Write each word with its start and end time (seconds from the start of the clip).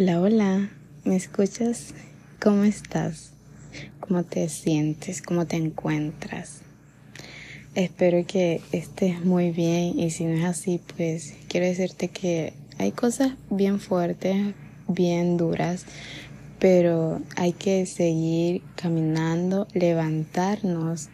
Hola, 0.00 0.20
hola, 0.20 0.70
¿me 1.02 1.16
escuchas? 1.16 1.92
¿Cómo 2.40 2.62
estás? 2.62 3.32
¿Cómo 3.98 4.22
te 4.22 4.48
sientes? 4.48 5.22
¿Cómo 5.22 5.48
te 5.48 5.56
encuentras? 5.56 6.60
Espero 7.74 8.24
que 8.24 8.60
estés 8.70 9.24
muy 9.24 9.50
bien 9.50 9.98
y 9.98 10.10
si 10.10 10.24
no 10.26 10.34
es 10.34 10.44
así, 10.44 10.80
pues 10.96 11.34
quiero 11.48 11.66
decirte 11.66 12.06
que 12.06 12.52
hay 12.78 12.92
cosas 12.92 13.32
bien 13.50 13.80
fuertes, 13.80 14.54
bien 14.86 15.36
duras, 15.36 15.84
pero 16.60 17.20
hay 17.34 17.52
que 17.52 17.84
seguir 17.84 18.62
caminando, 18.76 19.66
levantarnos. 19.74 21.08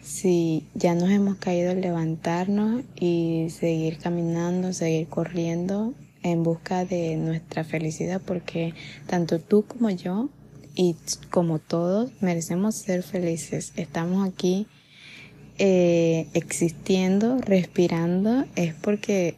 Si 0.00 0.66
ya 0.72 0.94
nos 0.94 1.10
hemos 1.10 1.36
caído, 1.36 1.74
levantarnos 1.74 2.84
y 2.98 3.48
seguir 3.50 3.98
caminando, 3.98 4.72
seguir 4.72 5.08
corriendo 5.08 5.92
en 6.24 6.42
busca 6.42 6.84
de 6.84 7.16
nuestra 7.16 7.62
felicidad 7.62 8.20
porque 8.20 8.74
tanto 9.06 9.38
tú 9.38 9.64
como 9.64 9.90
yo 9.90 10.30
y 10.74 10.96
como 11.30 11.60
todos 11.60 12.10
merecemos 12.20 12.74
ser 12.74 13.04
felices. 13.04 13.72
Estamos 13.76 14.26
aquí 14.26 14.66
eh, 15.58 16.26
existiendo, 16.32 17.38
respirando, 17.38 18.44
es 18.56 18.74
porque 18.74 19.36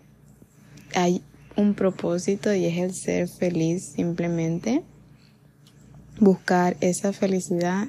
hay 0.95 1.20
un 1.56 1.74
propósito 1.74 2.54
y 2.54 2.64
es 2.64 2.78
el 2.78 2.95
ser 2.95 3.28
feliz 3.28 3.92
simplemente. 3.96 4.82
Buscar 6.18 6.76
esa 6.80 7.12
felicidad 7.12 7.88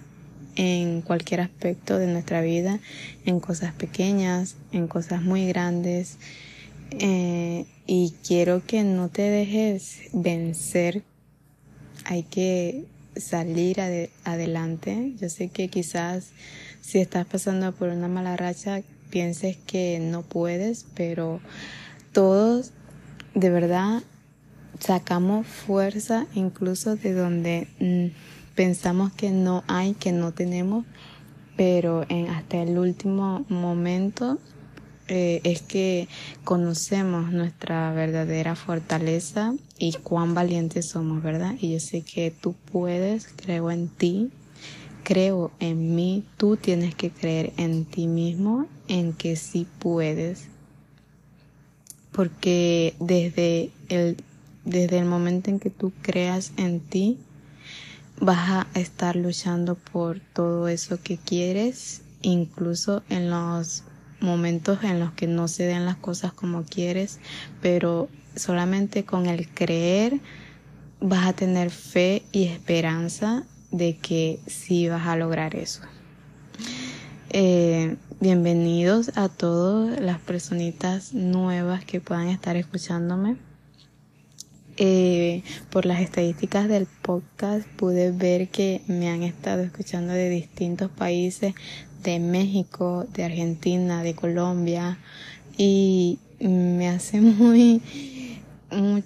en 0.56 1.02
cualquier 1.02 1.42
aspecto 1.42 2.00
de 2.00 2.08
nuestra 2.08 2.42
vida, 2.42 2.80
en 3.26 3.40
cosas 3.40 3.74
pequeñas, 3.74 4.56
en 4.72 4.88
cosas 4.88 5.22
muy 5.22 5.48
grandes, 5.48 6.18
eh, 6.92 7.66
y 7.86 8.14
quiero 8.26 8.66
que 8.66 8.84
no 8.84 9.10
te 9.10 9.24
dejes 9.24 10.00
vencer. 10.14 11.04
Hay 12.06 12.24
que 12.24 12.86
salir 13.16 13.82
adelante. 14.24 15.14
Yo 15.20 15.30
sé 15.30 15.50
que 15.50 15.70
quizás 15.70 16.32
si 16.82 17.00
estás 17.00 17.26
pasando 17.26 17.72
por 17.74 17.90
una 17.90 18.08
mala 18.08 18.38
racha 18.38 18.82
pienses 19.10 19.58
que 19.58 20.00
no 20.00 20.22
puedes, 20.22 20.86
pero 20.96 21.40
todos 22.12 22.72
de 23.34 23.50
verdad 23.50 24.04
sacamos 24.80 25.48
fuerza 25.48 26.28
incluso 26.34 26.96
de 26.96 27.14
donde 27.14 27.68
mm, 27.80 28.56
pensamos 28.56 29.14
que 29.14 29.32
no 29.32 29.64
hay, 29.68 29.94
que 29.94 30.12
no 30.12 30.34
tenemos, 30.34 30.86
pero 31.56 32.06
en 32.10 32.28
hasta 32.28 32.62
el 32.62 32.78
último 32.78 33.46
momento 33.50 34.40
eh, 35.08 35.42
es 35.44 35.62
que 35.62 36.08
conocemos 36.44 37.32
nuestra 37.32 37.94
verdadera 37.94 38.56
fortaleza 38.56 39.54
y 39.80 39.94
cuán 39.94 40.34
valientes 40.34 40.88
somos, 40.88 41.24
¿verdad? 41.24 41.56
Y 41.60 41.74
yo 41.74 41.80
sé 41.80 42.02
que 42.02 42.32
tú 42.32 42.56
puedes, 42.72 43.28
creo 43.36 43.72
en 43.72 43.88
ti, 43.88 44.30
creo 45.04 45.52
en 45.60 45.96
mí, 45.96 46.26
tú 46.36 46.58
tienes 46.58 46.94
que 46.94 47.10
creer 47.10 47.54
en 47.56 47.86
ti 47.86 48.08
mismo, 48.08 48.68
en 48.90 49.14
que 49.14 49.38
sí 49.38 49.66
puedes. 49.80 50.48
Porque 52.12 52.96
desde 53.00 53.70
el, 53.88 54.18
desde 54.66 55.00
el 55.00 55.06
momento 55.06 55.50
en 55.50 55.60
que 55.60 55.70
tú 55.70 55.94
creas 56.02 56.52
en 56.58 56.82
ti, 56.82 57.18
vas 58.20 58.50
a 58.50 58.80
estar 58.80 59.16
luchando 59.16 59.76
por 59.76 60.20
todo 60.20 60.68
eso 60.68 61.02
que 61.02 61.18
quieres, 61.18 62.02
incluso 62.22 63.04
en 63.10 63.30
los 63.30 63.84
momentos 64.20 64.84
en 64.84 65.00
los 65.00 65.12
que 65.12 65.28
no 65.28 65.48
se 65.48 65.64
den 65.64 65.86
las 65.86 65.98
cosas 65.98 66.34
como 66.34 66.64
quieres, 66.64 67.20
pero 67.62 68.10
solamente 68.36 69.04
con 69.04 69.28
el 69.28 69.48
creer 69.50 70.20
vas 71.00 71.28
a 71.28 71.34
tener 71.34 71.70
fe 71.70 72.24
y 72.32 72.46
esperanza 72.46 73.44
de 73.72 73.98
que 73.98 74.40
sí 74.48 74.88
vas 74.88 75.08
a 75.08 75.16
lograr 75.16 75.56
eso. 75.56 75.82
Eh, 77.30 77.98
bienvenidos 78.20 79.12
a 79.16 79.30
todas 79.30 80.00
las 80.00 80.20
personitas 80.20 81.14
nuevas 81.14 81.84
que 81.86 82.00
puedan 82.00 82.30
estar 82.30 82.56
escuchándome. 82.56 83.36
Eh, 84.80 85.44
por 85.72 85.88
las 85.88 86.02
estadísticas 86.02 86.68
del 86.68 86.86
podcast 87.02 87.68
pude 87.68 88.12
ver 88.12 88.50
que 88.50 88.82
me 88.88 89.10
han 89.10 89.24
estado 89.24 89.64
escuchando 89.64 90.14
de 90.14 90.30
distintos 90.30 90.92
países, 90.92 91.56
de 92.04 92.20
México, 92.20 93.06
de 93.14 93.24
Argentina, 93.24 94.04
de 94.04 94.14
Colombia 94.16 94.98
y 95.58 96.20
me 96.40 96.90
hace 96.90 97.22
muy, 97.22 97.82
muy, 98.72 99.04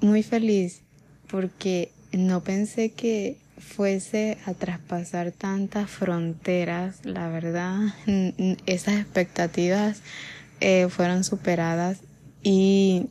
muy 0.00 0.22
feliz 0.22 0.82
porque 1.30 1.90
no 2.12 2.42
pensé 2.42 2.90
que 2.90 3.38
fuese 3.58 4.38
a 4.44 4.54
traspasar 4.54 5.32
tantas 5.32 5.88
fronteras, 5.88 7.04
la 7.04 7.28
verdad, 7.28 7.78
esas 8.66 9.00
expectativas 9.00 10.02
eh, 10.60 10.88
fueron 10.90 11.24
superadas 11.24 12.00
y, 12.42 13.06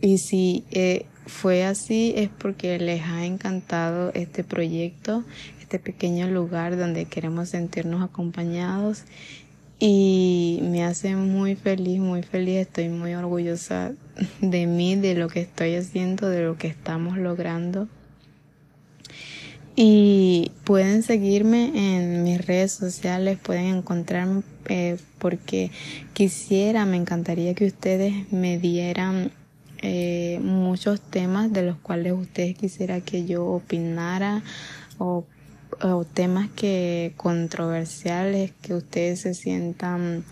y 0.00 0.18
si 0.18 0.64
eh, 0.70 1.06
fue 1.26 1.64
así 1.64 2.12
es 2.16 2.28
porque 2.28 2.78
les 2.78 3.02
ha 3.02 3.24
encantado 3.24 4.12
este 4.14 4.44
proyecto 4.44 5.24
este 5.74 5.92
pequeño 5.92 6.28
lugar 6.28 6.76
donde 6.76 7.06
queremos 7.06 7.48
sentirnos 7.48 8.00
acompañados 8.00 9.02
y 9.80 10.60
me 10.62 10.84
hace 10.84 11.16
muy 11.16 11.56
feliz, 11.56 11.98
muy 11.98 12.22
feliz, 12.22 12.58
estoy 12.58 12.90
muy 12.90 13.14
orgullosa 13.14 13.92
de 14.40 14.66
mí, 14.68 14.94
de 14.94 15.16
lo 15.16 15.28
que 15.28 15.40
estoy 15.40 15.74
haciendo, 15.74 16.28
de 16.28 16.44
lo 16.44 16.56
que 16.56 16.68
estamos 16.68 17.18
logrando. 17.18 17.88
Y 19.74 20.52
pueden 20.62 21.02
seguirme 21.02 21.72
en 21.74 22.22
mis 22.22 22.46
redes 22.46 22.70
sociales, 22.70 23.36
pueden 23.42 23.78
encontrarme 23.78 24.42
eh, 24.68 24.96
porque 25.18 25.72
quisiera, 26.12 26.86
me 26.86 26.98
encantaría 26.98 27.54
que 27.54 27.66
ustedes 27.66 28.32
me 28.32 28.58
dieran 28.58 29.32
eh, 29.82 30.38
muchos 30.40 31.00
temas 31.00 31.52
de 31.52 31.62
los 31.62 31.78
cuales 31.78 32.12
ustedes 32.12 32.56
quisiera 32.56 33.00
que 33.00 33.26
yo 33.26 33.44
opinara 33.44 34.44
o 34.98 35.26
o 35.82 36.04
temas 36.04 36.50
que 36.50 37.12
controversiales 37.16 38.52
que 38.62 38.74
ustedes 38.74 39.20
se 39.20 39.34
sientan 39.34 40.24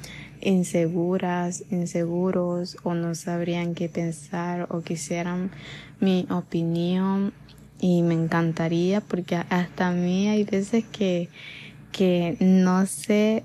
inseguras, 0.42 1.64
inseguros 1.70 2.76
o 2.82 2.94
no 2.94 3.14
sabrían 3.14 3.74
qué 3.74 3.88
pensar 3.88 4.66
o 4.70 4.82
quisieran 4.82 5.50
mi 6.00 6.26
opinión. 6.30 7.32
Y 7.80 8.02
me 8.02 8.14
encantaría 8.14 9.00
porque 9.00 9.36
hasta 9.36 9.88
a 9.88 9.92
mí 9.92 10.28
hay 10.28 10.44
veces 10.44 10.84
que, 10.92 11.28
que 11.90 12.36
no 12.38 12.86
sé, 12.86 13.42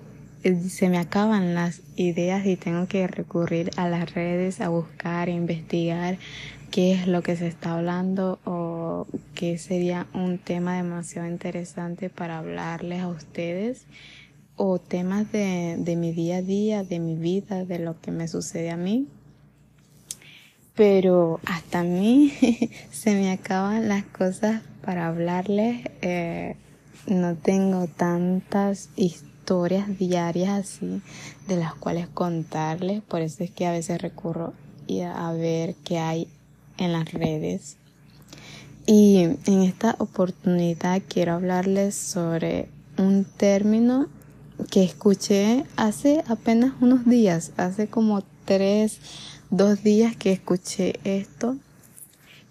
se 0.69 0.89
me 0.89 0.99
acaban 0.99 1.55
las 1.55 1.81
ideas 1.95 2.45
y 2.45 2.55
tengo 2.55 2.87
que 2.87 3.07
recurrir 3.07 3.71
a 3.77 3.89
las 3.89 4.13
redes 4.13 4.61
a 4.61 4.69
buscar, 4.69 5.27
a 5.27 5.31
investigar 5.31 6.19
qué 6.69 6.93
es 6.93 7.07
lo 7.07 7.23
que 7.23 7.35
se 7.35 7.47
está 7.47 7.73
hablando 7.73 8.39
o 8.45 8.66
qué 9.33 9.57
sería 9.57 10.07
un 10.13 10.37
tema 10.37 10.75
demasiado 10.77 11.27
interesante 11.27 12.09
para 12.09 12.39
hablarles 12.39 13.01
a 13.01 13.07
ustedes 13.07 13.85
o 14.55 14.79
temas 14.79 15.31
de, 15.31 15.75
de 15.77 15.95
mi 15.95 16.11
día 16.11 16.37
a 16.37 16.41
día, 16.41 16.83
de 16.83 16.99
mi 16.99 17.15
vida, 17.15 17.65
de 17.65 17.79
lo 17.79 17.99
que 18.01 18.11
me 18.11 18.27
sucede 18.27 18.71
a 18.71 18.77
mí. 18.77 19.07
Pero 20.75 21.39
hasta 21.45 21.79
a 21.79 21.83
mí 21.83 22.33
se 22.91 23.13
me 23.15 23.31
acaban 23.31 23.87
las 23.87 24.03
cosas 24.05 24.61
para 24.83 25.07
hablarles. 25.07 25.85
Eh, 26.01 26.55
no 27.07 27.35
tengo 27.35 27.87
tantas 27.87 28.89
historias 28.95 29.97
diarias 29.97 30.49
así 30.49 31.01
de 31.47 31.57
las 31.57 31.73
cuales 31.75 32.07
contarles. 32.07 33.01
Por 33.01 33.21
eso 33.21 33.43
es 33.43 33.51
que 33.51 33.65
a 33.65 33.71
veces 33.71 34.01
recurro 34.01 34.53
a 35.15 35.33
ver 35.33 35.75
qué 35.83 35.99
hay 35.99 36.27
en 36.77 36.93
las 36.93 37.11
redes. 37.11 37.77
Y 38.89 39.17
en 39.17 39.63
esta 39.63 39.95
oportunidad 39.99 41.01
quiero 41.09 41.33
hablarles 41.33 41.93
sobre 41.93 42.69
un 42.97 43.25
término 43.25 44.07
que 44.71 44.85
escuché 44.85 45.65
hace 45.75 46.23
apenas 46.25 46.71
unos 46.79 47.05
días, 47.05 47.51
hace 47.57 47.87
como 47.89 48.23
tres, 48.45 49.01
dos 49.49 49.83
días 49.83 50.15
que 50.15 50.31
escuché 50.31 50.93
esto, 51.03 51.57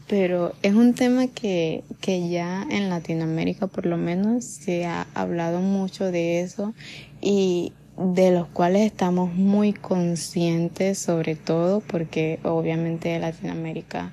pero 0.08 0.52
es 0.60 0.74
un 0.74 0.92
tema 0.92 1.26
que, 1.26 1.84
que 2.02 2.28
ya 2.28 2.66
en 2.68 2.90
Latinoamérica 2.90 3.66
por 3.66 3.86
lo 3.86 3.96
menos 3.96 4.44
se 4.44 4.84
ha 4.84 5.06
hablado 5.14 5.62
mucho 5.62 6.12
de 6.12 6.42
eso 6.42 6.74
y 7.22 7.72
de 7.96 8.30
los 8.30 8.46
cuales 8.48 8.82
estamos 8.82 9.32
muy 9.32 9.72
conscientes 9.72 10.98
sobre 10.98 11.34
todo 11.34 11.80
porque 11.80 12.40
obviamente 12.42 13.18
Latinoamérica 13.18 14.12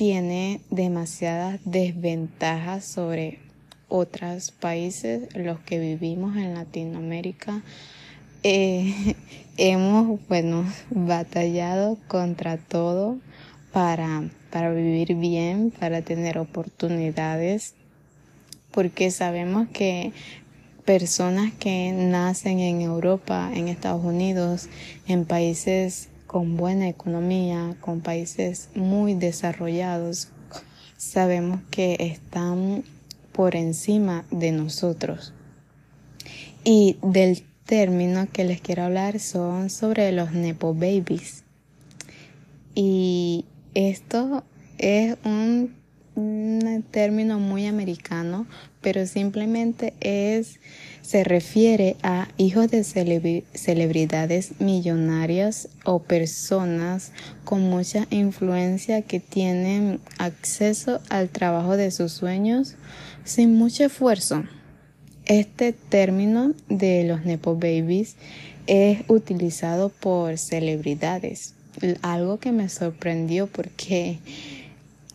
tiene 0.00 0.62
demasiadas 0.70 1.60
desventajas 1.66 2.86
sobre 2.86 3.38
otros 3.90 4.50
países, 4.50 5.28
los 5.34 5.60
que 5.60 5.78
vivimos 5.78 6.38
en 6.38 6.54
Latinoamérica. 6.54 7.60
Eh, 8.42 9.14
hemos, 9.58 10.18
bueno, 10.26 10.64
batallado 10.88 11.98
contra 12.08 12.56
todo 12.56 13.18
para 13.74 14.30
para 14.50 14.72
vivir 14.72 15.16
bien, 15.16 15.70
para 15.70 16.00
tener 16.00 16.38
oportunidades, 16.38 17.74
porque 18.70 19.10
sabemos 19.10 19.68
que 19.68 20.14
personas 20.86 21.52
que 21.52 21.92
nacen 21.92 22.58
en 22.58 22.80
Europa, 22.80 23.50
en 23.54 23.68
Estados 23.68 24.02
Unidos, 24.02 24.70
en 25.06 25.26
países 25.26 26.08
con 26.30 26.56
buena 26.56 26.88
economía, 26.88 27.74
con 27.80 28.02
países 28.02 28.68
muy 28.76 29.14
desarrollados, 29.14 30.28
sabemos 30.96 31.60
que 31.72 31.96
están 31.98 32.84
por 33.32 33.56
encima 33.56 34.24
de 34.30 34.52
nosotros. 34.52 35.32
Y 36.62 36.98
del 37.02 37.42
término 37.64 38.28
que 38.32 38.44
les 38.44 38.60
quiero 38.60 38.84
hablar 38.84 39.18
son 39.18 39.70
sobre 39.70 40.12
los 40.12 40.30
Nepo 40.30 40.72
Babies. 40.72 41.42
Y 42.76 43.44
esto 43.74 44.44
es 44.78 45.16
un, 45.24 45.74
término 46.82 47.38
muy 47.38 47.66
americano, 47.66 48.46
pero 48.80 49.06
simplemente 49.06 49.94
es 50.00 50.58
se 51.02 51.24
refiere 51.24 51.96
a 52.04 52.28
hijos 52.36 52.70
de 52.70 52.84
celebridades 52.84 54.60
millonarias 54.60 55.68
o 55.84 55.98
personas 55.98 57.10
con 57.44 57.62
mucha 57.62 58.06
influencia 58.10 59.02
que 59.02 59.18
tienen 59.18 59.98
acceso 60.18 61.00
al 61.08 61.28
trabajo 61.28 61.76
de 61.76 61.90
sus 61.90 62.12
sueños 62.12 62.76
sin 63.24 63.56
mucho 63.56 63.86
esfuerzo. 63.86 64.44
Este 65.24 65.72
término 65.72 66.54
de 66.68 67.02
los 67.02 67.24
Nepo 67.24 67.54
Babies 67.54 68.14
es 68.68 69.00
utilizado 69.08 69.88
por 69.88 70.38
celebridades, 70.38 71.54
algo 72.02 72.38
que 72.38 72.52
me 72.52 72.68
sorprendió 72.68 73.48
porque 73.48 74.20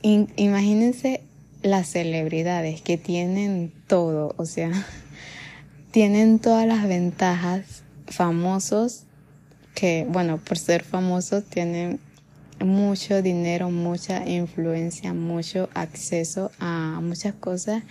imagínense 0.01 1.21
las 1.65 1.87
celebridades 1.89 2.81
que 2.81 2.97
tienen 2.97 3.71
todo, 3.87 4.35
o 4.37 4.45
sea, 4.45 4.71
tienen 5.91 6.37
todas 6.37 6.67
las 6.67 6.87
ventajas, 6.87 7.81
famosos, 8.05 9.05
que 9.73 10.05
bueno, 10.07 10.37
por 10.37 10.59
ser 10.59 10.83
famosos 10.83 11.43
tienen 11.43 11.99
mucho 12.63 13.23
dinero, 13.23 13.71
mucha 13.71 14.29
influencia, 14.29 15.15
mucho 15.15 15.67
acceso 15.73 16.51
a 16.59 16.99
muchas 17.01 17.33
cosas. 17.33 17.81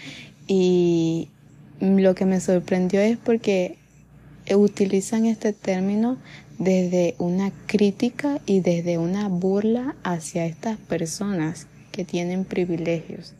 Y 0.47 1.29
lo 1.81 2.15
que 2.15 2.27
me 2.27 2.41
sorprendió 2.41 3.01
es 3.01 3.19
porque 3.19 3.77
utilizan 4.55 5.27
este 5.27 5.53
término 5.53 6.17
desde 6.59 7.17
una 7.19 7.51
crítica 7.67 8.41
y 8.47 8.61
desde 8.61 8.99
una 8.99 9.29
burla 9.29 9.97
hacia 10.05 10.47
estas 10.47 10.79
personas 10.79 11.67
que 11.91 12.05
tienen 12.05 12.45
privilegios, 12.45 13.35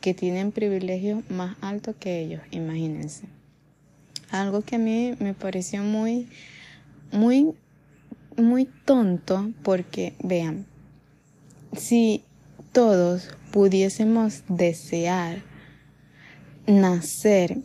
que 0.00 0.14
tienen 0.14 0.52
privilegios 0.52 1.22
más 1.30 1.56
altos 1.60 1.96
que 1.98 2.20
ellos, 2.20 2.40
imagínense. 2.50 3.24
Algo 4.30 4.62
que 4.62 4.76
a 4.76 4.78
mí 4.78 5.14
me 5.18 5.34
pareció 5.34 5.82
muy, 5.82 6.28
muy, 7.12 7.52
muy 8.36 8.66
tonto 8.84 9.50
porque, 9.62 10.14
vean, 10.22 10.66
si 11.76 12.22
todos 12.72 13.28
pudiésemos 13.50 14.44
desear 14.48 15.42
nacer 16.66 17.58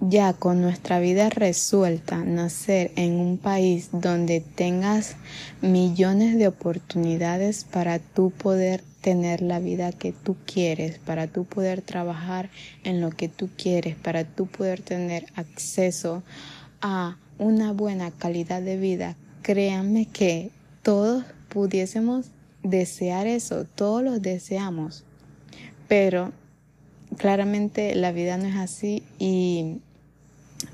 ya 0.00 0.32
con 0.34 0.60
nuestra 0.60 1.00
vida 1.00 1.30
resuelta, 1.30 2.18
nacer 2.24 2.92
en 2.96 3.14
un 3.14 3.38
país 3.38 3.88
donde 3.92 4.40
tengas 4.40 5.16
millones 5.60 6.36
de 6.36 6.48
oportunidades 6.48 7.64
para 7.64 7.98
tú 7.98 8.30
poder 8.30 8.84
tener 9.04 9.42
la 9.42 9.58
vida 9.58 9.92
que 9.92 10.12
tú 10.12 10.34
quieres, 10.46 10.98
para 10.98 11.26
tú 11.26 11.44
poder 11.44 11.82
trabajar 11.82 12.48
en 12.84 13.02
lo 13.02 13.10
que 13.10 13.28
tú 13.28 13.50
quieres, 13.54 13.96
para 13.96 14.24
tú 14.24 14.46
poder 14.46 14.80
tener 14.80 15.26
acceso 15.36 16.22
a 16.80 17.18
una 17.38 17.72
buena 17.72 18.10
calidad 18.12 18.62
de 18.62 18.78
vida, 18.78 19.14
créanme 19.42 20.06
que 20.06 20.50
todos 20.82 21.22
pudiésemos 21.50 22.28
desear 22.62 23.26
eso, 23.26 23.66
todos 23.66 24.02
lo 24.02 24.20
deseamos, 24.20 25.04
pero 25.86 26.32
claramente 27.18 27.94
la 27.96 28.10
vida 28.10 28.38
no 28.38 28.46
es 28.46 28.56
así 28.56 29.02
y 29.18 29.80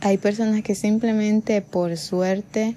hay 0.02 0.18
personas 0.18 0.62
que 0.62 0.76
simplemente 0.76 1.62
por 1.62 1.96
suerte 1.96 2.76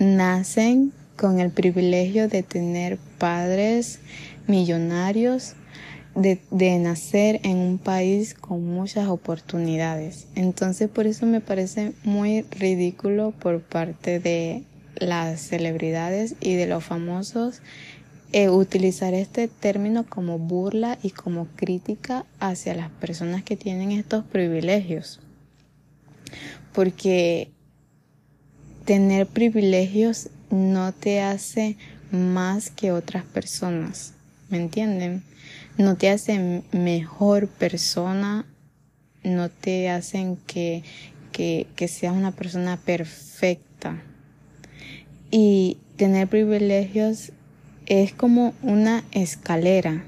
nacen 0.00 0.92
con 1.16 1.38
el 1.38 1.50
privilegio 1.50 2.26
de 2.26 2.42
tener 2.42 2.98
padres 3.18 4.00
millonarios, 4.50 5.54
de, 6.14 6.78
nacer 6.78 7.40
en 7.44 7.56
un 7.56 7.78
país 7.78 8.34
con 8.34 8.64
muchas 8.64 9.08
oportunidades. 9.08 10.26
Entonces 10.34 10.88
por 10.88 11.06
eso 11.06 11.26
me 11.26 11.40
parece 11.40 11.92
muy 12.04 12.42
ridículo 12.50 13.32
por 13.32 13.60
parte 13.60 14.18
de 14.18 14.64
las 14.96 15.40
celebridades 15.40 16.34
y 16.40 16.54
de 16.54 16.66
los 16.66 16.84
famosos 16.84 17.62
eh, 18.32 18.48
utilizar 18.48 19.14
este 19.14 19.48
término 19.48 20.04
como 20.04 20.38
burla 20.38 20.98
y 21.02 21.10
como 21.10 21.46
crítica 21.56 22.26
hacia 22.38 22.74
las 22.74 22.90
personas 22.90 23.42
que 23.42 23.56
tienen 23.56 23.92
estos 23.92 24.24
privilegios. 24.24 25.20
Porque 26.72 27.50
tener 28.84 29.26
privilegios 29.26 30.28
no 30.50 30.92
te 30.92 31.22
hace 31.22 31.76
más 32.12 32.70
que 32.70 32.92
otras 32.92 33.24
personas, 33.24 34.14
¿me 34.50 34.58
entienden? 34.58 35.22
No 35.78 35.96
te 35.96 36.10
hace 36.10 36.62
mejor 36.72 37.48
persona, 37.48 38.44
no 39.22 39.48
te 39.48 39.88
hacen 39.88 40.36
que, 40.46 40.82
que 41.32 41.88
seas 41.88 42.14
una 42.14 42.32
persona 42.32 42.76
perfecta. 42.76 44.02
Y 45.30 45.78
tener 45.96 46.28
privilegios 46.28 47.32
es 47.86 48.12
como 48.12 48.54
una 48.62 49.04
escalera, 49.12 50.04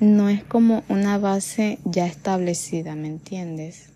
no 0.00 0.28
es 0.28 0.42
como 0.42 0.82
una 0.88 1.18
base 1.18 1.78
ya 1.84 2.06
establecida, 2.06 2.94
¿me 2.94 3.08
entiendes? 3.08 3.90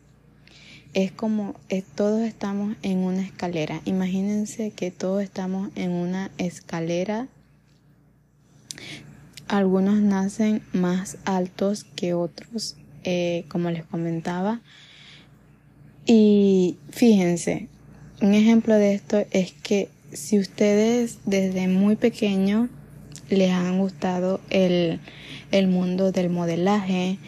Es 0.93 1.13
como 1.13 1.55
todos 1.97 2.21
estamos 2.23 2.77
en 2.83 2.99
una 2.99 3.23
escalera. 3.23 3.81
Imagínense 3.85 4.71
que 4.71 4.91
todos 4.91 5.23
estamos 5.23 5.71
en 5.75 5.91
una 5.91 6.31
escalera. 6.39 7.27
Algunos 9.49 10.01
nacen 10.01 10.63
más 10.73 11.19
altos 11.25 11.85
que 11.97 12.15
otros, 12.15 12.77
eh, 13.05 13.45
como 13.49 13.71
les 13.71 13.85
comentaba. 13.85 14.61
Y 16.07 16.77
fíjense, 16.91 17.69
un 18.21 18.35
ejemplo 18.35 18.75
de 18.75 18.95
esto 18.95 19.25
es 19.31 19.53
que 19.53 19.89
si 20.13 20.39
ustedes 20.39 21.19
desde 21.25 21.69
muy 21.69 21.97
pequeño 21.97 22.69
les 23.29 23.51
han 23.51 23.79
gustado 23.79 24.41
el, 24.51 25.01
mundo 25.69 26.13
del 26.13 26.31
modelaje, 26.31 27.19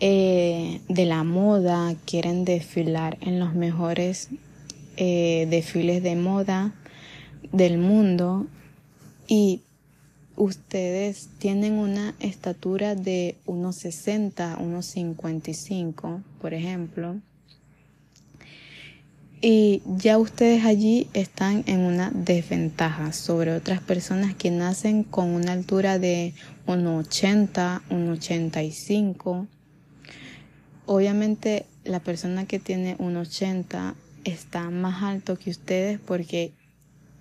eh, 0.00 0.80
de 0.88 1.06
la 1.06 1.24
moda, 1.24 1.94
quieren 2.04 2.44
desfilar 2.44 3.16
en 3.20 3.38
los 3.38 3.54
mejores 3.54 4.28
eh, 4.96 5.46
desfiles 5.50 6.02
de 6.02 6.16
moda 6.16 6.72
del 7.52 7.78
mundo 7.78 8.46
y 9.28 9.60
ustedes 10.36 11.28
tienen 11.38 11.74
una 11.74 12.14
estatura 12.20 12.94
de 12.94 13.36
unos 13.46 13.76
60, 13.76 14.58
unos 14.60 14.86
55, 14.86 16.22
por 16.40 16.54
ejemplo, 16.54 17.16
y 19.46 19.82
ya 19.84 20.16
ustedes 20.16 20.64
allí 20.64 21.06
están 21.12 21.64
en 21.66 21.80
una 21.80 22.10
desventaja 22.14 23.12
sobre 23.12 23.54
otras 23.54 23.82
personas 23.82 24.34
que 24.34 24.50
nacen 24.50 25.04
con 25.04 25.28
una 25.28 25.52
altura 25.52 25.98
de 25.98 26.32
1,80, 26.66 27.82
1,85. 27.90 29.46
Obviamente 30.86 31.66
la 31.84 32.00
persona 32.00 32.46
que 32.46 32.58
tiene 32.58 32.96
1,80 32.96 33.92
está 34.24 34.70
más 34.70 35.02
alto 35.02 35.38
que 35.38 35.50
ustedes 35.50 36.00
porque 36.00 36.54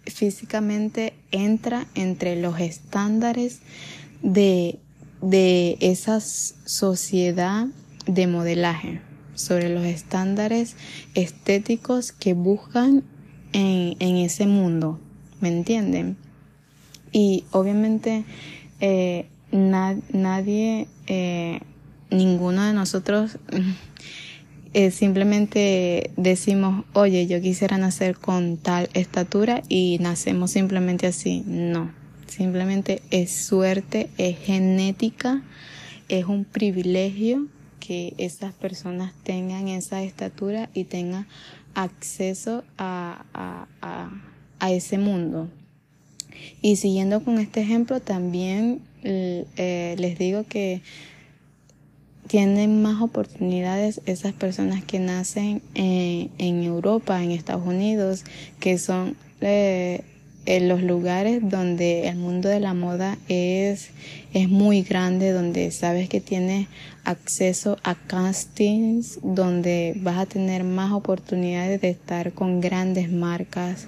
físicamente 0.06 1.14
entra 1.32 1.88
entre 1.96 2.36
los 2.36 2.60
estándares 2.60 3.60
de, 4.22 4.80
de 5.22 5.78
esa 5.80 6.20
sociedad 6.20 7.68
de 8.06 8.28
modelaje 8.28 9.02
sobre 9.36 9.70
los 9.70 9.86
estándares 9.86 10.76
estéticos 11.16 12.12
que 12.12 12.34
buscan 12.34 13.04
en, 13.54 13.96
en 14.00 14.18
ese 14.18 14.46
mundo, 14.46 15.00
¿me 15.42 15.50
entienden? 15.50 16.18
Y 17.12 17.46
obviamente 17.52 18.26
eh, 18.80 19.28
nadie, 19.52 20.88
eh, 21.08 21.60
ninguno 22.10 22.64
de 22.64 22.74
nosotros 22.74 23.38
eh, 24.74 24.92
simplemente 24.92 26.12
decimos, 26.18 26.86
oye, 26.94 27.28
yo 27.28 27.42
quisiera 27.42 27.78
nacer 27.78 28.18
con 28.18 28.58
tal 28.58 28.90
estatura 28.94 29.62
y 29.70 29.98
nacemos 30.00 30.52
simplemente 30.52 31.08
así. 31.08 31.44
No, 31.46 31.92
Simplemente 32.36 33.04
es 33.12 33.32
suerte, 33.32 34.10
es 34.18 34.40
genética, 34.40 35.44
es 36.10 36.26
un 36.26 36.46
privilegio 36.46 37.46
que 37.80 38.16
esas 38.18 38.54
personas 38.54 39.14
tengan 39.22 39.68
esa 39.68 40.02
estatura 40.02 40.68
y 40.74 40.86
tengan 40.86 41.28
acceso 41.76 42.64
a, 42.80 43.24
a, 44.60 44.72
ese 44.72 44.98
mundo. 44.98 45.48
Y 46.64 46.78
siguiendo 46.78 47.24
con 47.24 47.38
este 47.38 47.62
ejemplo, 47.62 48.00
también 48.00 48.82
eh, 49.04 49.96
les 50.00 50.18
digo 50.18 50.44
que 50.46 50.82
tienen 52.28 52.82
más 52.82 53.02
oportunidades 53.02 54.02
esas 54.06 54.34
personas 54.34 54.84
que 54.84 55.00
nacen 55.00 55.62
en, 55.76 56.32
en 56.38 56.64
Europa, 56.64 57.22
en 57.24 57.32
Estados 57.32 57.66
Unidos, 57.66 58.24
que 58.60 58.78
son 58.78 59.16
eh, 59.42 60.02
en 60.46 60.68
los 60.68 60.82
lugares 60.82 61.42
donde 61.42 62.08
el 62.08 62.18
mundo 62.18 62.50
de 62.50 62.60
la 62.60 62.74
moda 62.74 63.18
es, 63.28 63.92
es 64.34 64.50
muy 64.50 64.82
grande, 64.82 65.32
donde 65.32 65.72
sabes 65.72 66.10
que 66.10 66.20
tienes 66.20 66.68
acceso 67.06 67.78
a 67.84 67.96
castings, 67.96 69.20
donde 69.24 69.94
vas 69.98 70.18
a 70.18 70.26
tener 70.26 70.64
más 70.64 70.92
oportunidades 70.92 71.80
de 71.82 71.90
estar 71.90 72.34
con 72.34 72.60
grandes 72.60 73.12
marcas, 73.12 73.88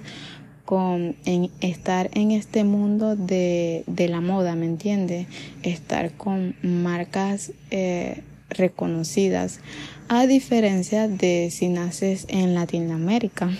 con 0.66 1.16
en, 1.24 1.50
estar 1.62 2.10
en 2.12 2.32
este 2.32 2.64
mundo 2.64 3.16
de, 3.16 3.84
de 3.86 4.08
la 4.08 4.20
moda, 4.20 4.54
¿me 4.54 4.66
entiendes? 4.66 5.26
Estar 5.62 6.12
con 6.12 6.54
marcas 6.60 7.52
eh, 7.70 8.22
reconocidas, 8.50 9.60
a 10.08 10.26
diferencia 10.26 11.08
de 11.08 11.48
si 11.50 11.68
naces 11.68 12.26
en 12.28 12.54
Latinoamérica 12.54 13.50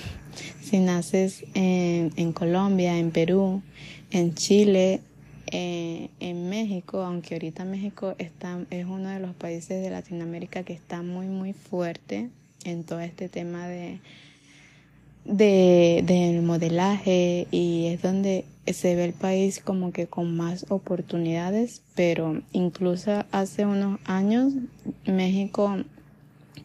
si 0.67 0.81
naces 0.81 1.45
en, 1.55 2.13
en 2.17 2.33
Colombia, 2.33 2.99
en 2.99 3.13
Perú, 3.13 3.63
en 4.11 4.35
Chile, 4.35 5.01
eh, 5.53 6.09
en 6.19 6.49
México, 6.49 7.03
aunque 7.03 7.37
ahorita 7.37 7.65
México 7.65 8.17
está, 8.19 8.59
es 8.71 8.85
uno 8.85 9.09
de 9.11 9.21
los 9.21 9.33
países 9.37 9.81
de 9.81 9.91
Latinoamérica 9.91 10.65
que 10.65 10.73
está 10.73 11.03
muy, 11.03 11.29
muy 11.29 11.53
fuerte 11.53 12.31
en 12.65 12.83
todo 12.83 12.99
este 12.99 13.29
tema 13.29 13.69
de, 13.69 14.01
de, 15.29 16.03
del 16.07 16.43
modelaje 16.43 17.47
y 17.51 17.87
es 17.87 18.03
donde 18.03 18.45
se 18.67 18.95
ve 18.95 19.05
el 19.05 19.13
país 19.13 19.61
como 19.61 19.93
que 19.93 20.07
con 20.07 20.37
más 20.37 20.67
oportunidades, 20.69 21.83
pero 21.95 22.43
incluso 22.53 23.25
hace 23.31 23.67
unos 23.67 24.01
años 24.05 24.53
México 25.07 25.77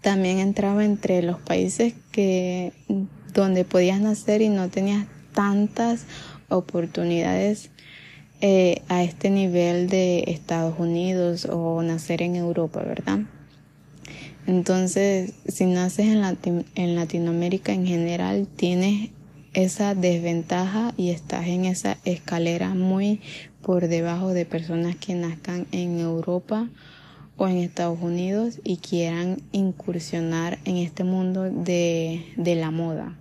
también 0.01 0.39
entraba 0.39 0.83
entre 0.83 1.21
los 1.21 1.39
países 1.39 1.93
que 2.11 2.73
donde 3.33 3.65
podías 3.65 4.01
nacer 4.01 4.41
y 4.41 4.49
no 4.49 4.69
tenías 4.69 5.05
tantas 5.33 6.05
oportunidades 6.49 7.69
eh, 8.41 8.81
a 8.89 9.03
este 9.03 9.29
nivel 9.29 9.87
de 9.87 10.23
Estados 10.27 10.79
Unidos 10.79 11.45
o 11.45 11.81
nacer 11.83 12.23
en 12.23 12.35
Europa, 12.35 12.81
¿verdad? 12.81 13.19
Entonces, 14.47 15.33
si 15.47 15.65
naces 15.65 16.07
en, 16.07 16.65
en 16.75 16.95
Latinoamérica 16.95 17.73
en 17.73 17.85
general, 17.85 18.47
tienes 18.55 19.11
esa 19.53 19.95
desventaja 19.95 20.93
y 20.97 21.09
estás 21.09 21.47
en 21.47 21.65
esa 21.65 21.97
escalera 22.05 22.73
muy 22.73 23.21
por 23.61 23.87
debajo 23.87 24.29
de 24.29 24.45
personas 24.45 24.95
que 24.95 25.13
nazcan 25.13 25.67
en 25.71 25.99
Europa 25.99 26.69
o 27.37 27.47
en 27.47 27.57
Estados 27.57 27.99
Unidos 28.01 28.59
y 28.63 28.77
quieran 28.77 29.41
incursionar 29.51 30.59
en 30.65 30.77
este 30.77 31.03
mundo 31.03 31.43
de, 31.43 32.25
de 32.37 32.55
la 32.55 32.71
moda. 32.71 33.15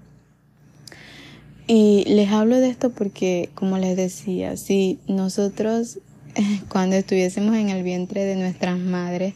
Y 1.67 2.05
les 2.07 2.31
hablo 2.31 2.57
de 2.57 2.69
esto 2.69 2.91
porque, 2.91 3.50
como 3.55 3.79
les 3.79 3.97
decía, 3.97 4.57
si 4.57 4.99
nosotros 5.07 6.00
cuando 6.69 6.97
estuviésemos 6.97 7.57
en 7.57 7.71
el 7.71 7.83
vientre 7.83 8.25
de 8.25 8.37
nuestras 8.37 8.79
madres 8.79 9.35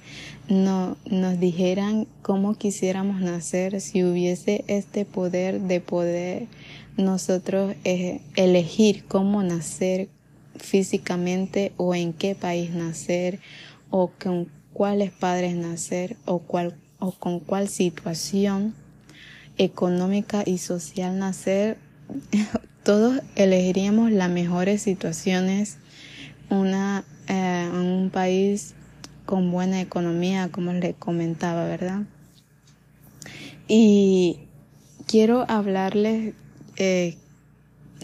no, 0.49 0.97
nos 1.07 1.41
dijeran 1.41 2.07
cómo 2.23 2.55
quisiéramos 2.55 3.21
nacer, 3.21 3.81
si 3.81 4.05
hubiese 4.05 4.65
este 4.67 5.05
poder 5.05 5.61
de 5.61 5.81
poder 5.81 6.47
nosotros 6.97 7.75
eh, 7.85 8.21
elegir 8.37 9.05
cómo 9.07 9.43
nacer 9.43 10.09
físicamente 10.57 11.73
o 11.77 11.95
en 11.95 12.13
qué 12.13 12.35
país 12.35 12.71
nacer 12.71 13.41
o 13.91 14.11
con 14.23 14.49
cuáles 14.73 15.11
padres 15.11 15.57
nacer 15.57 16.17
o, 16.25 16.41
cuál, 16.41 16.77
o 16.99 17.13
con 17.13 17.41
cuál 17.41 17.69
situación 17.69 18.75
económica 19.57 20.43
y 20.45 20.59
social 20.59 21.19
nacer, 21.19 21.79
todos 22.85 23.21
elegiríamos 23.37 24.13
las 24.13 24.31
mejores 24.31 24.83
situaciones, 24.83 25.79
una, 26.51 27.05
eh, 27.29 27.69
un 27.73 28.11
país 28.13 28.75
con 29.27 29.51
buena 29.51 29.81
economía, 29.81 30.51
como 30.51 30.73
les 30.73 30.95
comentaba, 30.97 31.65
¿verdad? 31.65 32.03
Y 33.69 34.41
quiero 35.07 35.45
hablarles 35.49 36.35
eh, 36.77 37.17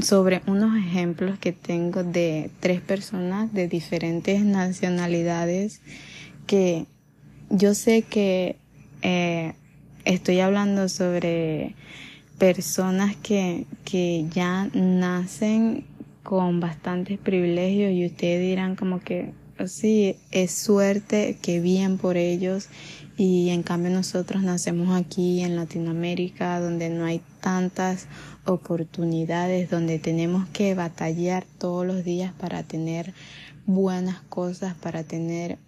sobre 0.01 0.43
unos 0.47 0.77
ejemplos 0.79 1.39
que 1.39 1.53
tengo 1.53 2.03
de 2.05 2.51
tres 2.61 2.81
personas 2.81 3.53
de 3.53 3.69
diferentes 3.69 4.43
nacionalidades 4.43 5.81
que 6.47 6.87
yo 7.51 7.75
sé 7.75 8.03
que 8.03 8.57
eh, 9.03 9.55
estoy 10.05 10.41
hablando 10.41 10.89
sobre 10.89 11.75
personas 12.39 13.17
que, 13.17 13.67
que 13.85 14.27
ya 14.31 14.71
nacen 14.73 15.85
con 16.23 16.61
bastantes 16.61 17.19
privilegios 17.19 17.93
y 17.93 18.07
ustedes 18.07 18.41
dirán 18.41 18.77
como 18.77 19.01
que 19.01 19.33
sí, 19.67 20.17
es 20.31 20.53
suerte, 20.53 21.39
que 21.41 21.61
bien 21.61 21.99
por 21.99 22.17
ellos 22.17 22.69
y 23.17 23.51
en 23.51 23.63
cambio 23.63 23.91
nosotros 23.91 24.43
nacemos 24.43 24.99
aquí 24.99 25.43
en 25.43 25.57
Latinoamérica 25.57 26.59
donde 26.59 26.89
no 26.89 27.05
hay 27.05 27.21
tantas 27.41 28.07
oportunidades, 28.47 29.69
donde 29.69 29.99
tenemos 29.99 30.49
que 30.49 30.75
batallar 30.75 31.45
todos 31.59 31.87
los 31.87 32.05
días 32.05 32.33
para 32.33 32.63
tener 32.63 33.13
buenas 33.67 34.23
cosas, 34.23 34.75
para 34.75 35.05
tener 35.05 35.59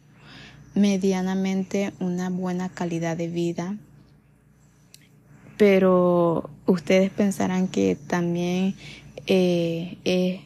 medianamente 0.75 1.93
una 2.01 2.31
buena 2.31 2.69
calidad 2.69 3.17
de 3.17 3.29
vida. 3.29 3.77
Pero 5.59 6.49
ustedes 6.67 7.11
pensarán 7.11 7.69
que 7.69 7.97
también 8.07 8.75
eh, 9.27 9.99
es, 10.05 10.41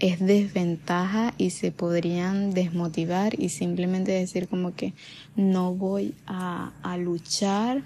desventaja 0.00 1.34
y 1.36 1.50
se 1.50 1.72
podrían 1.72 2.52
desmotivar 2.52 3.38
y 3.38 3.50
simplemente 3.50 4.12
decir 4.12 4.48
como 4.48 4.74
que 4.74 4.94
no 5.36 5.74
voy 5.74 6.14
a, 6.26 6.72
luchar 6.98 7.82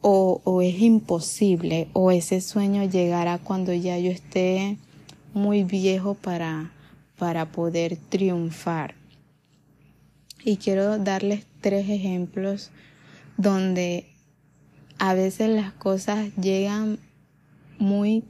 o, 0.00 0.40
o, 0.44 0.62
es 0.62 0.80
imposible 0.80 1.88
o 1.92 2.10
ese 2.10 2.40
sueño 2.40 2.84
llegará 2.84 3.38
cuando 3.38 3.72
ya 3.72 3.98
yo 3.98 4.10
esté 4.10 4.78
muy 5.32 5.64
viejo 5.64 6.14
para, 6.14 6.70
para 7.18 7.50
poder 7.50 7.96
triunfar. 7.96 8.94
Y 10.44 10.58
quiero 10.58 10.98
darles 10.98 11.46
tres 11.60 11.88
ejemplos 11.88 12.70
donde 13.36 14.06
a 14.98 15.14
veces 15.14 15.48
las 15.48 15.72
cosas 15.72 16.34
llegan 16.36 16.98
muy 17.78 18.22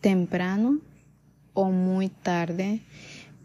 temprano 0.00 0.80
o 1.54 1.70
muy 1.70 2.08
tarde, 2.08 2.80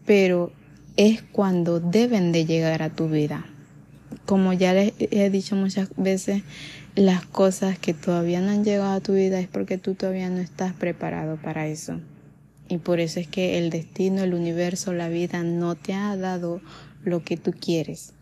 pero 0.04 0.52
es 0.96 1.22
cuando 1.22 1.80
deben 1.80 2.32
de 2.32 2.44
llegar 2.44 2.82
a 2.82 2.90
tu 2.90 3.08
vida. 3.08 3.46
Como 4.26 4.52
ya 4.52 4.74
les 4.74 4.92
he 4.98 5.30
dicho 5.30 5.56
muchas 5.56 5.88
veces, 5.96 6.42
las 6.94 7.24
cosas 7.24 7.78
que 7.78 7.94
todavía 7.94 8.40
no 8.40 8.50
han 8.50 8.64
llegado 8.64 8.92
a 8.92 9.00
tu 9.00 9.14
vida 9.14 9.40
es 9.40 9.48
porque 9.48 9.78
tú 9.78 9.94
todavía 9.94 10.28
no 10.28 10.40
estás 10.40 10.74
preparado 10.74 11.36
para 11.36 11.68
eso. 11.68 12.00
Y 12.68 12.78
por 12.78 13.00
eso 13.00 13.18
es 13.18 13.26
que 13.26 13.58
el 13.58 13.70
destino, 13.70 14.22
el 14.22 14.34
universo, 14.34 14.92
la 14.92 15.08
vida 15.08 15.42
no 15.42 15.74
te 15.74 15.94
ha 15.94 16.16
dado 16.16 16.60
lo 17.02 17.24
que 17.24 17.36
tú 17.36 17.52
quieres. 17.52 18.12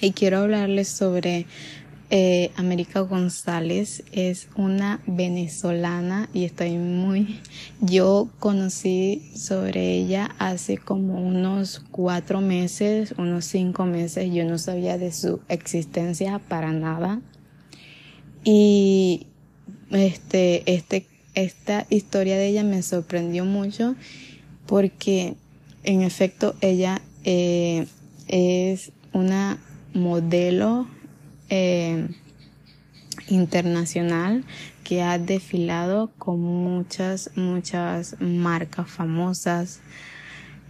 Y 0.00 0.12
quiero 0.12 0.38
hablarles 0.38 0.88
sobre 0.88 1.46
eh, 2.08 2.52
América 2.54 3.00
González 3.00 4.04
es 4.12 4.48
una 4.56 5.00
venezolana 5.06 6.28
y 6.32 6.44
estoy 6.44 6.78
muy, 6.78 7.40
yo 7.80 8.30
conocí 8.38 9.32
sobre 9.34 9.94
ella 9.94 10.34
hace 10.38 10.78
como 10.78 11.20
unos 11.20 11.82
cuatro 11.90 12.40
meses, 12.40 13.12
unos 13.18 13.44
cinco 13.46 13.86
meses, 13.86 14.32
yo 14.32 14.44
no 14.44 14.56
sabía 14.58 14.98
de 14.98 15.12
su 15.12 15.40
existencia 15.48 16.38
para 16.38 16.72
nada. 16.72 17.20
Y 18.44 19.26
este, 19.90 20.62
este, 20.72 21.06
esta 21.34 21.86
historia 21.90 22.36
de 22.36 22.46
ella 22.46 22.62
me 22.62 22.82
sorprendió 22.82 23.44
mucho 23.44 23.96
porque 24.66 25.34
en 25.82 26.02
efecto 26.02 26.54
ella 26.60 27.02
eh, 27.24 27.88
es 28.28 28.92
una 29.12 29.58
modelo 29.92 30.86
eh, 31.50 32.08
internacional, 33.28 34.44
que 34.84 35.02
ha 35.02 35.18
desfilado 35.18 36.10
con 36.18 36.40
muchas, 36.40 37.30
muchas 37.34 38.16
marcas 38.20 38.88
famosas. 38.88 39.80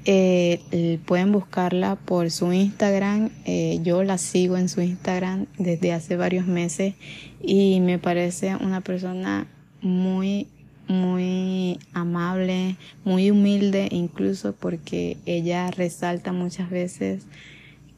Eh, 0.08 1.00
pueden 1.04 1.32
buscarla 1.32 1.96
por 1.96 2.30
su 2.30 2.52
Instagram. 2.52 3.30
Eh, 3.44 3.80
yo 3.82 4.04
la 4.04 4.18
sigo 4.18 4.56
en 4.56 4.68
su 4.68 4.80
Instagram 4.80 5.46
desde 5.58 5.92
hace 5.92 6.16
varios 6.16 6.46
meses 6.46 6.94
y 7.42 7.80
me 7.80 7.98
parece 7.98 8.54
una 8.56 8.80
persona 8.80 9.46
muy, 9.82 10.46
muy 10.88 11.78
amable, 11.92 12.76
muy 13.04 13.30
humilde, 13.30 13.88
incluso 13.90 14.54
porque 14.54 15.16
ella 15.26 15.70
resalta 15.72 16.32
muchas 16.32 16.70
veces 16.70 17.24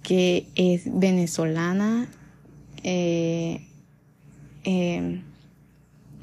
que 0.02 0.46
es 0.54 0.82
venezolana. 0.86 2.08
Eh, 2.84 3.66
eh, 4.64 5.22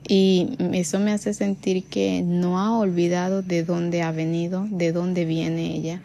y 0.08 0.56
eso 0.74 1.00
me 1.00 1.12
hace 1.12 1.34
sentir 1.34 1.84
que 1.86 2.22
no 2.22 2.60
ha 2.60 2.78
olvidado 2.78 3.42
de 3.42 3.64
dónde 3.64 4.04
ha 4.04 4.12
venido, 4.12 4.68
de 4.70 4.92
dónde 4.92 5.26
viene 5.26 5.76
ella. 5.76 6.02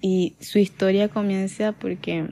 Y 0.00 0.34
su 0.40 0.58
historia 0.58 1.08
comienza 1.08 1.72
porque 1.72 2.30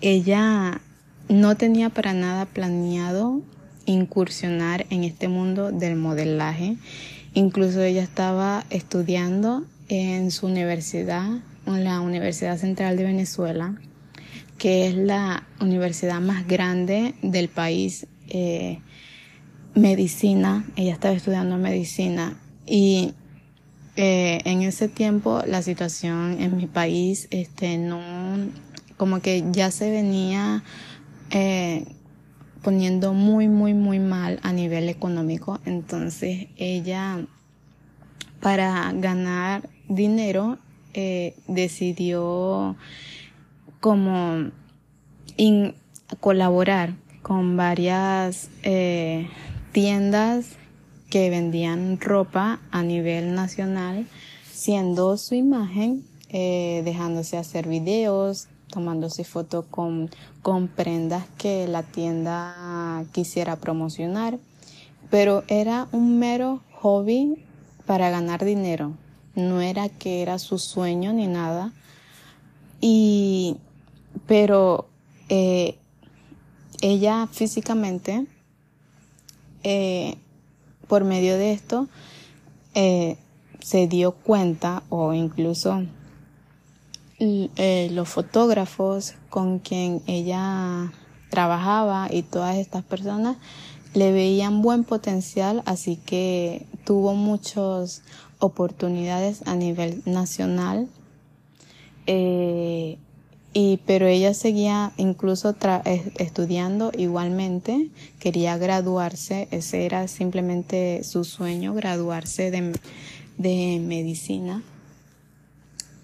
ella 0.00 0.80
no 1.28 1.56
tenía 1.56 1.90
para 1.90 2.12
nada 2.12 2.46
planeado 2.46 3.42
incursionar 3.86 4.86
en 4.90 5.04
este 5.04 5.28
mundo 5.28 5.72
del 5.72 5.96
modelaje. 5.96 6.76
Incluso 7.34 7.82
ella 7.82 8.02
estaba 8.02 8.64
estudiando 8.70 9.64
en 9.88 10.30
su 10.30 10.46
universidad, 10.46 11.28
en 11.66 11.84
la 11.84 12.00
Universidad 12.00 12.58
Central 12.58 12.96
de 12.96 13.04
Venezuela, 13.04 13.74
que 14.60 14.86
es 14.86 14.94
la 14.94 15.46
universidad 15.58 16.20
más 16.20 16.46
grande 16.46 17.14
del 17.22 17.48
país. 17.48 18.06
Eh, 18.28 18.78
medicina, 19.74 20.66
ella 20.76 20.92
estaba 20.92 21.14
estudiando 21.14 21.56
medicina 21.56 22.36
y 22.66 23.14
eh, 23.96 24.40
en 24.44 24.60
ese 24.60 24.88
tiempo 24.88 25.42
la 25.46 25.62
situación 25.62 26.36
en 26.40 26.58
mi 26.58 26.66
país, 26.66 27.26
este, 27.30 27.78
no, 27.78 28.00
como 28.98 29.20
que 29.20 29.44
ya 29.50 29.70
se 29.70 29.90
venía 29.90 30.62
eh, 31.30 31.86
poniendo 32.62 33.14
muy, 33.14 33.48
muy, 33.48 33.72
muy 33.72 33.98
mal 33.98 34.40
a 34.42 34.52
nivel 34.52 34.90
económico. 34.90 35.58
Entonces 35.64 36.48
ella, 36.58 37.24
para 38.42 38.92
ganar 38.92 39.70
dinero, 39.88 40.58
eh, 40.92 41.34
decidió 41.46 42.76
como 43.80 44.50
colaborar 46.20 46.94
con 47.22 47.56
varias 47.56 48.50
eh, 48.62 49.28
tiendas 49.72 50.56
que 51.08 51.30
vendían 51.30 51.98
ropa 52.00 52.60
a 52.70 52.82
nivel 52.82 53.34
nacional, 53.34 54.06
siendo 54.52 55.16
su 55.16 55.34
imagen, 55.34 56.04
eh, 56.28 56.82
dejándose 56.84 57.36
hacer 57.36 57.66
videos, 57.66 58.48
tomándose 58.68 59.24
fotos 59.24 59.64
con, 59.66 60.10
con 60.42 60.68
prendas 60.68 61.24
que 61.38 61.66
la 61.66 61.82
tienda 61.82 63.04
quisiera 63.12 63.56
promocionar, 63.56 64.38
pero 65.10 65.42
era 65.48 65.88
un 65.90 66.18
mero 66.18 66.62
hobby 66.80 67.44
para 67.86 68.10
ganar 68.10 68.44
dinero, 68.44 68.92
no 69.34 69.60
era 69.60 69.88
que 69.88 70.22
era 70.22 70.38
su 70.38 70.58
sueño 70.58 71.12
ni 71.12 71.26
nada, 71.26 71.72
y, 72.80 73.56
pero 74.26 74.86
eh, 75.28 75.76
ella 76.80 77.28
físicamente 77.30 78.26
eh, 79.62 80.16
por 80.88 81.04
medio 81.04 81.36
de 81.36 81.52
esto 81.52 81.88
eh, 82.74 83.16
se 83.60 83.86
dio 83.86 84.12
cuenta 84.12 84.82
o 84.88 85.12
incluso 85.12 85.84
eh, 87.18 87.88
los 87.92 88.08
fotógrafos 88.08 89.14
con 89.28 89.58
quien 89.58 90.02
ella 90.06 90.90
trabajaba 91.28 92.08
y 92.10 92.22
todas 92.22 92.56
estas 92.56 92.82
personas 92.82 93.36
le 93.92 94.12
veían 94.12 94.62
buen 94.62 94.84
potencial, 94.84 95.62
así 95.66 95.96
que 95.96 96.66
tuvo 96.84 97.14
muchas 97.14 98.02
oportunidades 98.38 99.46
a 99.46 99.54
nivel 99.54 100.02
nacional. 100.06 100.88
Eh, 102.06 102.98
y, 103.52 103.80
pero 103.86 104.06
ella 104.06 104.32
seguía 104.32 104.92
incluso 104.96 105.56
estudiando 106.18 106.92
igualmente, 106.96 107.88
quería 108.20 108.56
graduarse, 108.58 109.48
ese 109.50 109.86
era 109.86 110.06
simplemente 110.06 111.02
su 111.02 111.24
sueño, 111.24 111.74
graduarse 111.74 112.50
de, 112.50 112.72
de 113.38 113.80
medicina. 113.80 114.62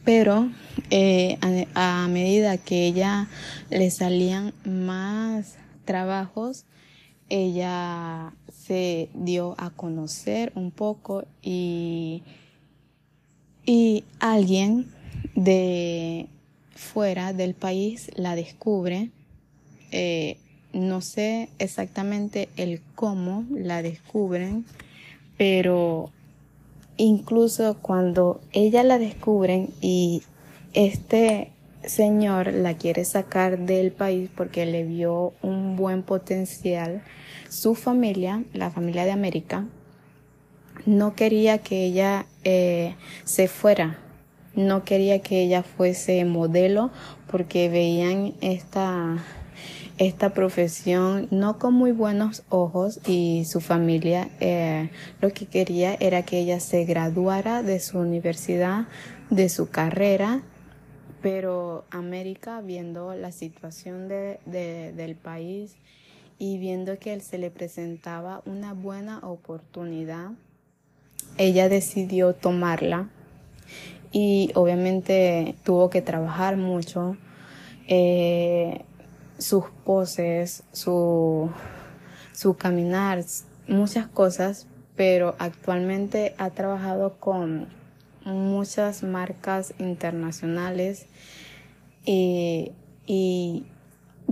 Pero 0.05 0.51
eh, 0.91 1.39
a, 1.75 2.05
a 2.05 2.09
medida 2.09 2.59
que 2.59 2.87
ella 2.87 3.29
le 3.71 3.91
salían 3.91 4.53
más 4.65 5.55
trabajos, 5.85 6.65
ella 7.29 8.33
se 8.67 9.09
dio 9.15 9.55
a 9.59 9.71
conocer 9.71 10.53
un 10.55 10.71
poco 10.71 11.25
y, 11.43 12.23
y 13.65 14.05
alguien 14.21 14.87
de 15.35 16.29
fuera 16.77 17.33
del 17.33 17.55
país 17.55 18.11
la 18.15 18.37
descubre. 18.37 19.11
Eh, 19.91 20.39
no 20.73 21.01
sé 21.01 21.49
exactamente 21.59 22.49
el 22.57 22.81
cómo 22.95 23.47
la 23.51 23.83
descubren, 23.83 24.65
pero 25.37 26.11
incluso 26.97 27.79
cuando 27.81 28.41
ella 28.53 28.83
la 28.83 28.99
descubren 28.99 29.71
y 29.81 30.23
este 30.75 31.51
señor 31.85 32.53
la 32.53 32.77
quiere 32.77 33.05
sacar 33.05 33.59
del 33.59 33.93
país 33.93 34.29
porque 34.35 34.67
le 34.67 34.85
vio 34.85 35.33
un 35.43 35.77
buen 35.77 36.03
potencial, 36.03 37.03
su 37.49 37.75
familia, 37.75 38.45
la 38.53 38.71
familia 38.71 39.05
de 39.05 39.13
América, 39.13 39.67
no 40.85 41.15
quería 41.15 41.59
que 41.59 41.87
ella 41.87 42.27
eh, 42.45 42.97
se 43.25 43.49
fuera 43.49 43.99
no 44.57 44.85
quería 44.85 45.21
que 45.21 45.43
ella 45.43 45.63
fuese 45.63 46.25
modelo 46.25 46.91
porque 47.31 47.69
veían 47.69 48.35
esta, 48.41 49.23
esta 49.99 50.31
profesión 50.31 51.29
no 51.31 51.59
con 51.59 51.75
muy 51.75 51.93
buenos 51.93 52.43
ojos 52.49 53.01
y 53.07 53.45
su 53.45 53.61
familia 53.61 54.31
eh, 54.41 54.91
lo 55.21 55.31
que 55.33 55.47
quería 55.47 55.95
era 56.01 56.25
que 56.25 56.39
ella 56.39 56.59
se 56.59 56.85
graduara 56.85 57.63
de 57.63 57.79
su 57.81 57.99
universidad, 57.99 58.87
de 59.31 59.49
su 59.49 59.69
carrera, 59.69 60.43
pero 61.21 61.85
América 61.91 62.61
viendo 62.63 63.15
la 63.15 63.33
situación 63.33 64.09
de, 64.09 64.39
del 64.47 65.17
país 65.17 65.77
y 66.39 66.59
viendo 66.59 66.99
que 66.99 67.13
él 67.13 67.21
se 67.21 67.39
le 67.39 67.51
presentaba 67.51 68.43
una 68.47 68.73
buena 68.73 69.19
oportunidad, 69.21 70.31
ella 71.39 71.69
decidió 71.69 72.35
tomarla 72.35 73.11
y 74.19 74.51
obviamente 74.55 75.57
tuvo 75.63 75.91
que 75.91 76.01
trabajar 76.01 76.57
mucho. 76.57 77.19
Eh, 77.87 78.81
sus 79.37 79.65
poses, 79.85 80.63
su, 80.73 81.51
su 82.33 82.57
caminar, 82.57 83.23
muchas 83.69 84.07
cosas, 84.07 84.69
pero 84.97 85.37
actualmente 85.39 86.35
ha 86.39 86.49
trabajado 86.49 87.19
con 87.21 87.69
muchas 88.25 89.03
marcas 89.03 89.75
internacionales 89.79 91.05
y, 92.07 92.73
y 93.05 93.67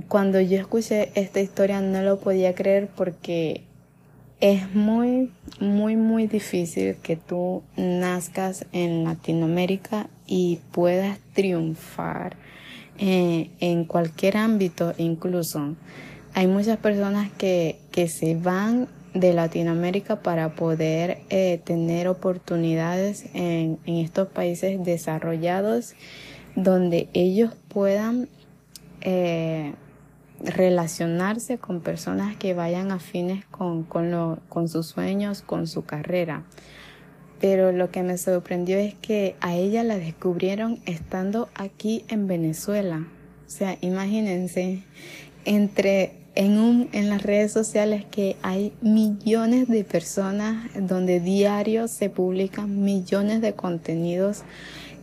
cuando 0.09 0.41
yo 0.41 0.59
escuché 0.59 1.13
esta 1.15 1.41
historia 1.41 1.83
no 1.83 2.01
lo 2.01 2.21
podía 2.21 2.55
creer 2.55 2.89
porque 2.89 3.65
es 4.45 4.75
muy, 4.75 5.33
muy, 5.59 5.97
muy 5.97 6.27
difícil 6.27 6.97
que 6.97 7.17
tú 7.17 7.63
nazcas 7.79 8.67
en 8.73 9.05
Latinoamérica 9.05 10.11
y 10.27 10.59
puedas 10.71 11.19
triunfar 11.33 12.37
eh, 12.99 13.49
en 13.61 13.87
cualquier 13.87 14.37
ámbito 14.37 14.93
incluso. 14.99 15.77
Hay 16.35 16.47
muchas 16.47 16.77
personas 16.77 17.33
que, 17.39 17.79
que 17.91 18.07
se 18.07 18.35
van 18.35 18.87
de 19.15 19.33
Latinoamérica 19.33 20.21
para 20.21 20.55
poder 20.55 21.21
eh, 21.31 21.63
tener 21.65 22.07
oportunidades 22.07 23.25
en, 23.33 23.79
en 23.87 23.95
estos 23.95 24.29
países 24.29 24.85
desarrollados 24.85 25.95
donde 26.55 27.09
ellos 27.15 27.55
puedan 27.69 28.29
eh, 29.01 29.73
relacionarse 30.45 31.59
con 31.59 31.81
personas 31.81 32.37
que 32.37 32.55
vayan 32.55 32.91
afines 32.93 33.45
con, 33.47 33.85
con, 33.85 34.11
lo, 34.11 34.39
con 34.49 34.69
sus 34.69 34.87
sueños, 34.87 35.43
con 35.43 35.67
su 35.67 35.85
carrera. 35.85 36.45
Pero 37.41 37.73
lo 37.73 37.91
que 37.91 38.03
me 38.03 38.17
sorprendió 38.17 38.79
es 38.79 38.95
que 38.95 39.37
a 39.41 39.55
ella 39.55 39.85
la 39.85 39.99
descubrieron 39.99 40.81
estando 40.87 41.49
aquí 41.55 42.05
en 42.09 42.27
Venezuela. 42.27 43.07
O 43.47 43.51
sea, 43.51 43.77
imagínense, 43.81 44.83
entre 45.45 46.25
en, 46.35 46.59
un, 46.59 46.89
en 46.93 47.11
las 47.11 47.23
redes 47.23 47.53
sociales 47.53 48.05
que 48.11 48.37
hay 48.43 48.73
millones 48.81 49.69
de 49.69 49.85
personas 49.85 50.71
donde 50.75 51.21
diario 51.21 51.87
se 51.89 52.11
publican 52.11 52.83
millones 52.83 53.41
de 53.41 53.55
contenidos. 53.55 54.43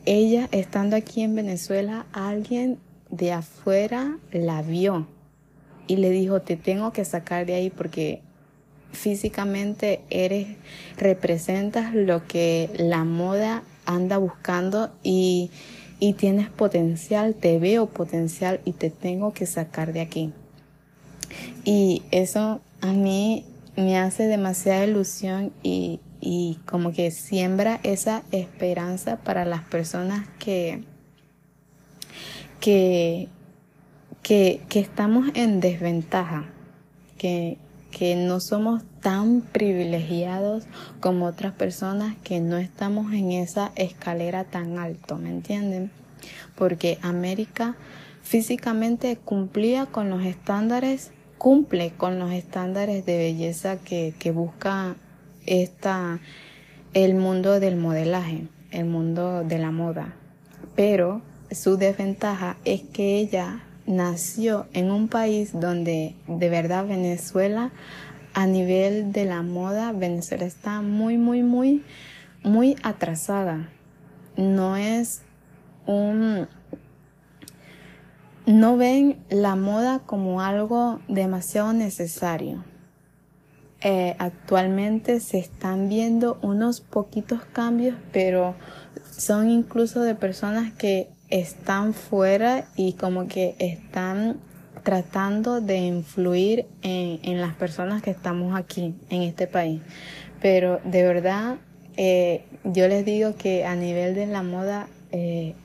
Ella 0.05 0.49
estando 0.51 0.95
aquí 0.95 1.21
en 1.21 1.35
Venezuela, 1.35 2.05
alguien 2.11 2.79
de 3.09 3.33
afuera 3.33 4.17
la 4.31 4.61
vio 4.61 5.05
y 5.87 5.97
le 5.97 6.09
dijo, 6.09 6.41
te 6.41 6.55
tengo 6.55 6.91
que 6.93 7.05
sacar 7.05 7.45
de 7.45 7.55
ahí 7.55 7.69
porque 7.69 8.21
físicamente 8.91 10.01
eres, 10.09 10.47
representas 10.97 11.93
lo 11.93 12.27
que 12.27 12.69
la 12.77 13.03
moda 13.03 13.63
anda 13.85 14.17
buscando 14.17 14.91
y, 15.03 15.49
y 15.99 16.13
tienes 16.13 16.49
potencial, 16.49 17.35
te 17.35 17.59
veo 17.59 17.87
potencial 17.87 18.59
y 18.65 18.73
te 18.73 18.89
tengo 18.89 19.33
que 19.33 19.45
sacar 19.45 19.93
de 19.93 20.01
aquí. 20.01 20.33
Y 21.63 22.03
eso 22.11 22.61
a 22.81 22.91
mí 22.91 23.45
me 23.75 23.97
hace 23.97 24.27
demasiada 24.27 24.85
ilusión 24.85 25.53
y, 25.63 25.99
y 26.19 26.59
como 26.65 26.91
que 26.93 27.11
siembra 27.11 27.79
esa 27.83 28.23
esperanza 28.31 29.17
para 29.17 29.45
las 29.45 29.63
personas 29.63 30.27
que, 30.39 30.83
que, 32.59 33.27
que, 34.21 34.61
que 34.69 34.79
estamos 34.79 35.29
en 35.33 35.59
desventaja, 35.59 36.45
que, 37.17 37.57
que 37.91 38.15
no 38.15 38.39
somos 38.39 38.83
tan 39.01 39.41
privilegiados 39.41 40.65
como 40.99 41.25
otras 41.25 41.53
personas 41.53 42.15
que 42.23 42.39
no 42.39 42.57
estamos 42.57 43.13
en 43.13 43.31
esa 43.31 43.71
escalera 43.75 44.43
tan 44.43 44.77
alto, 44.77 45.17
¿me 45.17 45.29
entienden? 45.29 45.91
Porque 46.55 46.99
América 47.01 47.75
físicamente 48.21 49.17
cumplía 49.17 49.87
con 49.87 50.09
los 50.09 50.23
estándares, 50.23 51.11
cumple 51.37 51.91
con 51.97 52.19
los 52.19 52.31
estándares 52.31 53.05
de 53.05 53.17
belleza 53.17 53.77
que, 53.77 54.13
que 54.19 54.31
busca 54.31 54.95
esta, 55.45 56.19
el 56.93 57.15
mundo 57.15 57.59
del 57.59 57.75
modelaje, 57.75 58.47
el 58.69 58.85
mundo 58.85 59.43
de 59.43 59.57
la 59.57 59.71
moda. 59.71 60.13
Pero 60.75 61.21
su 61.51 61.77
desventaja 61.77 62.57
es 62.63 62.81
que 62.81 63.17
ella 63.17 63.63
nació 63.91 64.67
en 64.73 64.89
un 64.89 65.07
país 65.07 65.51
donde 65.53 66.15
de 66.27 66.49
verdad 66.49 66.87
Venezuela 66.87 67.71
a 68.33 68.47
nivel 68.47 69.11
de 69.11 69.25
la 69.25 69.41
moda 69.41 69.91
Venezuela 69.91 70.45
está 70.45 70.81
muy 70.81 71.17
muy 71.17 71.43
muy 71.43 71.83
muy 72.43 72.75
atrasada. 72.83 73.69
No 74.37 74.77
es 74.77 75.21
un 75.85 76.47
no 78.45 78.77
ven 78.77 79.23
la 79.29 79.55
moda 79.55 79.99
como 79.99 80.41
algo 80.41 80.99
demasiado 81.07 81.73
necesario. 81.73 82.63
Eh, 83.83 84.15
actualmente 84.19 85.19
se 85.19 85.39
están 85.39 85.89
viendo 85.89 86.37
unos 86.43 86.81
poquitos 86.81 87.43
cambios 87.45 87.95
pero 88.11 88.55
son 89.09 89.49
incluso 89.49 90.01
de 90.01 90.13
personas 90.13 90.71
que 90.73 91.09
están 91.31 91.93
fuera 91.93 92.65
y 92.75 92.93
como 92.93 93.27
que 93.27 93.55
están 93.59 94.37
tratando 94.83 95.61
de 95.61 95.77
influir 95.77 96.65
en, 96.81 97.41
las 97.41 97.55
personas 97.55 98.01
que 98.01 98.11
estamos 98.11 98.55
aquí 98.55 98.95
en 99.09 99.23
este 99.23 99.47
país. 99.47 99.81
Pero 100.41 100.79
de 100.83 101.03
verdad, 101.03 101.57
eh, 101.97 102.45
yo 102.63 102.87
les 102.87 103.05
digo 103.05 103.35
que 103.35 103.65
a 103.65 103.75
nivel 103.75 104.15
de 104.15 104.27
la 104.27 104.43
moda, 104.43 104.87
eh, 105.11 105.55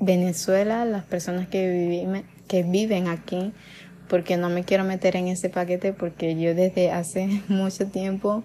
Venezuela, 0.00 0.84
las 0.84 1.04
personas 1.04 1.48
que, 1.48 2.24
que 2.46 2.62
viven 2.62 3.08
aquí, 3.08 3.52
porque 4.08 4.36
no 4.36 4.48
me 4.48 4.64
quiero 4.64 4.84
meter 4.84 5.16
en 5.16 5.28
ese 5.28 5.50
paquete 5.50 5.92
porque 5.92 6.40
yo 6.40 6.54
desde 6.54 6.90
hace 6.90 7.42
mucho 7.48 7.86
tiempo 7.86 8.42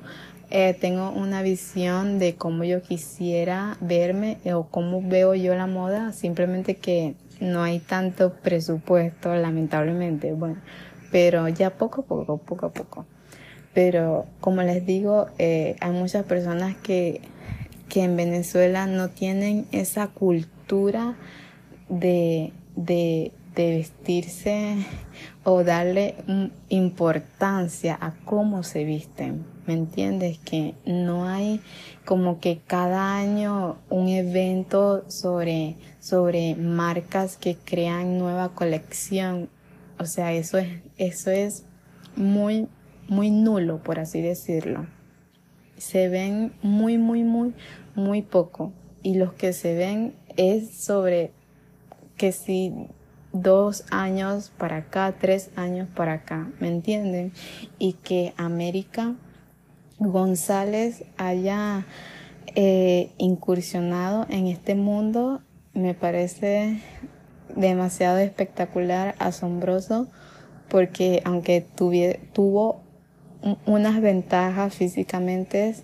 eh, 0.55 0.75
tengo 0.79 1.09
una 1.09 1.41
visión 1.41 2.19
de 2.19 2.35
cómo 2.35 2.63
yo 2.63 2.83
quisiera 2.83 3.75
verme 3.81 4.37
o 4.53 4.67
cómo 4.67 5.01
veo 5.01 5.33
yo 5.33 5.55
la 5.55 5.65
moda, 5.65 6.11
simplemente 6.11 6.75
que 6.75 7.15
no 7.39 7.63
hay 7.63 7.79
tanto 7.79 8.33
presupuesto, 8.33 9.33
lamentablemente, 9.33 10.31
bueno, 10.33 10.57
pero 11.11 11.47
ya 11.47 11.71
poco 11.71 12.01
a 12.01 12.05
poco, 12.05 12.37
poco 12.37 12.67
a 12.67 12.71
poco. 12.71 13.07
Pero 13.73 14.27
como 14.41 14.61
les 14.61 14.85
digo, 14.85 15.25
eh, 15.39 15.75
hay 15.79 15.89
muchas 15.89 16.23
personas 16.23 16.75
que, 16.75 17.21
que 17.89 18.03
en 18.03 18.15
Venezuela 18.15 18.85
no 18.85 19.09
tienen 19.09 19.65
esa 19.71 20.05
cultura 20.09 21.15
de, 21.89 22.53
de, 22.75 23.31
de 23.55 23.77
vestirse 23.77 24.85
o 25.43 25.63
darle 25.63 26.13
importancia 26.69 27.97
a 27.99 28.13
cómo 28.23 28.61
se 28.61 28.83
visten. 28.83 29.52
¿Me 29.65 29.73
entiendes? 29.73 30.39
Que 30.39 30.75
no 30.85 31.27
hay 31.27 31.61
como 32.05 32.39
que 32.39 32.59
cada 32.65 33.15
año 33.15 33.77
un 33.89 34.07
evento 34.07 35.09
sobre, 35.09 35.75
sobre 35.99 36.55
marcas 36.55 37.37
que 37.37 37.55
crean 37.55 38.17
nueva 38.17 38.53
colección. 38.53 39.49
O 39.99 40.05
sea, 40.05 40.33
eso 40.33 40.57
es, 40.57 40.81
eso 40.97 41.31
es 41.31 41.65
muy, 42.15 42.67
muy 43.07 43.31
nulo, 43.31 43.81
por 43.81 43.99
así 43.99 44.21
decirlo. 44.21 44.85
Se 45.77 46.09
ven 46.09 46.53
muy, 46.61 46.97
muy, 46.97 47.23
muy, 47.23 47.53
muy 47.95 48.21
poco. 48.21 48.73
Y 49.01 49.15
los 49.15 49.33
que 49.33 49.53
se 49.53 49.75
ven 49.75 50.15
es 50.35 50.75
sobre 50.75 51.31
que 52.17 52.31
si 52.31 52.73
dos 53.33 53.85
años 53.89 54.51
para 54.57 54.77
acá, 54.77 55.15
tres 55.19 55.49
años 55.55 55.89
para 55.93 56.13
acá, 56.13 56.51
¿me 56.59 56.67
entienden? 56.67 57.33
Y 57.79 57.93
que 57.93 58.33
América 58.37 59.15
González 60.11 61.03
haya 61.17 61.85
eh, 62.55 63.11
incursionado 63.17 64.25
en 64.29 64.47
este 64.47 64.75
mundo 64.75 65.41
me 65.73 65.95
parece 65.95 66.79
demasiado 67.55 68.19
espectacular, 68.19 69.15
asombroso, 69.17 70.07
porque 70.69 71.21
aunque 71.25 71.65
tuvo 72.33 72.81
unas 73.65 74.01
ventajas 74.01 74.75
físicamente, 74.75 75.75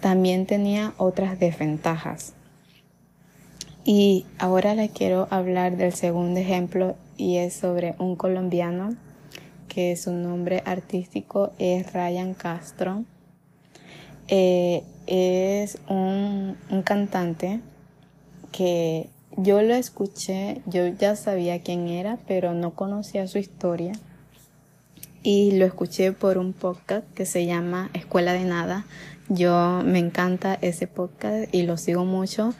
también 0.00 0.46
tenía 0.46 0.94
otras 0.96 1.38
desventajas. 1.38 2.34
Y 3.84 4.26
ahora 4.38 4.74
le 4.74 4.90
quiero 4.90 5.26
hablar 5.30 5.76
del 5.76 5.92
segundo 5.92 6.40
ejemplo 6.40 6.96
y 7.16 7.36
es 7.36 7.54
sobre 7.54 7.94
un 7.98 8.16
colombiano 8.16 8.94
que 9.68 9.96
su 9.96 10.12
nombre 10.12 10.62
artístico 10.66 11.52
es 11.58 11.92
Ryan 11.92 12.34
Castro. 12.34 13.04
Eh, 14.32 14.84
es 15.06 15.78
un, 15.88 16.56
un 16.70 16.82
cantante 16.82 17.60
que 18.52 19.08
yo 19.36 19.62
lo 19.62 19.74
escuché, 19.74 20.62
yo 20.66 20.86
ya 20.86 21.16
sabía 21.16 21.62
quién 21.62 21.88
era, 21.88 22.18
pero 22.28 22.54
no 22.54 22.74
conocía 22.74 23.26
su 23.26 23.38
historia. 23.38 23.92
Y 25.22 25.52
lo 25.52 25.66
escuché 25.66 26.12
por 26.12 26.38
un 26.38 26.52
podcast 26.52 27.06
que 27.14 27.26
se 27.26 27.44
llama 27.44 27.90
Escuela 27.92 28.32
de 28.32 28.44
Nada. 28.44 28.86
Yo 29.28 29.82
me 29.84 29.98
encanta 29.98 30.58
ese 30.62 30.86
podcast 30.86 31.52
y 31.54 31.62
lo 31.62 31.76
sigo 31.76 32.04
mucho. 32.04 32.54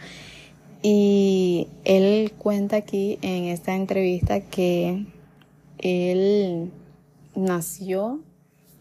Y 0.82 1.68
él 1.84 2.32
cuenta 2.36 2.76
aquí 2.76 3.18
en 3.22 3.44
esta 3.44 3.74
entrevista 3.74 4.40
que 4.40 5.06
él 5.78 6.70
nació 7.34 8.20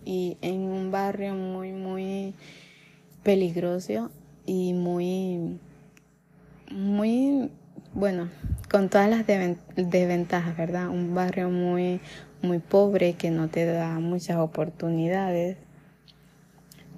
y 0.06 0.38
en 0.42 0.62
un 0.62 0.92
barrio 0.92 1.36
muy, 1.36 1.72
muy 1.72 2.34
peligroso 3.30 4.10
y 4.48 4.74
muy, 4.74 5.60
muy, 6.72 7.52
bueno, 7.94 8.28
con 8.72 8.90
todas 8.90 9.08
las 9.08 9.28
desventajas, 9.28 10.58
¿verdad? 10.58 10.90
Un 10.90 11.14
barrio 11.14 11.52
muy, 11.52 12.00
muy 12.42 12.58
pobre 12.58 13.14
que 13.14 13.30
no 13.30 13.48
te 13.48 13.66
da 13.66 14.00
muchas 14.00 14.38
oportunidades. 14.38 15.58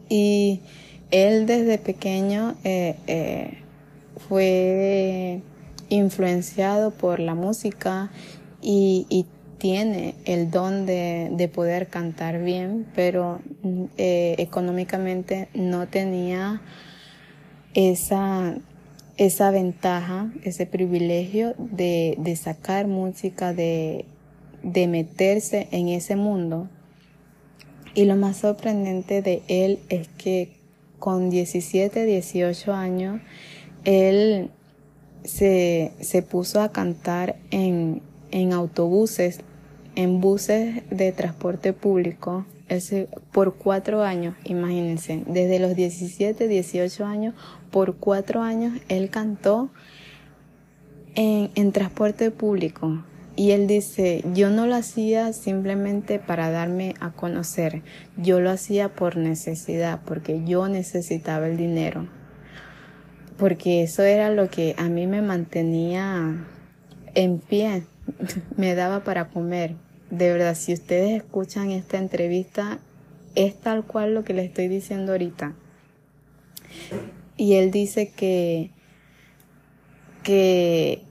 Y 0.08 0.62
él 1.12 1.46
desde 1.48 1.78
pequeño 1.78 2.56
eh, 2.63 2.96
eh, 3.08 3.58
fue 4.30 5.41
influenciado 5.89 6.91
por 6.91 7.20
la 7.20 7.36
música 7.36 8.10
y, 8.62 9.06
y 9.10 9.26
tiene 9.62 10.15
el 10.26 10.50
don 10.50 10.88
de, 10.88 11.30
de 11.34 11.47
poder 11.47 11.86
cantar 11.86 12.43
bien, 12.43 12.88
pero 12.95 13.41
eh, 13.95 14.34
económicamente 14.39 15.50
no 15.54 15.88
tenía 15.88 16.63
esa, 17.76 18.56
esa 19.17 19.52
ventaja, 19.52 20.34
ese 20.43 20.65
privilegio 20.65 21.54
de, 21.60 22.15
de 22.17 22.36
sacar 22.38 22.88
música, 22.88 23.54
de, 23.54 24.06
de 24.63 24.88
meterse 24.88 25.67
en 25.69 25.89
ese 25.89 26.15
mundo. 26.15 26.67
Y 27.93 28.06
lo 28.06 28.15
más 28.15 28.38
sorprendente 28.38 29.21
de 29.21 29.43
él 29.47 29.78
es 29.89 30.08
que 30.08 30.58
con 30.97 31.30
17, 31.30 32.04
18 32.04 32.74
años, 32.74 33.21
él 33.86 34.50
se, 35.24 35.91
se 36.00 36.24
puso 36.24 36.62
a 36.62 36.71
cantar 36.71 37.36
en, 37.52 38.02
en 38.32 38.54
autobuses 38.54 39.41
en 39.95 40.21
buses 40.21 40.84
de 40.89 41.12
transporte 41.12 41.73
público 41.73 42.45
por 43.32 43.56
cuatro 43.56 44.04
años, 44.04 44.36
imagínense, 44.45 45.23
desde 45.27 45.60
los 45.60 45.75
17, 45.75 46.47
18 46.47 47.06
años, 47.06 47.36
por 47.69 47.97
cuatro 47.97 48.41
años 48.41 48.80
él 48.88 49.10
cantó 49.10 49.69
en, 51.15 51.51
en 51.56 51.71
transporte 51.73 52.32
público. 52.32 53.04
Y 53.36 53.51
él 53.51 53.65
dice, 53.65 54.23
yo 54.34 54.49
no 54.49 54.67
lo 54.67 54.75
hacía 54.75 55.34
simplemente 55.34 56.19
para 56.19 56.51
darme 56.51 56.95
a 56.99 57.12
conocer, 57.12 57.82
yo 58.17 58.39
lo 58.39 58.51
hacía 58.51 58.89
por 58.89 59.17
necesidad, 59.17 60.01
porque 60.06 60.41
yo 60.45 60.67
necesitaba 60.67 61.47
el 61.47 61.58
dinero. 61.58 62.08
Porque 63.38 63.84
eso 63.84 64.04
era 64.04 64.30
lo 64.30 64.49
que 64.49 64.75
a 64.77 64.88
mí 64.89 65.08
me 65.08 65.21
mantenía 65.21 66.45
en 67.15 67.39
pie, 67.39 67.84
me 68.58 68.76
daba 68.76 69.04
para 69.04 69.30
comer. 69.30 69.76
De 70.10 70.32
verdad, 70.32 70.56
si 70.56 70.74
ustedes 70.74 71.12
escuchan 71.12 71.72
esta 71.72 71.98
entrevista, 71.98 72.80
es 73.36 73.56
tal 73.60 73.84
cual 73.84 74.14
lo 74.14 74.24
que 74.24 74.34
le 74.34 74.44
estoy 74.44 74.68
diciendo 74.68 75.14
ahorita. 75.14 75.54
Y 77.38 77.54
él 77.56 77.72
dice 77.72 78.12
que, 78.12 78.72
que, 80.24 81.02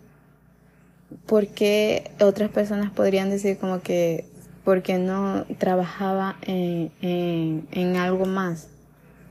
porque 1.27 2.11
otras 2.21 2.51
personas 2.51 2.91
podrían 2.91 3.31
decir 3.31 3.59
como 3.59 3.81
que, 3.81 4.27
porque 4.65 4.99
no 4.99 5.47
trabajaba 5.59 6.37
en, 6.43 6.93
en, 7.01 7.67
en 7.73 7.97
algo 7.97 8.27
más. 8.27 8.69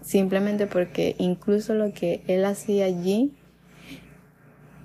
Simplemente 0.02 0.66
porque 0.66 1.16
incluso 1.20 1.76
lo 1.76 1.94
que 1.94 2.24
él 2.28 2.46
hacía 2.46 2.86
allí 2.86 3.34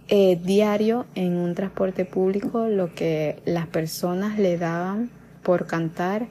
eh, 0.09 0.39
diario 0.43 1.07
en 1.15 1.37
un 1.37 1.55
transporte 1.55 2.05
público 2.05 2.69
lo 2.69 2.95
que 2.95 3.41
las 3.47 3.67
personas 3.67 4.39
le 4.39 4.59
daban 4.59 5.11
por 5.43 5.67
cantar 5.67 6.29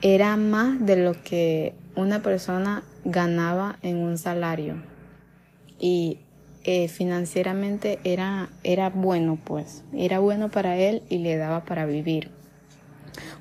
era 0.00 0.36
más 0.36 0.84
de 0.84 0.96
lo 0.96 1.14
que 1.22 1.74
una 1.94 2.22
persona 2.22 2.82
ganaba 3.04 3.78
en 3.82 3.98
un 3.98 4.18
salario. 4.18 4.82
Y 5.78 6.18
eh, 6.64 6.88
financieramente 6.88 8.00
era, 8.04 8.50
era 8.64 8.90
bueno 8.90 9.38
pues. 9.42 9.84
Era 9.92 10.18
bueno 10.18 10.50
para 10.50 10.76
él 10.76 11.02
y 11.08 11.18
le 11.18 11.36
daba 11.36 11.64
para 11.64 11.86
vivir. 11.86 12.30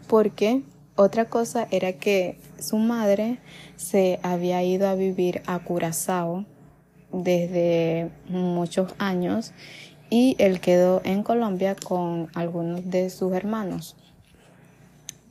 Porque 0.07 0.61
otra 0.95 1.25
cosa 1.25 1.67
era 1.71 1.93
que 1.93 2.37
su 2.59 2.77
madre 2.77 3.39
se 3.75 4.19
había 4.21 4.63
ido 4.63 4.87
a 4.87 4.95
vivir 4.95 5.41
a 5.47 5.59
Curazao 5.59 6.45
desde 7.11 8.09
muchos 8.29 8.93
años 8.97 9.53
y 10.09 10.35
él 10.39 10.59
quedó 10.59 11.01
en 11.03 11.23
Colombia 11.23 11.75
con 11.75 12.29
algunos 12.35 12.89
de 12.89 13.09
sus 13.09 13.33
hermanos. 13.33 13.95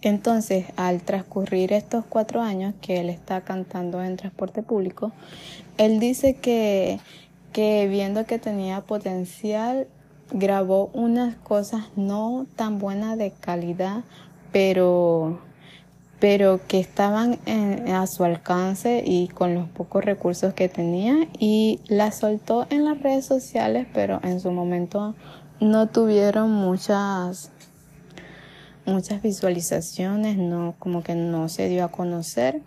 Entonces, 0.02 0.64
al 0.76 1.02
transcurrir 1.02 1.74
estos 1.74 2.06
cuatro 2.06 2.40
años 2.40 2.74
que 2.80 3.00
él 3.00 3.10
está 3.10 3.42
cantando 3.42 4.02
en 4.02 4.16
transporte 4.16 4.62
público, 4.62 5.12
él 5.76 6.00
dice 6.00 6.36
que, 6.36 6.98
que 7.52 7.86
viendo 7.86 8.24
que 8.24 8.38
tenía 8.38 8.80
potencial, 8.80 9.88
grabó 10.32 10.90
unas 10.94 11.36
cosas 11.36 11.84
no 11.96 12.46
tan 12.56 12.78
buenas 12.78 13.18
de 13.18 13.32
calidad, 13.32 14.04
pero 14.52 15.40
pero 16.20 16.60
que 16.68 16.78
estaban 16.78 17.38
a 17.88 18.06
su 18.06 18.24
alcance 18.24 19.02
y 19.04 19.28
con 19.28 19.54
los 19.54 19.68
pocos 19.70 20.04
recursos 20.04 20.52
que 20.52 20.68
tenía 20.68 21.28
y 21.38 21.80
la 21.88 22.12
soltó 22.12 22.66
en 22.70 22.84
las 22.84 23.02
redes 23.02 23.24
sociales, 23.24 23.86
pero 23.94 24.20
en 24.22 24.38
su 24.38 24.52
momento 24.52 25.14
no 25.60 25.88
tuvieron 25.88 26.50
muchas 26.50 27.50
muchas 28.86 29.22
visualizaciones, 29.22 30.36
no 30.36 30.74
como 30.78 31.02
que 31.02 31.14
no 31.14 31.48
se 31.48 31.68
dio 31.68 31.84
a 31.84 31.88
conocer. 31.88 32.60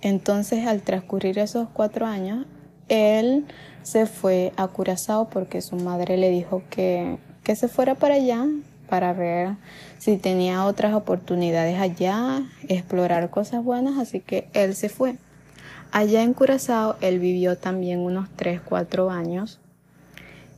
Entonces, 0.00 0.66
al 0.66 0.82
transcurrir 0.82 1.38
esos 1.38 1.68
cuatro 1.72 2.06
años, 2.06 2.46
él 2.88 3.46
se 3.82 4.06
fue 4.06 4.52
a 4.56 4.68
Curazao 4.68 5.28
porque 5.28 5.60
su 5.60 5.76
madre 5.76 6.16
le 6.16 6.28
dijo 6.30 6.62
que, 6.70 7.18
que 7.42 7.56
se 7.56 7.68
fuera 7.68 7.94
para 7.94 8.16
allá 8.16 8.46
para 8.92 9.14
ver 9.14 9.56
si 9.96 10.18
tenía 10.18 10.66
otras 10.66 10.92
oportunidades 10.92 11.80
allá, 11.80 12.42
explorar 12.68 13.30
cosas 13.30 13.64
buenas, 13.64 13.96
así 13.98 14.20
que 14.20 14.48
él 14.52 14.74
se 14.74 14.90
fue. 14.90 15.16
Allá 15.92 16.22
en 16.22 16.34
Curazao 16.34 16.96
él 17.00 17.18
vivió 17.18 17.56
también 17.56 18.00
unos 18.00 18.28
3, 18.36 18.60
4 18.60 19.10
años 19.10 19.60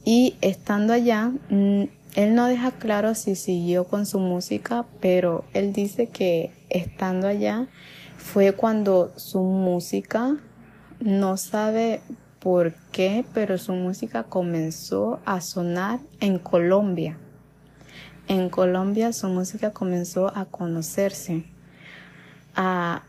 y 0.05 0.35
estando 0.41 0.93
allá, 0.93 1.31
mm, 1.49 1.83
él 2.17 2.35
no 2.35 2.47
deja 2.47 2.73
claro 2.73 3.15
si 3.15 3.37
siguió 3.37 3.85
con 3.85 4.05
su 4.05 4.19
música, 4.19 4.85
pero 4.99 5.45
él 5.53 5.73
dice 5.73 6.09
que 6.09 6.51
estando 6.71 7.29
allá 7.29 7.69
fue 8.17 8.53
cuando 8.53 9.13
su 9.15 9.45
música, 9.45 10.39
no 10.99 11.37
sabe 11.37 12.01
por 12.41 12.75
qué, 12.91 13.25
pero 13.33 13.59
su 13.59 13.75
música 13.75 14.25
comenzó 14.25 15.21
a 15.25 15.41
sonar 15.41 16.01
en 16.19 16.41
Colombia. 16.41 17.17
En 18.27 18.49
Colombia 18.49 19.13
su 19.13 19.29
música 19.29 19.73
comenzó 19.73 20.35
a 20.35 20.47
conocerse. 20.47 21.45
A, 22.57 23.03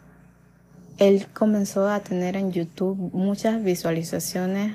él 0.98 1.28
comenzó 1.34 1.90
a 1.90 2.02
tener 2.02 2.36
en 2.36 2.52
YouTube 2.52 3.12
muchas 3.14 3.64
visualizaciones, 3.64 4.74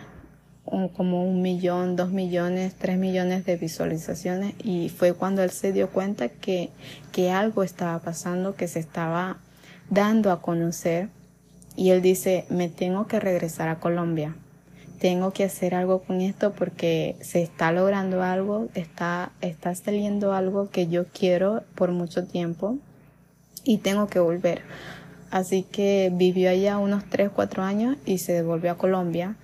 como 0.96 1.29
un 1.29 1.42
millón, 1.42 1.96
dos 1.96 2.11
millones, 2.11 2.74
tres 2.79 2.96
millones 2.96 3.44
de 3.44 3.57
visualizaciones 3.57 4.55
y 4.62 4.88
fue 4.88 5.14
cuando 5.14 5.42
él 5.42 5.50
se 5.50 5.72
dio 5.72 5.90
cuenta 5.90 6.29
que, 6.29 6.70
que 7.12 7.31
algo 7.31 7.62
estaba 7.62 7.98
pasando, 7.98 8.55
que 8.55 8.68
se 8.68 8.79
estaba 8.79 9.38
dando 9.90 10.31
a 10.31 10.40
conocer 10.40 11.09
y 11.76 11.90
él 11.90 12.03
dice, 12.03 12.46
me 12.50 12.68
tengo 12.68 13.09
que 13.09 13.20
regresar 13.20 13.68
a 13.68 13.81
Colombia 13.81 14.35
tengo 15.00 15.32
que 15.32 15.44
hacer 15.44 15.74
algo 15.74 16.02
con 16.02 16.20
esto 16.20 16.52
porque 16.52 17.16
se 17.22 17.42
está 17.42 17.72
logrando 17.72 18.22
algo, 18.22 18.68
está, 18.74 19.32
está 19.40 19.74
saliendo 19.74 20.34
algo 20.34 20.68
que 20.68 20.88
yo 20.88 21.06
quiero 21.06 21.62
por 21.74 21.90
mucho 21.90 22.26
tiempo 22.26 22.76
y 23.64 23.78
tengo 23.78 24.08
que 24.08 24.20
volver. 24.20 24.60
Así 25.30 25.62
que 25.62 26.12
vivió 26.12 26.50
allá 26.50 26.76
unos 26.76 27.04
3, 27.08 27.30
4 27.34 27.62
años 27.62 27.96
y 28.04 28.18
se 28.18 28.34
devolvió 28.34 28.72
a 28.72 28.78
Colombia. 28.78 29.36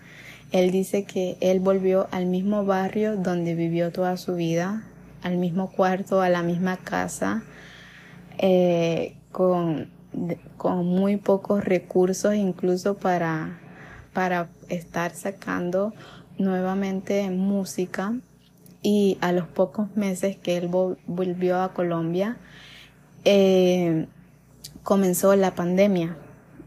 Él 0.52 0.70
dice 0.70 1.04
que 1.04 1.38
él 1.40 1.60
volvió 1.60 2.06
al 2.10 2.26
mismo 2.26 2.66
barrio 2.66 3.16
donde 3.16 3.54
vivió 3.54 3.90
toda 3.90 4.18
su 4.18 4.34
vida, 4.34 4.84
al 5.22 5.38
mismo 5.38 5.72
cuarto, 5.72 6.20
a 6.20 6.28
la 6.28 6.42
misma 6.42 6.76
casa, 6.76 7.42
eh, 8.36 9.16
con, 9.32 9.88
con 10.58 10.84
muy 10.84 11.16
pocos 11.16 11.64
recursos 11.64 12.34
incluso 12.34 12.98
para 12.98 13.58
para 14.16 14.48
estar 14.70 15.14
sacando 15.14 15.92
nuevamente 16.38 17.28
música 17.28 18.14
y 18.80 19.18
a 19.20 19.30
los 19.32 19.46
pocos 19.46 19.94
meses 19.94 20.38
que 20.38 20.56
él 20.56 20.68
volvió 20.68 21.60
a 21.60 21.74
Colombia 21.74 22.38
eh, 23.26 24.06
comenzó 24.82 25.36
la 25.36 25.54
pandemia. 25.54 26.16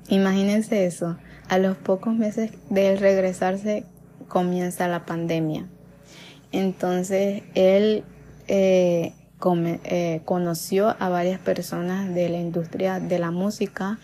Imagínense 0.10 0.86
eso, 0.86 1.18
a 1.48 1.58
los 1.58 1.76
pocos 1.76 2.14
meses 2.14 2.52
de 2.70 2.96
regresarse 2.96 3.84
comienza 4.28 4.88
la 4.88 5.08
pandemia. 5.08 5.66
Entonces 6.52 7.42
él 7.56 8.04
eh, 8.48 9.14
eh, 9.86 10.22
conoció 10.24 10.96
a 11.00 11.10
varias 11.10 11.40
personas 11.40 12.14
de 12.14 12.30
la 12.30 12.38
industria 12.38 13.00
de 13.00 13.18
la 13.18 13.32
música 13.32 13.98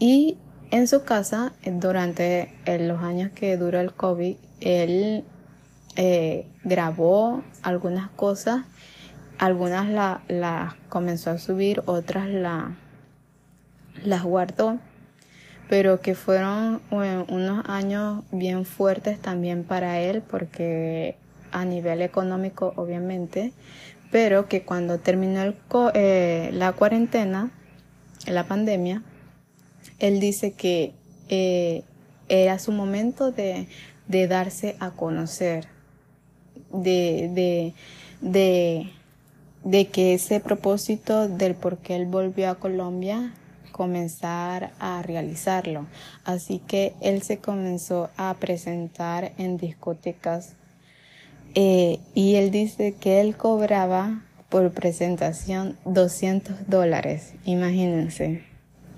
y 0.00 0.38
en 0.70 0.86
su 0.86 1.04
casa, 1.04 1.52
durante 1.64 2.52
los 2.66 3.02
años 3.02 3.30
que 3.32 3.56
duró 3.56 3.80
el 3.80 3.92
COVID, 3.92 4.36
él 4.60 5.24
eh, 5.96 6.46
grabó 6.62 7.42
algunas 7.62 8.08
cosas, 8.10 8.64
algunas 9.38 9.88
las 9.88 10.20
la 10.28 10.76
comenzó 10.88 11.30
a 11.30 11.38
subir, 11.38 11.82
otras 11.86 12.28
la, 12.28 12.76
las 14.04 14.22
guardó, 14.22 14.78
pero 15.68 16.00
que 16.00 16.14
fueron 16.14 16.80
eh, 16.92 17.24
unos 17.28 17.68
años 17.68 18.22
bien 18.30 18.64
fuertes 18.64 19.20
también 19.20 19.64
para 19.64 19.98
él, 19.98 20.22
porque 20.22 21.16
a 21.52 21.64
nivel 21.64 22.02
económico 22.02 22.72
obviamente, 22.76 23.52
pero 24.12 24.46
que 24.46 24.62
cuando 24.62 24.98
terminó 24.98 25.42
el, 25.42 25.56
eh, 25.94 26.50
la 26.52 26.72
cuarentena, 26.72 27.50
la 28.26 28.44
pandemia, 28.44 29.02
él 30.00 30.20
dice 30.20 30.52
que 30.52 30.92
eh, 31.28 31.82
era 32.28 32.58
su 32.58 32.72
momento 32.72 33.30
de, 33.30 33.68
de, 34.08 34.26
darse 34.26 34.76
a 34.80 34.90
conocer, 34.90 35.68
de, 36.72 37.30
de, 37.32 37.74
de, 38.20 38.90
de 39.64 39.86
que 39.88 40.14
ese 40.14 40.40
propósito 40.40 41.28
del 41.28 41.54
por 41.54 41.78
qué 41.78 41.96
él 41.96 42.06
volvió 42.06 42.50
a 42.50 42.56
Colombia 42.56 43.32
comenzar 43.70 44.72
a 44.78 45.02
realizarlo. 45.02 45.86
Así 46.24 46.58
que 46.58 46.94
él 47.00 47.22
se 47.22 47.38
comenzó 47.38 48.10
a 48.16 48.34
presentar 48.34 49.32
en 49.38 49.56
discotecas 49.56 50.54
eh, 51.54 51.98
y 52.14 52.36
él 52.36 52.50
dice 52.50 52.94
que 53.00 53.20
él 53.20 53.36
cobraba 53.36 54.22
por 54.48 54.70
presentación 54.72 55.76
200 55.84 56.68
dólares, 56.68 57.34
imagínense. 57.44 58.44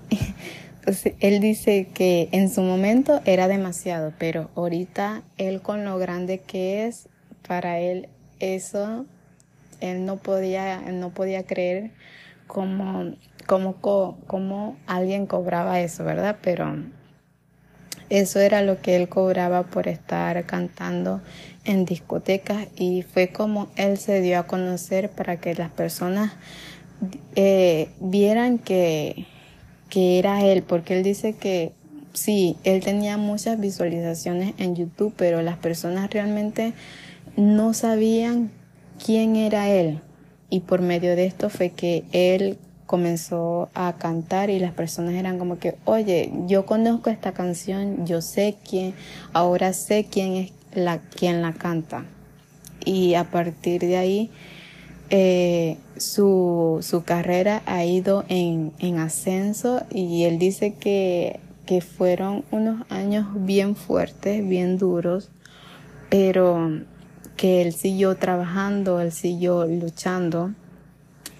él 1.19 1.39
dice 1.39 1.87
que 1.93 2.29
en 2.31 2.49
su 2.49 2.61
momento 2.61 3.21
era 3.25 3.47
demasiado, 3.47 4.13
pero 4.17 4.49
ahorita 4.55 5.23
él 5.37 5.61
con 5.61 5.85
lo 5.85 5.97
grande 5.97 6.39
que 6.39 6.85
es, 6.85 7.07
para 7.47 7.79
él 7.79 8.09
eso, 8.39 9.05
él 9.79 10.05
no 10.05 10.17
podía, 10.17 10.81
no 10.91 11.09
podía 11.11 11.43
creer 11.43 11.91
cómo, 12.47 13.13
cómo, 13.47 13.75
cómo 14.27 14.77
alguien 14.87 15.25
cobraba 15.25 15.79
eso, 15.79 16.03
¿verdad? 16.03 16.37
Pero 16.41 16.75
eso 18.09 18.39
era 18.39 18.61
lo 18.61 18.81
que 18.81 18.95
él 18.95 19.09
cobraba 19.09 19.63
por 19.63 19.87
estar 19.87 20.45
cantando 20.45 21.21
en 21.65 21.85
discotecas 21.85 22.67
y 22.75 23.03
fue 23.03 23.29
como 23.29 23.69
él 23.75 23.97
se 23.97 24.21
dio 24.21 24.39
a 24.39 24.47
conocer 24.47 25.09
para 25.09 25.37
que 25.37 25.55
las 25.55 25.71
personas 25.71 26.33
eh, 27.35 27.89
vieran 27.99 28.59
que, 28.59 29.25
que 29.93 30.17
era 30.17 30.43
él, 30.43 30.63
porque 30.63 30.97
él 30.97 31.03
dice 31.03 31.33
que 31.33 31.71
sí, 32.13 32.57
él 32.63 32.83
tenía 32.83 33.17
muchas 33.17 33.59
visualizaciones 33.59 34.55
en 34.57 34.75
YouTube, 34.75 35.13
pero 35.15 35.43
las 35.43 35.57
personas 35.57 36.09
realmente 36.09 36.73
no 37.37 37.75
sabían 37.75 38.49
quién 39.05 39.35
era 39.35 39.69
él. 39.69 39.99
Y 40.49 40.61
por 40.61 40.81
medio 40.81 41.15
de 41.15 41.27
esto 41.27 41.51
fue 41.51 41.69
que 41.69 42.05
él 42.11 42.57
comenzó 42.87 43.69
a 43.75 43.93
cantar 43.99 44.49
y 44.49 44.57
las 44.57 44.73
personas 44.73 45.13
eran 45.13 45.37
como 45.37 45.59
que, 45.59 45.75
oye, 45.85 46.31
yo 46.47 46.65
conozco 46.65 47.11
esta 47.11 47.33
canción, 47.33 48.07
yo 48.07 48.23
sé 48.23 48.55
quién, 48.67 48.95
ahora 49.31 49.73
sé 49.73 50.07
quién 50.09 50.33
es 50.33 50.53
la, 50.73 50.97
quien 50.97 51.43
la 51.43 51.53
canta. 51.53 52.05
Y 52.83 53.13
a 53.13 53.25
partir 53.25 53.81
de 53.81 53.97
ahí, 53.97 54.31
eh, 55.09 55.77
su, 55.97 56.79
su, 56.81 57.03
carrera 57.03 57.61
ha 57.65 57.85
ido 57.85 58.25
en, 58.29 58.73
en, 58.79 58.97
ascenso 58.97 59.83
y 59.91 60.23
él 60.23 60.39
dice 60.39 60.73
que, 60.73 61.39
que 61.65 61.81
fueron 61.81 62.43
unos 62.51 62.89
años 62.89 63.27
bien 63.35 63.75
fuertes, 63.75 64.47
bien 64.47 64.77
duros, 64.77 65.29
pero 66.09 66.81
que 67.35 67.61
él 67.61 67.73
siguió 67.73 68.15
trabajando, 68.15 68.99
él 69.01 69.11
siguió 69.11 69.65
luchando. 69.65 70.51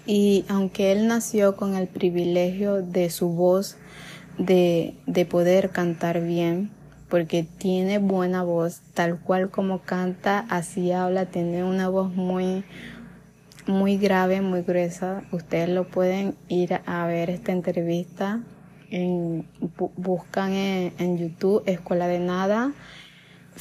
Y 0.06 0.44
aunque 0.48 0.92
él 0.92 1.06
nació 1.06 1.56
con 1.56 1.74
el 1.74 1.86
privilegio 1.86 2.82
de 2.82 3.10
su 3.10 3.30
voz, 3.30 3.76
de, 4.38 4.94
de 5.06 5.24
poder 5.24 5.70
cantar 5.70 6.20
bien, 6.20 6.70
porque 7.08 7.44
tiene 7.44 7.98
buena 7.98 8.42
voz, 8.42 8.80
tal 8.92 9.18
cual 9.20 9.50
como 9.50 9.82
canta, 9.82 10.44
así 10.48 10.92
habla, 10.92 11.26
tiene 11.26 11.64
una 11.64 11.88
voz 11.88 12.12
muy, 12.12 12.64
muy 13.66 13.98
grave, 13.98 14.40
muy 14.40 14.62
gruesa. 14.62 15.22
Ustedes 15.32 15.68
lo 15.68 15.88
pueden 15.88 16.34
ir 16.48 16.80
a 16.86 17.06
ver 17.06 17.30
esta 17.30 17.52
entrevista. 17.52 18.40
En, 18.90 19.46
buscan 19.96 20.52
en, 20.52 21.18
YouTube 21.18 21.62
Escuela 21.66 22.06
de 22.06 22.20
Nada, 22.20 22.72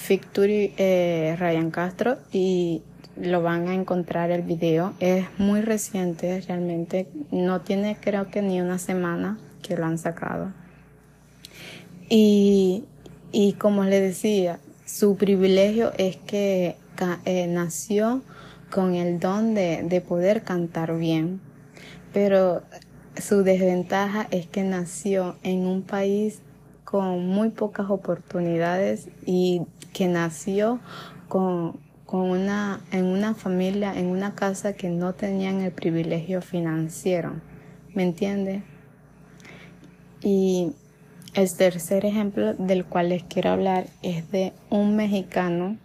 Victory 0.08 0.74
eh, 0.78 1.36
Ryan 1.40 1.72
Castro 1.72 2.18
y 2.32 2.84
lo 3.16 3.42
van 3.42 3.68
a 3.68 3.74
encontrar 3.74 4.32
el 4.32 4.42
video. 4.42 4.94
Es 5.00 5.26
muy 5.38 5.62
reciente 5.62 6.42
realmente, 6.42 7.08
no 7.32 7.62
tiene 7.62 7.98
creo 8.00 8.30
que 8.30 8.42
ni 8.42 8.62
una 8.62 8.78
semana 8.78 9.40
que 9.62 9.76
lo 9.76 9.86
han 9.86 9.98
sacado. 9.98 10.52
Y 12.10 12.84
y 13.36 13.54
como 13.54 13.84
le 13.84 14.00
decía, 14.00 14.60
su 14.86 15.18
privilegio 15.18 15.92
es 15.98 16.18
que 16.18 16.78
eh, 17.26 17.48
nació 17.48 18.22
con 18.74 18.96
el 18.96 19.20
don 19.20 19.54
de, 19.54 19.84
de 19.84 20.02
poder 20.02 20.42
cantar 20.42 20.98
bien, 20.98 21.40
pero 22.12 22.64
su 23.16 23.44
desventaja 23.44 24.28
es 24.32 24.48
que 24.48 24.64
nació 24.64 25.36
en 25.44 25.68
un 25.68 25.84
país 25.84 26.42
con 26.84 27.28
muy 27.28 27.50
pocas 27.50 27.92
oportunidades 27.92 29.10
y 29.28 29.62
que 29.94 30.08
nació 30.08 30.80
con, 31.28 31.78
con 32.08 32.22
una, 32.22 32.82
en 32.92 33.06
una 33.06 33.36
familia, 33.36 33.94
en 33.96 34.08
una 34.08 34.34
casa 34.34 34.74
que 34.74 34.90
no 34.90 35.14
tenían 35.14 35.62
el 35.62 35.72
privilegio 35.72 36.42
financiero. 36.42 37.34
¿Me 37.94 38.02
entiende? 38.02 38.64
Y 40.24 40.72
el 41.36 41.56
tercer 41.56 42.08
ejemplo 42.08 42.56
del 42.56 42.86
cual 42.86 43.10
les 43.10 43.24
quiero 43.24 43.52
hablar 43.52 43.86
es 44.02 44.32
de 44.32 44.52
un 44.72 44.96
mexicano 44.96 45.78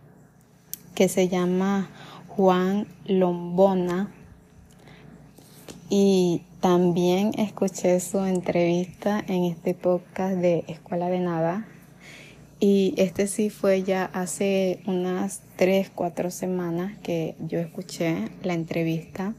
que 0.94 1.10
se 1.10 1.28
llama 1.28 1.90
Juan 2.38 2.86
Lombona. 3.04 4.12
Y 5.90 6.42
también 6.60 7.32
escuché 7.36 7.98
su 7.98 8.20
entrevista 8.20 9.24
en 9.26 9.42
este 9.42 9.74
podcast 9.74 10.36
de 10.36 10.64
Escuela 10.68 11.08
de 11.08 11.18
Nada. 11.18 11.66
Y 12.60 12.94
este 12.96 13.26
sí 13.26 13.50
fue 13.50 13.82
ya 13.82 14.04
hace 14.12 14.82
unas 14.86 15.40
3, 15.56 15.90
4 15.92 16.30
semanas 16.30 16.96
que 17.02 17.34
yo 17.40 17.58
escuché 17.58 18.28
la 18.44 18.54
entrevista. 18.54 19.34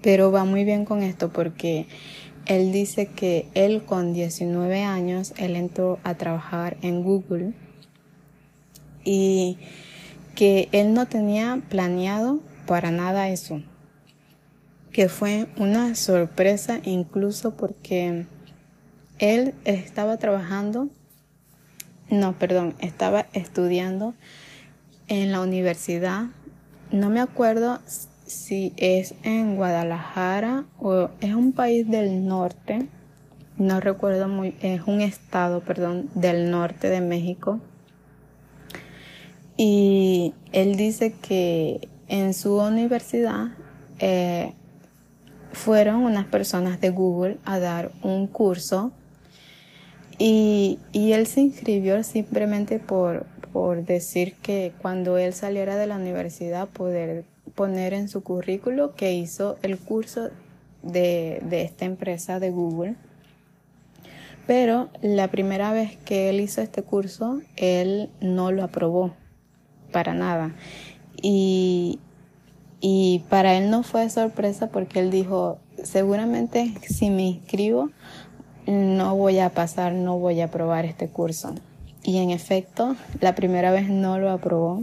Pero 0.00 0.32
va 0.32 0.44
muy 0.44 0.64
bien 0.64 0.86
con 0.86 1.02
esto 1.02 1.30
porque 1.30 1.84
él 2.46 2.72
dice 2.72 3.08
que 3.08 3.46
él 3.52 3.84
con 3.84 4.14
19 4.14 4.84
años, 4.84 5.34
él 5.36 5.54
entró 5.54 5.98
a 6.02 6.14
trabajar 6.14 6.78
en 6.80 7.02
Google 7.02 7.52
y 9.04 9.58
que 10.38 10.68
él 10.70 10.94
no 10.94 11.06
tenía 11.06 11.60
planeado 11.68 12.38
para 12.64 12.92
nada 12.92 13.28
eso, 13.28 13.60
que 14.92 15.08
fue 15.08 15.48
una 15.56 15.96
sorpresa 15.96 16.78
incluso 16.84 17.56
porque 17.56 18.24
él 19.18 19.54
estaba 19.64 20.16
trabajando, 20.16 20.90
no, 22.08 22.38
perdón, 22.38 22.76
estaba 22.78 23.26
estudiando 23.32 24.14
en 25.08 25.32
la 25.32 25.40
universidad, 25.40 26.26
no 26.92 27.10
me 27.10 27.18
acuerdo 27.18 27.80
si 28.24 28.72
es 28.76 29.16
en 29.24 29.56
Guadalajara 29.56 30.66
o 30.78 31.10
es 31.20 31.34
un 31.34 31.50
país 31.50 31.90
del 31.90 32.28
norte, 32.28 32.86
no 33.56 33.80
recuerdo 33.80 34.28
muy, 34.28 34.54
es 34.62 34.82
un 34.86 35.00
estado, 35.00 35.62
perdón, 35.62 36.08
del 36.14 36.52
norte 36.52 36.90
de 36.90 37.00
México. 37.00 37.58
Y 39.58 40.32
él 40.52 40.76
dice 40.76 41.12
que 41.12 41.86
en 42.08 42.32
su 42.32 42.56
universidad 42.58 43.48
eh, 43.98 44.54
fueron 45.52 45.96
unas 45.96 46.24
personas 46.24 46.80
de 46.80 46.88
Google 46.88 47.36
a 47.44 47.58
dar 47.58 47.92
un 48.02 48.26
curso 48.28 48.92
y, 50.18 50.78
y 50.92 51.12
él 51.12 51.26
se 51.26 51.42
inscribió 51.42 52.02
simplemente 52.02 52.78
por, 52.78 53.26
por 53.52 53.84
decir 53.84 54.34
que 54.42 54.72
cuando 54.80 55.18
él 55.18 55.34
saliera 55.34 55.76
de 55.76 55.86
la 55.86 55.96
universidad 55.96 56.68
poder 56.68 57.24
poner 57.54 57.92
en 57.92 58.08
su 58.08 58.22
currículo 58.22 58.94
que 58.94 59.14
hizo 59.14 59.58
el 59.62 59.78
curso 59.78 60.30
de, 60.82 61.42
esta 61.50 61.84
empresa 61.84 62.38
de 62.38 62.50
Google. 62.50 62.94
Pero 64.46 64.88
la 65.02 65.28
primera 65.28 65.72
vez 65.72 65.96
que 66.04 66.30
él 66.30 66.40
hizo 66.40 66.62
este 66.62 66.82
curso, 66.82 67.40
él 67.56 68.10
no 68.20 68.52
lo 68.52 68.62
aprobó 68.62 69.14
para 69.92 70.14
nada. 70.14 70.54
Y, 71.20 71.98
y 72.80 73.24
para 73.28 73.54
él 73.54 73.70
no 73.70 73.82
fue 73.82 74.08
sorpresa 74.10 74.68
porque 74.68 75.00
él 75.00 75.10
dijo, 75.10 75.58
seguramente 75.82 76.74
si 76.82 77.10
me 77.10 77.22
inscribo, 77.22 77.90
no 78.66 79.16
voy 79.16 79.38
a 79.38 79.50
pasar, 79.50 79.92
no 79.94 80.18
voy 80.18 80.40
a 80.40 80.46
aprobar 80.46 80.84
este 80.84 81.08
curso. 81.08 81.54
Y 82.02 82.18
en 82.18 82.30
efecto, 82.30 82.96
la 83.20 83.34
primera 83.34 83.70
vez 83.70 83.88
no 83.88 84.18
lo 84.18 84.30
aprobó 84.30 84.82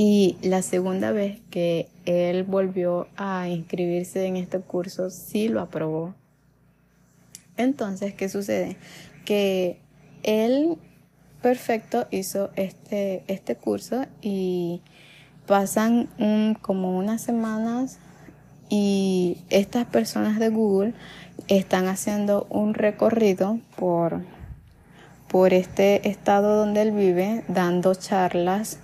y 0.00 0.36
la 0.42 0.62
segunda 0.62 1.10
vez 1.10 1.40
que 1.50 1.88
él 2.04 2.44
volvió 2.44 3.08
a 3.16 3.48
inscribirse 3.48 4.26
en 4.26 4.36
este 4.36 4.60
curso, 4.60 5.10
sí 5.10 5.48
lo 5.48 5.60
aprobó. 5.60 6.14
Entonces, 7.56 8.14
¿qué 8.14 8.28
sucede? 8.28 8.76
Que 9.24 9.80
él 10.22 10.78
perfecto 11.42 12.06
hizo 12.10 12.50
este, 12.56 13.24
este 13.28 13.56
curso 13.56 14.04
y 14.20 14.82
pasan 15.46 16.08
como 16.60 16.96
unas 16.98 17.22
semanas 17.22 17.98
y 18.68 19.38
estas 19.48 19.86
personas 19.86 20.38
de 20.38 20.50
Google 20.50 20.92
están 21.48 21.86
haciendo 21.88 22.46
un 22.50 22.74
recorrido 22.74 23.58
por, 23.76 24.22
por 25.28 25.54
este 25.54 26.08
estado 26.08 26.56
donde 26.56 26.82
él 26.82 26.92
vive, 26.92 27.44
dando 27.48 27.94
charlas 27.94 28.78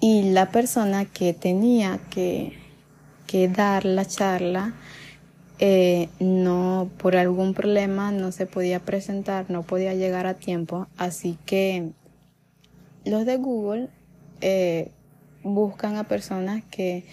y 0.00 0.30
la 0.30 0.50
persona 0.50 1.04
que 1.04 1.32
tenía 1.32 2.00
que, 2.10 2.58
que 3.26 3.48
dar 3.48 3.84
la 3.84 4.04
charla 4.04 4.74
eh, 5.58 6.08
no 6.18 6.90
por 6.98 7.16
algún 7.16 7.54
problema 7.54 8.10
no 8.10 8.32
se 8.32 8.46
podía 8.46 8.80
presentar, 8.80 9.50
no 9.50 9.62
podía 9.62 9.94
llegar 9.94 10.26
a 10.26 10.34
tiempo, 10.34 10.88
así 10.96 11.38
que 11.46 11.90
los 13.04 13.24
de 13.26 13.36
Google 13.36 13.88
eh, 14.40 14.90
buscan 15.42 15.96
a 15.96 16.04
personas 16.04 16.64
que, 16.70 17.04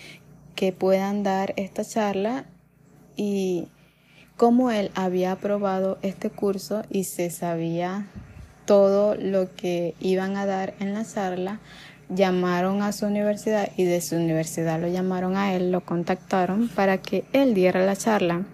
que 0.55 0.71
puedan 0.73 1.23
dar 1.23 1.53
esta 1.57 1.83
charla 1.85 2.45
y 3.15 3.67
como 4.37 4.71
él 4.71 4.89
había 4.95 5.33
aprobado 5.33 5.99
este 6.01 6.31
curso 6.31 6.81
y 6.89 7.03
se 7.03 7.29
sabía 7.29 8.07
todo 8.65 9.15
lo 9.15 9.53
que 9.53 9.93
iban 9.99 10.37
a 10.37 10.45
dar 10.45 10.73
en 10.79 10.93
la 10.93 11.05
charla, 11.05 11.59
llamaron 12.13 12.81
a 12.81 12.91
su 12.91 13.05
universidad 13.05 13.69
y 13.77 13.85
de 13.85 14.01
su 14.01 14.15
universidad 14.15 14.79
lo 14.79 14.87
llamaron 14.87 15.37
a 15.37 15.55
él, 15.55 15.71
lo 15.71 15.81
contactaron 15.81 16.67
para 16.69 16.97
que 16.97 17.23
él 17.33 17.53
diera 17.53 17.85
la 17.85 17.95
charla. 17.95 18.45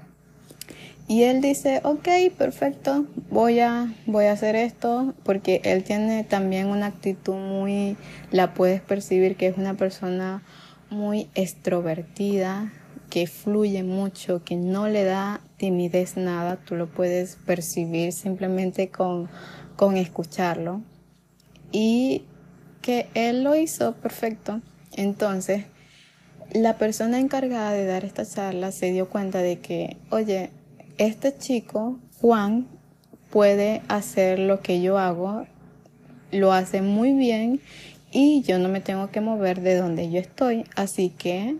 Y 1.09 1.23
él 1.23 1.41
dice, 1.41 1.79
ok, 1.83 2.07
perfecto, 2.37 3.05
voy 3.29 3.61
a, 3.61 3.93
voy 4.05 4.25
a 4.25 4.33
hacer 4.33 4.57
esto, 4.57 5.13
porque 5.23 5.61
él 5.63 5.83
tiene 5.85 6.25
también 6.25 6.67
una 6.67 6.87
actitud 6.87 7.35
muy, 7.35 7.95
la 8.31 8.53
puedes 8.53 8.81
percibir 8.81 9.37
que 9.37 9.47
es 9.47 9.57
una 9.57 9.75
persona 9.75 10.43
muy 10.89 11.29
extrovertida, 11.33 12.73
que 13.09 13.25
fluye 13.25 13.83
mucho, 13.83 14.43
que 14.43 14.57
no 14.57 14.89
le 14.89 15.05
da 15.05 15.39
timidez 15.55 16.17
nada, 16.17 16.57
tú 16.57 16.75
lo 16.75 16.87
puedes 16.87 17.37
percibir 17.37 18.11
simplemente 18.11 18.89
con, 18.89 19.29
con 19.77 19.95
escucharlo. 19.95 20.81
Y 21.71 22.23
que 22.87 23.09
él 23.15 23.43
lo 23.43 23.53
hizo 23.53 23.95
perfecto. 23.95 24.61
Entonces, 24.93 25.65
la 26.53 26.77
persona 26.77 27.19
encargada 27.19 27.73
de 27.73 27.85
dar 27.85 28.05
esta 28.05 28.25
charla 28.25 28.71
se 28.71 28.93
dio 28.93 29.09
cuenta 29.09 29.39
de 29.39 29.59
que, 29.59 29.97
oye, 30.09 30.51
este 30.97 31.37
chico, 31.37 31.99
Juan, 32.21 32.65
puede 33.29 33.81
hacer 33.89 34.39
lo 34.39 34.61
que 34.61 34.81
yo 34.81 34.99
hago, 34.99 35.45
lo 36.31 36.53
hace 36.53 36.81
muy 36.81 37.11
bien 37.11 37.59
y 38.09 38.41
yo 38.43 38.57
no 38.57 38.69
me 38.69 38.79
tengo 38.79 39.11
que 39.11 39.19
mover 39.19 39.59
de 39.59 39.75
donde 39.75 40.09
yo 40.09 40.21
estoy. 40.21 40.63
Así 40.77 41.09
que 41.09 41.57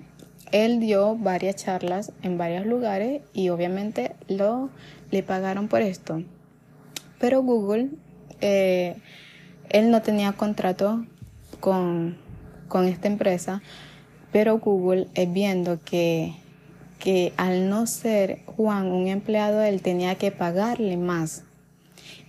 él 0.54 0.80
dio 0.80 1.18
varias 1.18 1.58
charlas 1.58 2.14
en 2.22 2.38
varios 2.38 2.66
lugares 2.66 3.22
y 3.34 3.50
obviamente 3.50 4.16
lo 4.30 4.70
le 5.12 5.24
pagaron 5.24 5.68
por 5.68 5.82
esto. 5.82 6.24
Pero 7.20 7.42
Google, 7.42 7.90
eh, 8.40 8.96
él 9.68 9.92
no 9.92 10.02
tenía 10.02 10.32
contrato 10.32 11.06
con, 11.60 12.18
con 12.68 12.86
esta 12.86 13.08
empresa, 13.08 13.62
pero 14.32 14.60
Google 14.60 15.08
es 15.14 15.32
viendo 15.32 15.80
que 15.84 16.36
que 16.98 17.34
al 17.38 17.70
no 17.70 17.88
ser 17.88 18.40
Juan 18.46 18.88
un 18.88 19.08
empleado, 19.08 19.62
él 19.62 19.82
tenía 19.82 20.16
que 20.16 20.32
pagarle 20.32 20.98
más. 20.98 21.44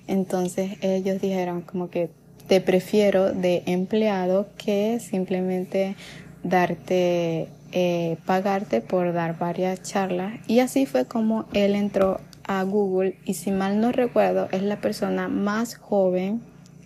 Entonces 0.07 0.77
ellos 0.81 1.21
dijeron 1.21 1.63
como 1.63 1.91
que 1.91 2.11
te 2.47 2.61
prefiero 2.61 3.33
de 3.33 3.63
empleado 3.67 4.49
que 4.57 5.01
simplemente 5.01 5.97
darte, 6.43 7.49
eh, 7.73 8.17
pagarte 8.25 8.81
por 8.81 9.13
dar 9.13 9.39
varias 9.39 9.83
charlas. 9.83 10.41
Y 10.47 10.61
así 10.61 10.87
fue 10.87 11.05
como 11.05 11.47
él 11.53 11.75
entró 11.75 12.21
a 12.47 12.63
Google 12.63 13.19
y 13.27 13.35
si 13.35 13.51
mal 13.51 13.81
no 13.81 13.93
recuerdo 13.93 14.49
es 14.51 14.63
la 14.63 14.81
persona 14.81 15.29
más 15.29 15.77
joven, 15.77 16.41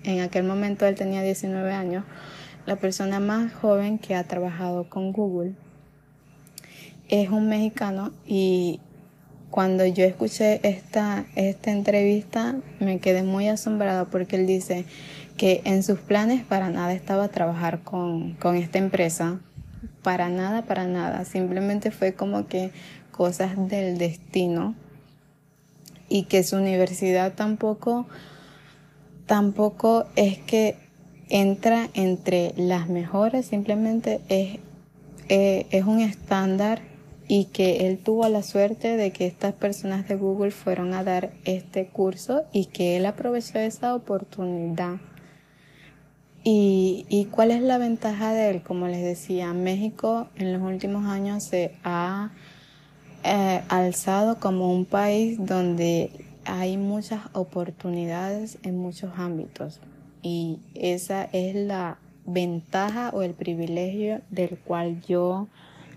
en 0.05 0.21
aquel 0.21 0.45
momento 0.45 0.87
él 0.87 0.95
tenía 0.95 1.23
19 1.23 1.73
años, 1.73 2.05
la 2.67 2.77
persona 2.77 3.21
más 3.21 3.53
joven 3.53 3.99
que 3.99 4.15
ha 4.15 4.25
trabajado 4.25 4.89
con 4.89 5.13
Google. 5.13 5.55
Es 7.09 7.31
un 7.31 7.49
mexicano 7.49 8.13
y 8.27 8.81
cuando 9.51 9.85
yo 9.85 10.05
escuché 10.05 10.67
esta, 10.67 11.27
esta 11.37 11.71
entrevista 11.71 12.57
me 12.81 13.01
quedé 13.01 13.23
muy 13.23 13.49
asombrada 13.49 14.07
porque 14.07 14.37
él 14.37 14.47
dice 14.47 14.87
que 15.37 15.61
en 15.65 15.83
sus 15.83 15.99
planes 15.99 16.45
para 16.45 16.71
nada 16.71 16.93
estaba 16.93 17.29
trabajar 17.29 17.81
con, 17.81 18.33
con 18.35 18.57
esta 18.57 18.79
empresa, 18.79 19.41
para 20.03 20.29
nada, 20.29 20.63
para 20.63 20.87
nada, 20.87 21.25
simplemente 21.25 21.91
fue 21.91 22.15
como 22.15 22.47
que 22.47 22.71
cosas 23.11 23.57
del 23.69 23.99
destino 23.99 24.75
y 26.09 26.25
que 26.25 26.43
su 26.43 26.57
universidad 26.57 27.35
tampoco, 27.35 28.07
tampoco 29.27 30.07
es 30.17 30.39
que 30.39 30.77
entra 31.29 31.89
entre 31.95 32.53
las 32.57 32.89
mejores, 32.89 33.47
simplemente 33.47 34.21
es, 34.29 34.59
eh, 35.29 35.67
es 35.71 35.85
un 35.85 36.01
estándar 36.01 36.83
y 37.29 37.47
que 37.47 37.87
él 37.87 37.99
tuvo 37.99 38.29
la 38.29 38.43
suerte 38.43 38.97
de 38.97 39.13
que 39.13 39.27
estas 39.27 39.55
personas 39.55 40.07
de 40.09 40.17
Google 40.17 40.51
fueron 40.51 40.93
a 40.93 41.05
dar 41.05 41.33
este 41.45 41.87
curso 41.87 42.43
y 42.53 42.67
que 42.67 42.97
él 42.97 43.07
aprovechó 43.07 43.59
esa 43.59 43.95
oportunidad. 43.95 44.97
¿Y, 46.45 47.07
y 47.09 47.27
cuál 47.27 47.53
es 47.53 47.63
la 47.63 47.79
ventaja 47.79 48.33
de 48.33 48.51
él? 48.51 48.63
Como 48.63 48.89
les 48.89 49.03
decía, 49.03 49.53
México 49.53 50.29
en 50.37 50.53
los 50.53 50.61
últimos 50.61 51.07
años 51.07 51.45
se 51.45 51.77
ha 51.85 52.33
eh, 53.25 53.63
alzado 53.69 54.41
como 54.41 54.73
un 54.73 54.85
país 54.85 55.39
donde 55.39 56.11
hay 56.45 56.77
muchas 56.77 57.23
oportunidades 57.33 58.59
en 58.63 58.79
muchos 58.79 59.13
ámbitos 59.17 59.81
y 60.23 60.59
esa 60.75 61.25
es 61.33 61.55
la 61.55 61.99
ventaja 62.25 63.11
o 63.13 63.23
el 63.23 63.35
privilegio 63.35 64.21
del 64.31 64.59
cual 64.59 65.03
yo 65.03 65.49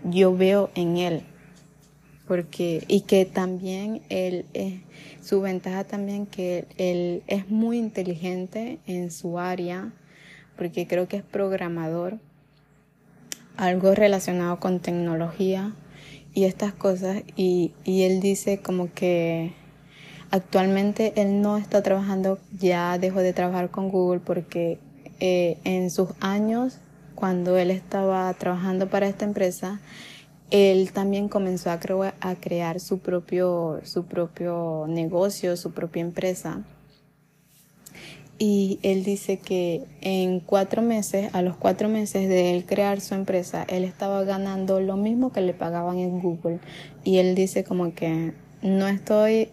yo 0.05 0.35
veo 0.35 0.69
en 0.75 0.97
él. 0.97 1.21
Porque, 2.27 2.83
y 2.87 3.01
que 3.01 3.25
también 3.25 4.01
él, 4.09 4.45
es, 4.53 4.81
su 5.21 5.41
ventaja 5.41 5.83
también 5.83 6.25
que 6.25 6.65
él 6.77 7.23
es 7.27 7.49
muy 7.49 7.77
inteligente 7.77 8.79
en 8.87 9.11
su 9.11 9.37
área, 9.37 9.93
porque 10.57 10.87
creo 10.87 11.07
que 11.07 11.17
es 11.17 11.23
programador, 11.23 12.19
algo 13.57 13.93
relacionado 13.93 14.59
con 14.59 14.79
tecnología 14.79 15.73
y 16.33 16.45
estas 16.45 16.73
cosas. 16.73 17.21
Y, 17.35 17.73
y 17.83 18.03
él 18.03 18.21
dice 18.21 18.59
como 18.59 18.91
que 18.91 19.53
actualmente 20.32 21.13
él 21.15 21.41
no 21.41 21.57
está 21.57 21.82
trabajando, 21.82 22.39
ya 22.59 22.97
dejó 22.97 23.19
de 23.19 23.34
trabajar 23.34 23.69
con 23.69 23.89
Google 23.89 24.19
porque 24.19 24.80
eh, 25.19 25.57
en 25.63 25.89
sus 25.89 26.09
años 26.19 26.80
cuando 27.15 27.57
él 27.57 27.71
estaba 27.71 28.32
trabajando 28.34 28.89
para 28.89 29.07
esta 29.07 29.26
empresa, 29.26 29.80
él 30.51 30.91
también 30.91 31.30
comenzó 31.30 31.71
a, 31.71 31.80
a 32.19 32.36
crear 32.36 32.80
su 32.80 32.99
propio, 32.99 33.80
su 33.84 34.05
propio 34.05 34.86
negocio, 34.88 35.57
su 35.57 35.71
propia 35.71 36.01
empresa. 36.01 36.63
Y 38.38 38.80
él 38.84 39.05
dice 39.05 39.38
que 39.38 39.86
en 40.01 40.41
cuatro 40.41 40.82
meses, 40.82 41.34
a 41.34 41.41
los 41.41 41.55
cuatro 41.55 41.88
meses 41.88 42.28
de 42.28 42.53
él 42.53 42.65
crear 42.65 42.99
su 42.99 43.15
empresa, 43.15 43.63
él 43.69 43.86
estaba 43.86 44.26
ganando 44.26 44.82
lo 44.82 44.97
mismo 44.97 45.32
que 45.32 45.39
le 45.39 45.53
pagaban 45.53 45.99
en 45.99 46.19
Google. 46.19 46.59
Y 47.05 47.19
él 47.19 47.34
dice 47.34 47.63
como 47.63 47.93
que 47.93 48.34
no 48.61 48.88
estoy 48.88 49.49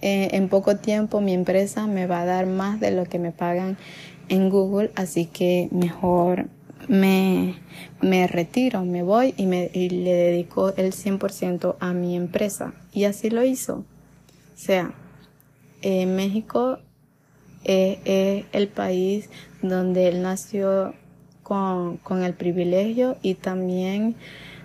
eh, 0.00 0.28
en 0.32 0.48
poco 0.48 0.76
tiempo, 0.76 1.20
mi 1.20 1.34
empresa 1.34 1.86
me 1.86 2.06
va 2.06 2.22
a 2.22 2.24
dar 2.24 2.46
más 2.46 2.80
de 2.80 2.90
lo 2.92 3.04
que 3.04 3.18
me 3.18 3.32
pagan 3.32 3.76
en 4.28 4.50
Google, 4.50 4.90
así 4.94 5.26
que 5.26 5.68
mejor 5.72 6.46
me, 6.86 7.56
me 8.00 8.26
retiro, 8.26 8.84
me 8.84 9.02
voy 9.02 9.34
y, 9.36 9.46
me, 9.46 9.70
y 9.72 9.88
le 9.90 10.12
dedico 10.12 10.74
el 10.76 10.92
100% 10.92 11.76
a 11.80 11.92
mi 11.92 12.16
empresa. 12.16 12.74
Y 12.92 13.04
así 13.04 13.30
lo 13.30 13.44
hizo. 13.44 13.78
O 13.78 14.60
sea, 14.60 14.92
en 15.82 16.14
México 16.16 16.78
es, 17.64 18.44
el 18.52 18.68
país 18.68 19.30
donde 19.62 20.08
él 20.08 20.22
nació 20.22 20.94
con, 21.42 21.96
con 21.98 22.22
el 22.22 22.34
privilegio 22.34 23.16
y 23.22 23.34
también 23.34 24.14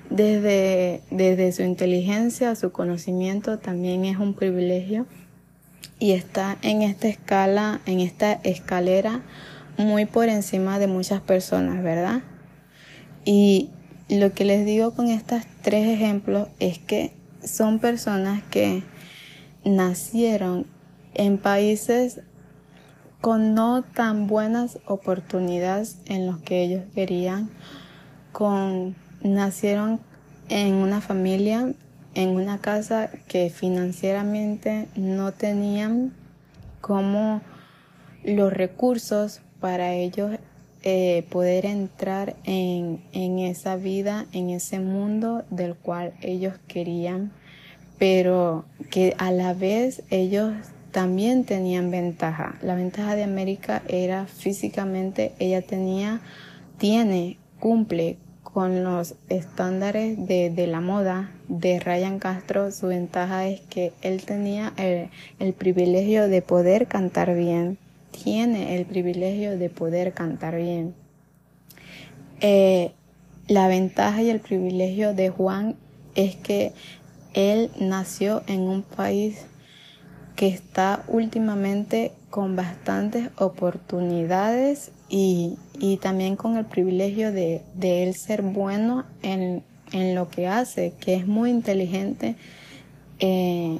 desde, 0.09 1.01
desde 1.09 1.51
su 1.51 1.63
inteligencia, 1.63 2.55
su 2.55 2.71
conocimiento, 2.71 3.57
también 3.57 4.05
es 4.05 4.17
un 4.17 4.33
privilegio 4.33 5.07
y 6.03 6.11
está 6.11 6.57
en 6.63 6.81
esta 6.81 7.07
escala, 7.07 7.79
en 7.85 8.01
esta 8.01 8.33
escalera 8.43 9.21
muy 9.77 10.05
por 10.05 10.27
encima 10.27 10.77
de 10.77 10.87
muchas 10.87 11.21
personas, 11.21 11.81
¿verdad? 11.81 12.23
Y 13.23 13.69
lo 14.09 14.33
que 14.33 14.43
les 14.43 14.65
digo 14.65 14.93
con 14.93 15.07
estos 15.07 15.43
tres 15.61 15.87
ejemplos 15.87 16.49
es 16.59 16.77
que 16.77 17.13
son 17.41 17.79
personas 17.79 18.43
que 18.51 18.83
nacieron 19.63 20.67
en 21.13 21.37
países 21.37 22.19
con 23.21 23.53
no 23.53 23.83
tan 23.83 24.27
buenas 24.27 24.79
oportunidades 24.85 25.99
en 26.07 26.27
los 26.27 26.37
que 26.39 26.63
ellos 26.63 26.83
querían, 26.93 27.49
con 28.33 28.93
nacieron 29.21 30.01
en 30.49 30.73
una 30.73 30.99
familia, 30.99 31.71
en 32.15 32.29
una 32.29 32.59
casa 32.59 33.09
que 33.27 33.49
financieramente 33.49 34.87
no 34.95 35.31
tenían 35.31 36.13
como 36.81 37.41
los 38.23 38.53
recursos 38.53 39.41
para 39.59 39.93
ellos 39.93 40.37
eh, 40.83 41.25
poder 41.29 41.65
entrar 41.65 42.35
en, 42.43 43.01
en 43.13 43.39
esa 43.39 43.77
vida, 43.77 44.25
en 44.33 44.49
ese 44.49 44.79
mundo 44.79 45.45
del 45.49 45.75
cual 45.75 46.13
ellos 46.21 46.55
querían, 46.67 47.31
pero 47.97 48.65
que 48.89 49.15
a 49.17 49.31
la 49.31 49.53
vez 49.53 50.03
ellos 50.09 50.53
también 50.91 51.45
tenían 51.45 51.89
ventaja. 51.89 52.55
La 52.61 52.75
ventaja 52.75 53.15
de 53.15 53.23
América 53.23 53.81
era 53.87 54.27
físicamente, 54.27 55.33
ella 55.39 55.61
tenía, 55.61 56.19
tiene, 56.77 57.37
cumple 57.59 58.17
con 58.53 58.83
los 58.83 59.15
estándares 59.29 60.15
de, 60.27 60.67
la 60.67 60.79
moda 60.79 61.31
de 61.47 61.79
Ryan 61.79 62.19
Castro, 62.19 62.71
su 62.71 62.87
ventaja 62.87 63.47
es 63.47 63.61
que 63.61 63.93
él 64.03 64.23
tenía 64.23 64.73
el, 64.77 65.53
privilegio 65.53 66.27
de 66.27 66.43
poder 66.43 66.87
cantar 66.87 67.35
bien, 67.35 67.79
tiene 68.11 68.77
el 68.77 68.85
privilegio 68.85 69.57
de 69.57 69.69
poder 69.69 70.13
cantar 70.13 70.55
bien. 70.55 70.93
Eh, 72.41 72.91
la 73.47 73.67
ventaja 73.67 74.21
y 74.21 74.29
el 74.29 74.39
privilegio 74.39 75.15
de 75.15 75.29
Juan 75.29 75.75
es 76.13 76.35
que 76.35 76.73
él 77.33 77.71
nació 77.79 78.43
en 78.45 78.61
un 78.61 78.83
país 78.83 79.45
que 80.35 80.47
está 80.47 81.03
últimamente 81.07 82.11
con 82.29 82.55
bastantes 82.55 83.29
oportunidades 83.37 84.91
y, 85.15 85.97
también 85.97 86.35
con 86.35 86.57
el 86.57 86.65
privilegio 86.65 87.31
de, 87.31 87.61
él 87.79 88.15
ser 88.15 88.41
bueno 88.41 89.05
en, 89.21 89.63
lo 90.15 90.27
que 90.27 90.47
hace, 90.47 90.93
que 90.99 91.13
es 91.13 91.27
muy 91.27 91.51
inteligente 91.51 92.35
eh, 93.19 93.77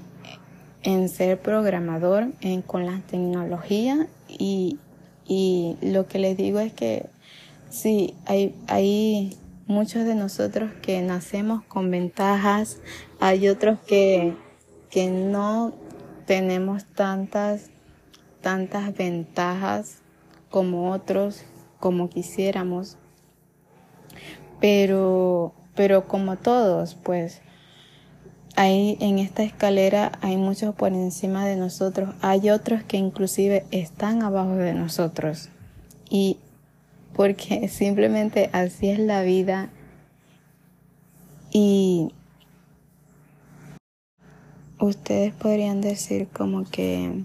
en 0.84 1.10
ser 1.10 1.42
programador 1.42 2.28
en, 2.42 2.62
con 2.62 2.86
la 2.86 3.02
tecnología. 3.10 4.06
Y, 4.30 4.78
y, 5.26 5.76
lo 5.82 6.06
que 6.08 6.20
les 6.20 6.38
digo 6.38 6.60
es 6.60 6.72
que 6.72 7.08
sí, 7.72 8.14
hay, 8.28 8.54
hay 8.68 9.36
muchos 9.66 10.06
de 10.06 10.14
nosotros 10.14 10.72
que 10.84 11.02
nacemos 11.02 11.64
con 11.64 11.90
ventajas, 11.90 12.78
hay 13.20 13.48
otros 13.48 13.80
que, 13.88 14.36
que 14.92 15.10
no 15.10 15.74
tenemos 16.28 16.86
tantas, 16.86 17.72
tantas 18.42 18.96
ventajas 18.96 20.03
como 20.54 20.91
otros, 20.91 21.45
como 21.80 22.12
quisiéramos. 22.12 22.97
Pero, 24.60 25.51
pero 25.74 26.08
como 26.08 26.36
todos, 26.36 26.93
pues, 26.93 27.41
hay 28.56 28.95
en 29.01 29.18
esta 29.18 29.41
escalera 29.41 30.12
hay 30.22 30.38
muchos 30.38 30.76
por 30.76 30.89
encima 30.89 31.43
de 31.47 31.56
nosotros, 31.56 32.14
hay 32.22 32.51
otros 32.51 32.84
que 32.84 32.97
inclusive 32.97 33.66
están 33.72 34.22
abajo 34.22 34.54
de 34.54 34.76
nosotros. 34.76 35.49
Y 36.08 36.38
porque 37.16 37.68
simplemente 37.68 38.51
así 38.54 38.89
es 38.89 38.99
la 38.99 39.24
vida 39.24 39.72
y 41.49 42.14
ustedes 44.80 45.34
podrían 45.34 45.82
decir 45.82 46.28
como 46.32 46.64
que 46.64 47.24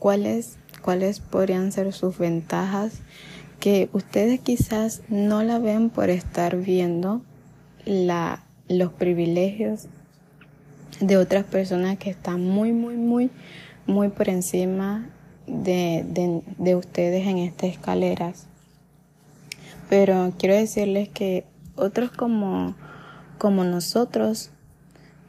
cuáles 0.00 0.58
cuáles 0.84 1.20
podrían 1.20 1.72
ser 1.72 1.92
sus 1.92 2.18
ventajas 2.18 3.00
que 3.58 3.88
ustedes 3.92 4.40
quizás 4.40 5.02
no 5.08 5.42
la 5.42 5.58
ven 5.58 5.88
por 5.88 6.10
estar 6.10 6.56
viendo 6.56 7.22
la, 7.86 8.44
los 8.68 8.92
privilegios 8.92 9.86
de 11.00 11.16
otras 11.16 11.44
personas 11.44 11.96
que 11.98 12.10
están 12.10 12.44
muy, 12.44 12.72
muy, 12.72 12.96
muy, 12.96 13.30
muy 13.86 14.08
por 14.08 14.28
encima 14.28 15.08
de, 15.46 16.04
de, 16.06 16.42
de 16.58 16.76
ustedes 16.76 17.26
en 17.26 17.38
estas 17.38 17.70
escaleras. 17.70 18.46
Pero 19.88 20.34
quiero 20.38 20.54
decirles 20.54 21.08
que 21.08 21.44
otros 21.76 22.10
como, 22.10 22.74
como 23.38 23.64
nosotros 23.64 24.50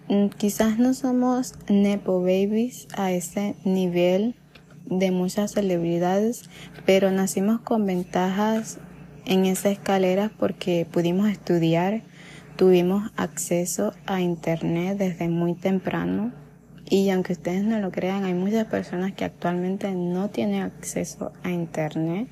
Mm, 0.07 0.27
quizás 0.27 0.77
no 0.77 0.93
somos 0.93 1.55
nepo 1.67 2.21
babies 2.21 2.87
a 2.95 3.11
ese 3.11 3.55
nivel 3.65 4.35
de 4.85 5.11
muchas 5.11 5.51
celebridades, 5.51 6.49
pero 6.85 7.11
nacimos 7.11 7.61
con 7.61 7.85
ventajas 7.85 8.79
en 9.25 9.45
esa 9.45 9.69
escalera 9.69 10.31
porque 10.37 10.87
pudimos 10.89 11.29
estudiar, 11.29 12.03
tuvimos 12.55 13.11
acceso 13.15 13.93
a 14.05 14.21
internet 14.21 14.97
desde 14.97 15.27
muy 15.27 15.53
temprano 15.53 16.31
y 16.87 17.09
aunque 17.09 17.33
ustedes 17.33 17.63
no 17.63 17.79
lo 17.79 17.91
crean, 17.91 18.25
hay 18.25 18.35
muchas 18.35 18.65
personas 18.67 19.13
que 19.13 19.25
actualmente 19.25 19.91
no 19.91 20.29
tienen 20.29 20.61
acceso 20.61 21.31
a 21.43 21.51
internet 21.51 22.27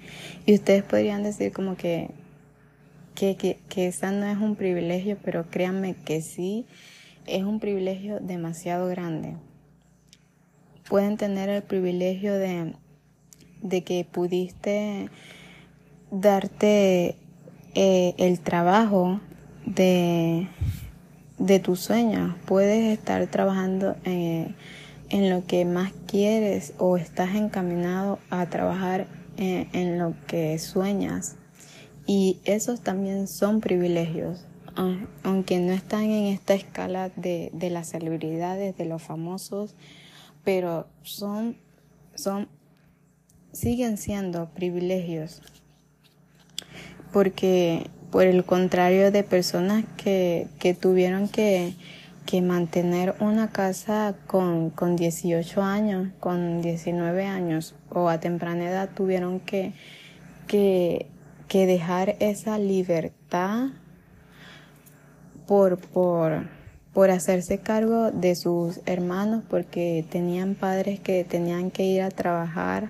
y 0.45 0.53
ustedes 0.53 0.83
podrían 0.83 1.23
decir 1.23 1.51
como 1.51 1.75
que 1.75 2.11
que, 3.15 3.35
que, 3.35 3.59
que 3.69 3.87
esa 3.87 4.11
no 4.11 4.25
es 4.25 4.37
un 4.37 4.55
privilegio, 4.55 5.17
pero 5.23 5.49
créanme 5.49 5.95
que 5.95 6.21
sí 6.21 6.65
es 7.25 7.43
un 7.43 7.59
privilegio 7.59 8.19
demasiado 8.19 8.87
grande. 8.87 9.35
Pueden 10.93 11.17
tener 11.17 11.49
el 11.49 11.63
privilegio 11.63 12.35
de, 12.35 12.75
de 13.63 13.83
que 13.83 14.05
pudiste 14.05 15.09
darte 16.11 17.15
eh, 17.73 18.13
el 18.19 18.39
trabajo 18.41 19.19
de, 19.65 20.47
de 21.39 21.57
tus 21.57 21.79
sueños. 21.79 22.35
Puedes 22.45 22.95
estar 22.95 23.25
trabajando 23.25 23.95
eh, 24.05 24.53
en 25.09 25.31
lo 25.31 25.43
que 25.47 25.65
más 25.65 25.93
quieres 26.05 26.75
o 26.77 26.95
estás 26.95 27.33
encaminado 27.33 28.19
a 28.29 28.45
trabajar 28.51 29.07
eh, 29.37 29.69
en 29.73 29.97
lo 29.97 30.13
que 30.27 30.59
sueñas. 30.59 31.37
Y 32.05 32.37
esos 32.45 32.81
también 32.81 33.27
son 33.27 33.61
privilegios 33.61 34.45
aunque 35.23 35.59
no 35.59 35.71
están 35.71 36.03
en 36.03 36.25
esta 36.25 36.55
escala 36.55 37.09
de, 37.15 37.51
de 37.53 37.69
las 37.69 37.89
celebridades, 37.89 38.75
de 38.75 38.85
los 38.85 39.03
famosos, 39.03 39.75
pero 40.43 40.87
son, 41.01 41.57
son, 42.15 42.47
siguen 43.51 43.97
siendo 43.97 44.49
privilegios. 44.49 45.41
Porque 47.11 47.89
por 48.11 48.25
el 48.25 48.43
contrario 48.43 49.11
de 49.11 49.23
personas 49.23 49.85
que, 49.97 50.47
que 50.59 50.73
tuvieron 50.73 51.27
que, 51.27 51.73
que 52.25 52.41
mantener 52.41 53.15
una 53.19 53.49
casa 53.49 54.15
con, 54.27 54.69
con 54.69 54.95
18 54.95 55.61
años, 55.61 56.09
con 56.19 56.61
19 56.61 57.25
años 57.25 57.75
o 57.89 58.09
a 58.09 58.19
temprana 58.19 58.69
edad 58.69 58.89
tuvieron 58.95 59.39
que, 59.39 59.73
que, 60.47 61.07
que 61.47 61.65
dejar 61.65 62.15
esa 62.19 62.57
libertad 62.57 63.69
por, 65.47 65.77
por, 65.77 66.47
por 66.93 67.09
hacerse 67.09 67.57
cargo 67.57 68.11
de 68.11 68.35
sus 68.35 68.79
hermanos 68.85 69.43
porque 69.49 70.05
tenían 70.09 70.55
padres 70.55 70.99
que 70.99 71.23
tenían 71.23 71.71
que 71.71 71.83
ir 71.83 72.01
a 72.01 72.11
trabajar 72.11 72.89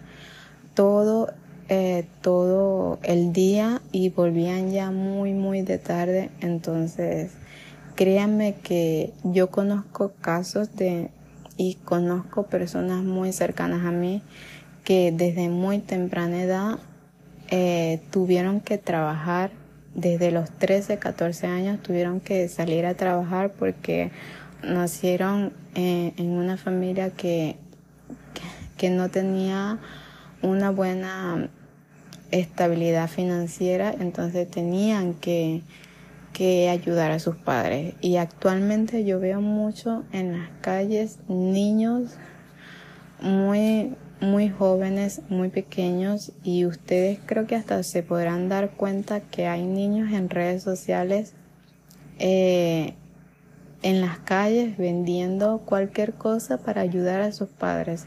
todo, 0.74 1.32
eh, 1.70 2.06
todo 2.22 2.99
el 3.04 3.32
día 3.32 3.82
y 3.91 4.10
volvían 4.10 4.72
ya 4.72 4.91
muy, 4.91 5.34
muy 5.34 5.62
de 5.62 5.78
tarde. 5.78 6.30
Entonces, 6.41 7.32
créanme 7.95 8.56
que 8.56 9.14
yo 9.24 9.49
conozco 9.49 10.12
casos 10.20 10.76
de 10.76 11.10
y 11.56 11.76
conozco 11.76 12.43
personas 12.43 13.04
muy 13.04 13.32
cercanas 13.32 13.86
a 13.86 13.91
mí 13.91 14.22
que 14.84 15.12
desde 15.12 15.49
muy 15.49 15.80
temprana 15.80 16.41
edad 16.41 16.80
eh, 17.49 18.01
tuvieron 18.12 18.60
que 18.60 18.78
trabajar 18.78 19.51
desde 19.96 20.32
los 20.32 20.50
13, 20.52 20.98
14 20.98 21.48
años 21.48 21.82
tuvieron 21.82 22.20
que 22.20 22.48
salir 22.48 22.86
a 22.86 22.96
trabajar 22.96 23.52
porque 23.52 24.12
nacieron 24.64 25.54
eh, 25.76 26.14
en 26.18 26.32
una 26.32 26.58
familia 26.58 27.12
que, 27.12 27.58
que 28.78 28.89
no 28.89 29.10
tenía 29.10 29.80
una 30.41 30.72
buena 30.72 31.50
estabilidad 32.32 33.10
financiera, 33.10 33.94
entonces 34.00 34.50
tenían 34.50 35.14
que, 35.14 35.62
que 36.34 36.70
ayudar 36.70 37.12
a 37.12 37.20
sus 37.20 37.36
padres. 37.36 37.94
Y 38.02 38.18
actualmente 38.18 39.06
yo 39.06 39.20
veo 39.20 39.41
mucho 39.41 40.04
en 40.12 40.39
las 40.39 40.50
calles 40.62 41.20
niños 41.28 42.18
muy 43.22 43.96
muy 44.24 44.49
jóvenes, 44.49 45.21
muy 45.30 45.49
pequeños 45.49 46.32
y 46.43 46.65
ustedes 46.65 47.19
creo 47.26 47.45
que 47.45 47.55
hasta 47.55 47.84
se 47.84 48.03
podrán 48.03 48.49
dar 48.49 48.71
cuenta 48.71 49.19
que 49.19 49.47
hay 49.47 49.65
niños 49.65 50.11
en 50.13 50.30
redes 50.30 50.63
sociales 50.63 51.34
eh, 52.19 52.93
en 53.82 53.99
las 54.01 54.19
calles 54.19 54.78
vendiendo 54.78 55.59
cualquier 55.65 56.13
cosa 56.13 56.57
para 56.57 56.82
ayudar 56.82 57.21
a 57.21 57.32
sus 57.34 57.49
padres. 57.49 58.05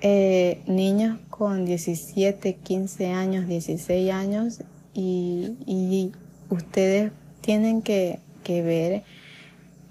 Eh, 0.00 0.62
niños 0.66 1.18
con 1.28 1.66
17, 1.66 2.54
15 2.54 3.12
años, 3.12 3.46
16 3.46 4.12
años 4.12 4.62
y, 4.94 6.10
ustedes 6.48 7.12
tienen 7.40 7.82
que, 7.82 8.18
ver 8.46 9.04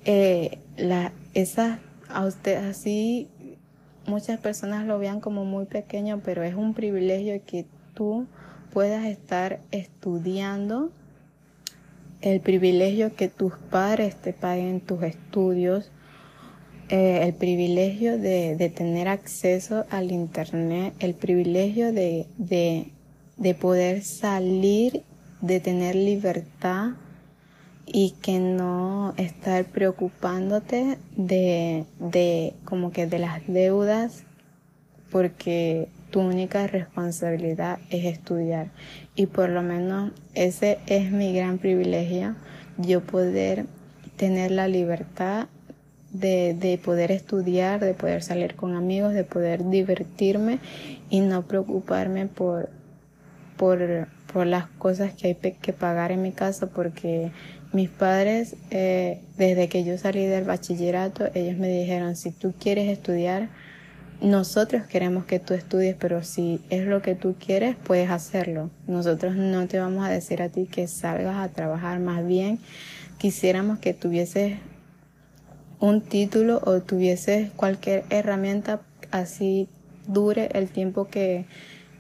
eh, 0.05 0.59
la, 0.77 1.11
esas, 1.33 1.79
a 2.09 2.25
ustedes 2.25 2.63
así 2.63 3.29
muchas 4.11 4.39
personas 4.41 4.85
lo 4.85 4.99
vean 4.99 5.21
como 5.21 5.45
muy 5.45 5.65
pequeño, 5.65 6.21
pero 6.23 6.43
es 6.43 6.53
un 6.53 6.73
privilegio 6.73 7.41
que 7.45 7.65
tú 7.93 8.27
puedas 8.73 9.05
estar 9.05 9.61
estudiando, 9.71 10.91
el 12.19 12.41
privilegio 12.41 13.15
que 13.15 13.29
tus 13.29 13.53
padres 13.53 14.15
te 14.17 14.33
paguen 14.33 14.81
tus 14.81 15.01
estudios, 15.03 15.91
eh, 16.89 17.21
el 17.23 17.33
privilegio 17.33 18.17
de, 18.17 18.73
tener 18.75 19.07
acceso 19.07 19.85
al 19.89 20.11
Internet, 20.11 20.93
el 20.99 21.13
privilegio 21.13 21.93
de, 21.93 22.27
de, 22.37 22.91
de 23.37 23.55
poder 23.55 24.03
salir, 24.03 25.03
de 25.39 25.61
tener 25.61 25.95
libertad 25.95 26.91
y 27.93 28.11
que 28.21 28.39
no 28.39 29.13
estar 29.17 29.65
preocupándote 29.65 30.97
de, 31.17 31.85
de 31.99 32.53
como 32.63 32.91
que 32.91 33.05
de 33.05 33.19
las 33.19 33.41
deudas 33.47 34.23
porque 35.11 35.89
tu 36.09 36.21
única 36.21 36.67
responsabilidad 36.67 37.79
es 37.89 38.05
estudiar. 38.05 38.67
Y 39.15 39.25
por 39.25 39.49
lo 39.49 39.61
menos 39.61 40.11
ese 40.33 40.79
es 40.87 41.11
mi 41.11 41.33
gran 41.33 41.57
privilegio 41.57 42.35
yo 42.77 43.01
poder 43.01 43.65
tener 44.15 44.51
la 44.51 44.67
libertad 44.67 45.47
de, 46.11 46.55
de, 46.59 46.77
poder 46.77 47.11
estudiar, 47.11 47.79
de 47.79 47.93
poder 47.93 48.21
salir 48.23 48.55
con 48.55 48.75
amigos, 48.75 49.13
de 49.13 49.23
poder 49.23 49.69
divertirme 49.69 50.59
y 51.09 51.21
no 51.21 51.43
preocuparme 51.43 52.27
por, 52.27 52.69
por, 53.57 54.07
por 54.33 54.47
las 54.47 54.67
cosas 54.77 55.13
que 55.13 55.27
hay 55.27 55.35
que 55.35 55.73
pagar 55.73 56.11
en 56.11 56.21
mi 56.21 56.31
casa 56.31 56.67
porque 56.67 57.31
mis 57.73 57.89
padres, 57.89 58.55
eh, 58.69 59.21
desde 59.37 59.69
que 59.69 59.83
yo 59.83 59.97
salí 59.97 60.25
del 60.25 60.43
bachillerato, 60.43 61.29
ellos 61.33 61.57
me 61.57 61.69
dijeron, 61.69 62.15
si 62.15 62.31
tú 62.31 62.53
quieres 62.59 62.89
estudiar, 62.89 63.49
nosotros 64.21 64.83
queremos 64.85 65.25
que 65.25 65.39
tú 65.39 65.53
estudies, 65.53 65.95
pero 65.97 66.23
si 66.23 66.61
es 66.69 66.85
lo 66.85 67.01
que 67.01 67.15
tú 67.15 67.35
quieres, 67.39 67.75
puedes 67.75 68.09
hacerlo. 68.09 68.69
Nosotros 68.87 69.35
no 69.35 69.67
te 69.67 69.79
vamos 69.79 70.05
a 70.05 70.09
decir 70.09 70.41
a 70.41 70.49
ti 70.49 70.67
que 70.67 70.87
salgas 70.87 71.37
a 71.37 71.49
trabajar, 71.49 71.99
más 71.99 72.25
bien 72.25 72.59
quisiéramos 73.17 73.79
que 73.79 73.93
tuvieses 73.93 74.57
un 75.79 76.01
título 76.01 76.61
o 76.63 76.81
tuvieses 76.81 77.51
cualquier 77.51 78.03
herramienta 78.09 78.81
así 79.11 79.67
dure 80.07 80.49
el 80.53 80.69
tiempo 80.69 81.07
que, 81.07 81.45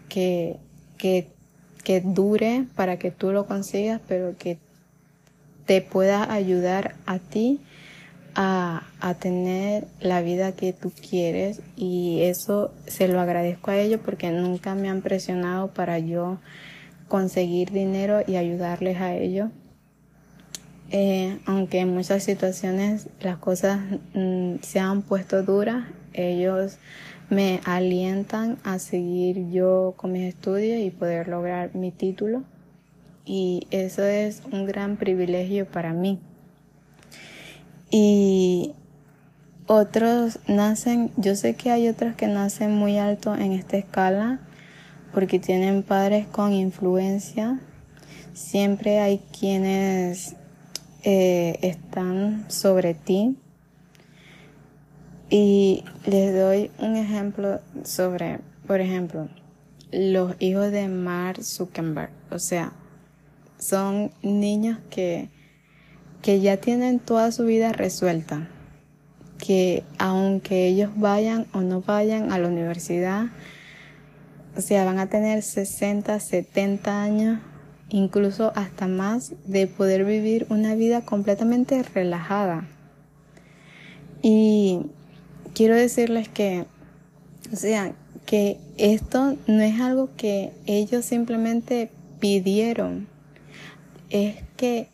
que, 0.09 0.57
que, 0.97 1.29
que 1.81 2.01
dure 2.01 2.65
para 2.75 2.97
que 2.97 3.11
tú 3.11 3.31
lo 3.31 3.45
consigas, 3.45 4.01
pero 4.07 4.35
que 4.37 4.57
te 5.65 5.81
pueda 5.81 6.31
ayudar 6.31 6.95
a 7.05 7.19
ti 7.19 7.59
a, 8.33 8.83
a, 8.99 9.13
tener 9.15 9.87
la 9.99 10.21
vida 10.21 10.53
que 10.53 10.71
tú 10.71 10.91
quieres 10.91 11.61
y 11.75 12.21
eso 12.21 12.73
se 12.87 13.07
lo 13.09 13.19
agradezco 13.19 13.71
a 13.71 13.77
ellos 13.77 13.99
porque 14.03 14.31
nunca 14.31 14.73
me 14.73 14.89
han 14.89 15.01
presionado 15.01 15.67
para 15.73 15.99
yo 15.99 16.39
conseguir 17.07 17.71
dinero 17.71 18.21
y 18.25 18.37
ayudarles 18.37 19.01
a 19.01 19.13
ellos. 19.13 19.49
Eh, 20.93 21.39
aunque 21.45 21.79
en 21.79 21.93
muchas 21.93 22.23
situaciones 22.23 23.07
las 23.21 23.37
cosas 23.37 23.79
mm, 24.13 24.55
se 24.61 24.79
han 24.79 25.01
puesto 25.01 25.41
duras, 25.43 25.85
ellos 26.13 26.77
me 27.31 27.61
alientan 27.63 28.57
a 28.65 28.77
seguir 28.77 29.49
yo 29.51 29.93
con 29.95 30.11
mis 30.11 30.23
estudios 30.23 30.81
y 30.81 30.91
poder 30.91 31.29
lograr 31.29 31.73
mi 31.73 31.89
título 31.91 32.43
y 33.25 33.67
eso 33.71 34.03
es 34.03 34.43
un 34.51 34.65
gran 34.65 34.97
privilegio 34.97 35.65
para 35.65 35.93
mí. 35.93 36.19
Y 37.89 38.73
otros 39.65 40.39
nacen, 40.47 41.11
yo 41.15 41.35
sé 41.35 41.55
que 41.55 41.71
hay 41.71 41.87
otros 41.87 42.15
que 42.15 42.27
nacen 42.27 42.75
muy 42.75 42.97
alto 42.97 43.33
en 43.33 43.53
esta 43.53 43.77
escala 43.77 44.41
porque 45.13 45.39
tienen 45.39 45.83
padres 45.83 46.27
con 46.27 46.51
influencia. 46.51 47.61
Siempre 48.33 48.99
hay 48.99 49.21
quienes 49.39 50.35
eh, 51.03 51.59
están 51.61 52.45
sobre 52.49 52.93
ti. 52.93 53.37
Y 55.33 55.85
les 56.05 56.35
doy 56.35 56.71
un 56.77 56.97
ejemplo 56.97 57.61
sobre, 57.85 58.39
por 58.67 58.81
ejemplo, 58.81 59.29
los 59.93 60.35
hijos 60.39 60.73
de 60.73 60.89
Mark 60.89 61.41
Zuckerberg. 61.41 62.11
O 62.31 62.37
sea, 62.37 62.73
son 63.57 64.11
niños 64.21 64.77
que, 64.89 65.29
que 66.21 66.41
ya 66.41 66.57
tienen 66.57 66.99
toda 66.99 67.31
su 67.31 67.45
vida 67.45 67.71
resuelta, 67.71 68.49
que 69.37 69.85
aunque 69.97 70.67
ellos 70.67 70.91
vayan 70.97 71.47
o 71.53 71.61
no 71.61 71.79
vayan 71.79 72.33
a 72.33 72.37
la 72.37 72.49
universidad, 72.49 73.27
o 74.57 74.59
sea, 74.59 74.83
van 74.83 74.99
a 74.99 75.07
tener 75.07 75.43
60, 75.43 76.19
70 76.19 77.01
años, 77.01 77.39
incluso 77.87 78.51
hasta 78.53 78.85
más, 78.87 79.31
de 79.45 79.67
poder 79.67 80.03
vivir 80.03 80.45
una 80.49 80.75
vida 80.75 81.05
completamente 81.05 81.81
relajada. 81.83 82.67
Y 84.21 84.87
quiero 85.53 85.75
decirles 85.75 86.29
que, 86.29 86.65
o 87.51 87.55
sea, 87.55 87.93
que 88.25 88.57
esto 88.77 89.37
no 89.47 89.61
es 89.61 89.79
algo 89.79 90.09
que 90.15 90.51
ellos 90.65 91.05
simplemente 91.05 91.89
pidieron, 92.19 93.07
es 94.09 94.35
que 94.57 94.89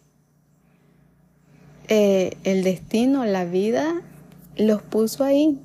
eh, 1.90 2.38
el 2.44 2.64
destino, 2.64 3.26
la 3.26 3.46
vida, 3.46 4.02
los 4.58 4.82
puso 4.82 5.24
ahí. 5.24 5.60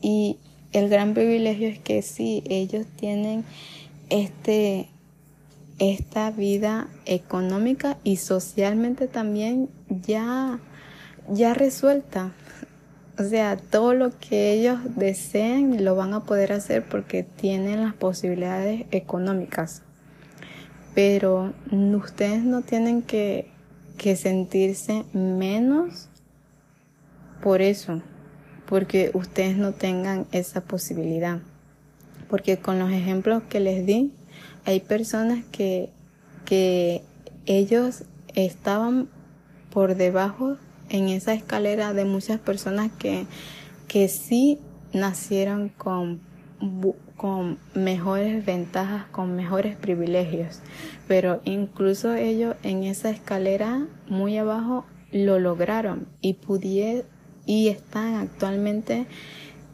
Y 0.00 0.38
el 0.72 0.88
gran 0.88 1.14
privilegio 1.14 1.68
es 1.68 1.78
que 1.78 2.02
sí, 2.02 2.42
ellos 2.46 2.86
tienen 2.96 3.44
este, 4.10 4.88
esta 5.78 6.30
vida 6.30 6.88
económica 7.06 7.96
y 8.04 8.16
socialmente 8.16 9.06
también 9.06 9.68
ya, 9.88 10.58
ya 11.28 11.54
resuelta. 11.54 12.32
O 13.18 13.22
sea, 13.22 13.56
todo 13.56 13.94
lo 13.94 14.10
que 14.18 14.52
ellos 14.52 14.78
deseen 14.96 15.84
lo 15.84 15.94
van 15.94 16.14
a 16.14 16.24
poder 16.24 16.52
hacer 16.52 16.84
porque 16.84 17.22
tienen 17.22 17.80
las 17.82 17.94
posibilidades 17.94 18.86
económicas 18.90 19.82
pero 20.94 21.52
ustedes 21.70 22.44
no 22.44 22.62
tienen 22.62 23.02
que, 23.02 23.52
sentirse 24.16 25.04
menos 25.14 26.08
por 27.42 27.62
eso, 27.62 28.02
porque 28.66 29.10
ustedes 29.14 29.56
no 29.56 29.72
tengan 29.72 30.26
esa 30.30 30.60
posibilidad. 30.60 31.40
Porque 32.28 32.58
con 32.58 32.78
los 32.78 32.90
ejemplos 32.90 33.42
que 33.48 33.60
les 33.60 33.86
di, 33.86 34.12
hay 34.66 34.80
personas 34.80 35.42
que, 35.52 35.88
que 36.44 37.02
ellos 37.46 38.04
estaban 38.34 39.08
por 39.70 39.96
debajo 39.96 40.58
en 40.94 41.08
esa 41.08 41.34
escalera 41.34 41.92
de 41.92 42.04
muchas 42.04 42.38
personas 42.40 42.90
que, 42.98 43.26
que 43.88 44.08
sí 44.08 44.58
nacieron 44.92 45.68
con 45.68 46.20
con 47.16 47.58
mejores 47.74 48.44
ventajas, 48.44 49.06
con 49.06 49.36
mejores 49.36 49.76
privilegios. 49.76 50.60
Pero 51.06 51.40
incluso 51.44 52.14
ellos 52.14 52.56
en 52.62 52.84
esa 52.84 53.10
escalera 53.10 53.86
muy 54.08 54.36
abajo 54.36 54.84
lo 55.12 55.38
lograron 55.38 56.08
y 56.20 56.34
pudieron 56.34 57.04
y 57.46 57.68
están 57.68 58.14
actualmente 58.14 59.06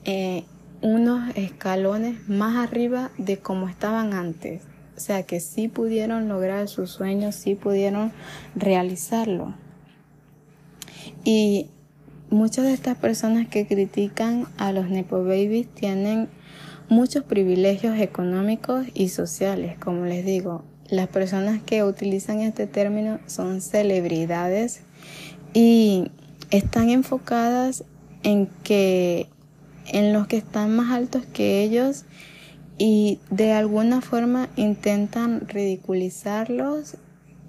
eh, 0.05 0.45
unos 0.83 1.37
escalones 1.37 2.29
más 2.29 2.57
arriba 2.57 3.11
de 3.17 3.39
como 3.39 3.69
estaban 3.69 4.13
antes. 4.13 4.63
O 4.97 5.01
sea 5.01 5.23
que 5.23 5.41
sí 5.41 5.69
pudieron 5.69 6.29
lograr 6.29 6.69
sus 6.69 6.91
sueños, 6.91 7.37
sí 7.37 7.55
pudieron 7.55 8.13
realizarlo. 8.55 9.55
Y 11.25 11.69
muchas 12.31 12.65
de 12.65 12.73
estas 12.73 12.97
personas 12.97 13.49
que 13.49 13.67
critican 13.67 14.47
a 14.57 14.73
los 14.73 14.89
Nepo 14.89 15.25
Babies 15.25 15.69
tienen 15.69 16.29
muchos 16.89 17.25
privilegios 17.25 17.99
económicos 17.99 18.87
y 18.95 19.09
sociales, 19.09 19.79
como 19.79 20.07
les 20.07 20.25
digo. 20.25 20.65
Las 20.89 21.09
personas 21.09 21.63
que 21.63 21.85
utilizan 21.85 22.41
este 22.41 22.67
término 22.67 23.21
son 23.27 23.61
celebridades 23.61 24.81
y 25.55 26.11
están 26.51 26.91
enfocadas 26.91 27.85
en 28.23 28.49
que 28.65 29.29
en 29.87 30.13
los 30.13 30.27
que 30.27 30.37
están 30.37 30.75
más 30.75 30.93
altos 30.93 31.25
que 31.33 31.63
ellos 31.63 32.05
y 32.79 33.21
de 33.31 33.53
alguna 33.53 34.01
forma 34.01 34.49
intentan 34.57 35.47
ridiculizarlos 35.49 36.97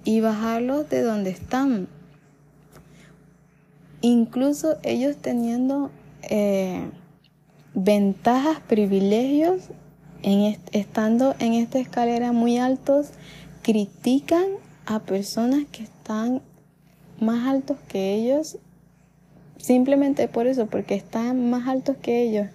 y 0.04 0.20
bajarlos 0.20 0.88
de 0.88 1.02
donde 1.02 1.30
están. 1.30 1.88
Incluso 4.02 4.76
ellos 4.82 5.16
teniendo 5.16 5.90
eh, 6.22 6.90
ventajas, 7.72 8.58
privilegios, 8.68 9.68
en 10.22 10.58
estando 10.72 11.34
en 11.38 11.54
esta 11.54 11.78
escalera 11.78 12.32
muy 12.32 12.58
altos, 12.58 13.10
critican 13.62 14.44
a 14.86 14.98
personas 14.98 15.64
que 15.70 15.84
están 15.84 16.42
más 17.20 17.46
altos 17.48 17.76
que 17.88 18.14
ellos, 18.14 18.58
simplemente 19.56 20.26
por 20.26 20.48
eso, 20.48 20.66
porque 20.66 20.96
están 20.96 21.50
más 21.50 21.68
altos 21.68 21.96
que 22.02 22.22
ellos. 22.22 22.48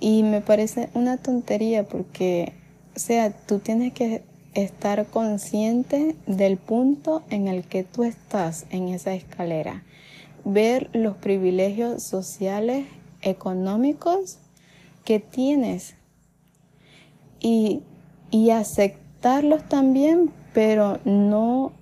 Y 0.00 0.24
me 0.24 0.40
parece 0.40 0.88
una 0.94 1.18
tontería 1.18 1.84
porque, 1.84 2.52
o 2.96 2.98
sea, 2.98 3.30
tú 3.30 3.60
tienes 3.60 3.92
que 3.92 4.24
estar 4.54 5.06
consciente 5.06 6.16
del 6.26 6.56
punto 6.56 7.22
en 7.30 7.46
el 7.46 7.62
que 7.62 7.84
tú 7.84 8.02
estás 8.02 8.66
en 8.70 8.88
esa 8.88 9.14
escalera. 9.14 9.84
Ver 10.44 10.90
los 10.92 11.16
privilegios 11.16 12.02
sociales, 12.02 12.86
económicos 13.22 14.38
que 15.04 15.20
tienes 15.20 15.94
y, 17.40 17.82
y 18.30 18.50
aceptarlos 18.50 19.68
también, 19.68 20.30
pero 20.52 20.98
no, 21.04 21.72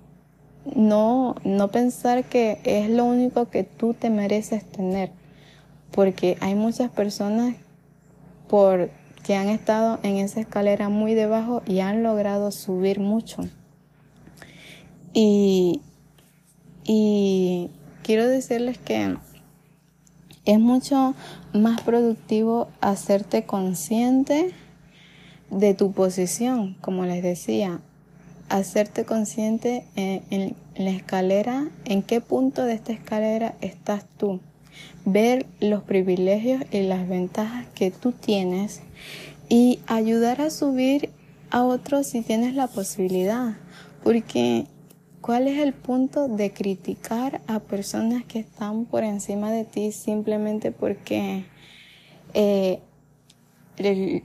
no, 0.75 1.35
no 1.43 1.67
pensar 1.69 2.23
que 2.25 2.59
es 2.63 2.89
lo 2.89 3.05
único 3.05 3.49
que 3.49 3.63
tú 3.63 3.93
te 3.93 4.09
mereces 4.09 4.63
tener, 4.69 5.11
porque 5.91 6.37
hay 6.41 6.55
muchas 6.55 6.89
personas 6.91 7.55
por 8.47 8.89
que 9.23 9.35
han 9.35 9.49
estado 9.49 9.99
en 10.03 10.17
esa 10.17 10.39
escalera 10.39 10.89
muy 10.89 11.13
debajo 11.13 11.61
y 11.67 11.79
han 11.81 12.03
logrado 12.03 12.51
subir 12.51 12.99
mucho. 12.99 13.43
Y, 15.13 15.81
y 16.83 17.69
quiero 18.09 18.27
decirles 18.27 18.79
que 18.79 19.17
es 20.43 20.59
mucho 20.59 21.13
más 21.53 21.79
productivo 21.81 22.67
hacerte 22.81 23.43
consciente 23.43 24.49
de 25.51 25.75
tu 25.75 25.91
posición, 25.91 26.75
como 26.81 27.05
les 27.05 27.21
decía, 27.21 27.81
hacerte 28.49 29.05
consciente 29.05 29.85
en, 29.95 30.55
la 30.75 30.89
escalera, 30.89 31.67
en 31.85 32.01
qué 32.01 32.19
punto 32.19 32.65
de 32.65 32.73
esta 32.73 32.93
escalera 32.93 33.53
estás 33.61 34.05
tú, 34.17 34.39
ver 35.05 35.45
los 35.59 35.83
privilegios 35.83 36.63
y 36.71 36.81
las 36.81 37.07
ventajas 37.07 37.67
que 37.75 37.91
tú 37.91 38.11
tienes 38.11 38.81
y 39.49 39.81
ayudar 39.85 40.41
a 40.41 40.49
subir 40.49 41.11
a 41.51 41.63
otros 41.63 42.07
si 42.07 42.23
tienes 42.23 42.55
la 42.55 42.65
posibilidad, 42.65 43.55
porque 44.03 44.65
¿cuál 45.29 45.47
es 45.47 45.59
el 45.59 45.73
punto 45.73 46.27
de 46.27 46.51
criticar 46.53 47.39
a 47.45 47.59
personas 47.59 48.25
que 48.25 48.39
están 48.39 48.85
por 48.85 49.03
encima 49.03 49.51
de 49.51 49.63
ti 49.63 49.91
simplemente 49.91 50.71
porque 50.71 51.45
eh, 52.33 52.79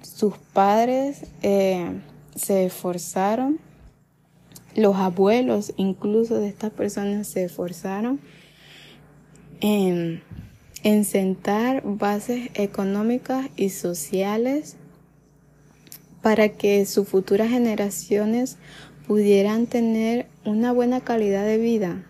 sus 0.00 0.38
padres 0.54 1.26
eh, 1.42 2.00
se 2.34 2.64
esforzaron, 2.64 3.60
los 4.76 4.96
abuelos 4.96 5.74
incluso 5.76 6.36
de 6.36 6.48
estas 6.48 6.70
personas 6.70 7.26
se 7.26 7.44
esforzaron 7.44 8.18
en, 9.60 10.22
en 10.84 11.04
sentar 11.04 11.82
bases 11.84 12.48
económicas 12.54 13.50
y 13.56 13.68
sociales 13.68 14.76
para 16.22 16.48
que 16.48 16.86
sus 16.86 17.06
futuras 17.06 17.50
generaciones 17.50 18.56
pudieran 19.06 19.66
tener 19.66 20.32
una 20.44 20.72
buena 20.72 21.00
calidad 21.00 21.44
de 21.44 21.58
vida. 21.58 22.04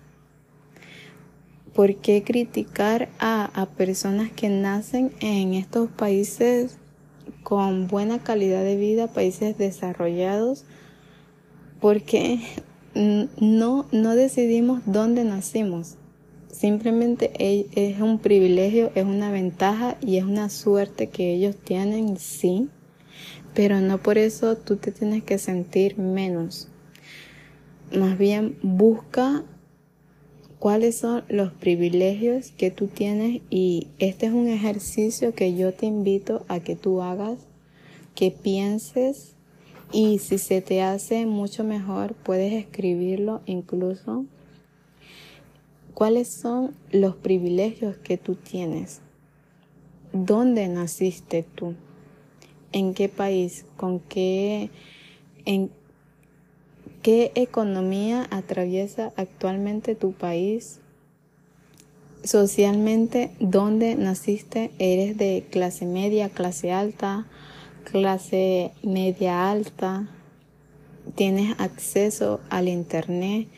¿Por 1.74 1.96
qué 1.96 2.22
criticar 2.22 3.08
a, 3.18 3.44
a 3.60 3.66
personas 3.66 4.30
que 4.30 4.48
nacen 4.48 5.12
en 5.20 5.54
estos 5.54 5.90
países 5.90 6.78
con 7.42 7.86
buena 7.86 8.18
calidad 8.18 8.62
de 8.62 8.76
vida, 8.76 9.06
países 9.06 9.56
desarrollados, 9.58 10.64
porque 11.80 12.40
no, 12.94 13.86
no 13.92 14.14
decidimos 14.14 14.82
dónde 14.86 15.24
nacimos. 15.24 15.96
Simplemente 16.50 17.32
es 17.38 18.00
un 18.00 18.18
privilegio, 18.18 18.92
es 18.94 19.04
una 19.04 19.30
ventaja 19.30 19.96
y 20.00 20.18
es 20.18 20.24
una 20.24 20.48
suerte 20.48 21.08
que 21.08 21.34
ellos 21.34 21.56
tienen, 21.56 22.16
sí, 22.16 22.68
pero 23.54 23.80
no 23.80 23.98
por 23.98 24.18
eso 24.18 24.56
tú 24.56 24.76
te 24.76 24.92
tienes 24.92 25.24
que 25.24 25.38
sentir 25.38 25.98
menos. 25.98 26.68
Más 27.92 28.18
bien 28.18 28.58
busca 28.62 29.44
cuáles 30.58 30.96
son 30.96 31.24
los 31.28 31.52
privilegios 31.52 32.50
que 32.52 32.70
tú 32.70 32.86
tienes 32.86 33.42
y 33.50 33.88
este 33.98 34.26
es 34.26 34.32
un 34.32 34.48
ejercicio 34.48 35.34
que 35.34 35.54
yo 35.54 35.74
te 35.74 35.86
invito 35.86 36.44
a 36.48 36.60
que 36.60 36.74
tú 36.74 37.02
hagas, 37.02 37.38
que 38.14 38.30
pienses 38.30 39.34
y 39.92 40.18
si 40.18 40.38
se 40.38 40.62
te 40.62 40.82
hace 40.82 41.26
mucho 41.26 41.64
mejor 41.64 42.14
puedes 42.14 42.52
escribirlo 42.52 43.42
incluso. 43.46 44.24
¿Cuáles 45.92 46.28
son 46.28 46.74
los 46.90 47.14
privilegios 47.14 47.96
que 47.98 48.16
tú 48.16 48.34
tienes? 48.34 49.00
¿Dónde 50.12 50.66
naciste 50.68 51.44
tú? 51.54 51.74
¿En 52.72 52.94
qué 52.94 53.08
país? 53.08 53.66
¿Con 53.76 54.00
qué 54.00 54.70
¿Qué 57.04 57.32
economía 57.34 58.26
atraviesa 58.30 59.12
actualmente 59.16 59.94
tu 59.94 60.12
país? 60.12 60.80
Socialmente, 62.22 63.30
¿dónde 63.40 63.94
naciste? 63.94 64.70
¿Eres 64.78 65.18
de 65.18 65.44
clase 65.50 65.84
media, 65.84 66.30
clase 66.30 66.72
alta, 66.72 67.26
clase 67.92 68.72
media 68.82 69.50
alta? 69.50 70.08
¿Tienes 71.14 71.54
acceso 71.60 72.40
al 72.48 72.68
Internet? 72.68 73.48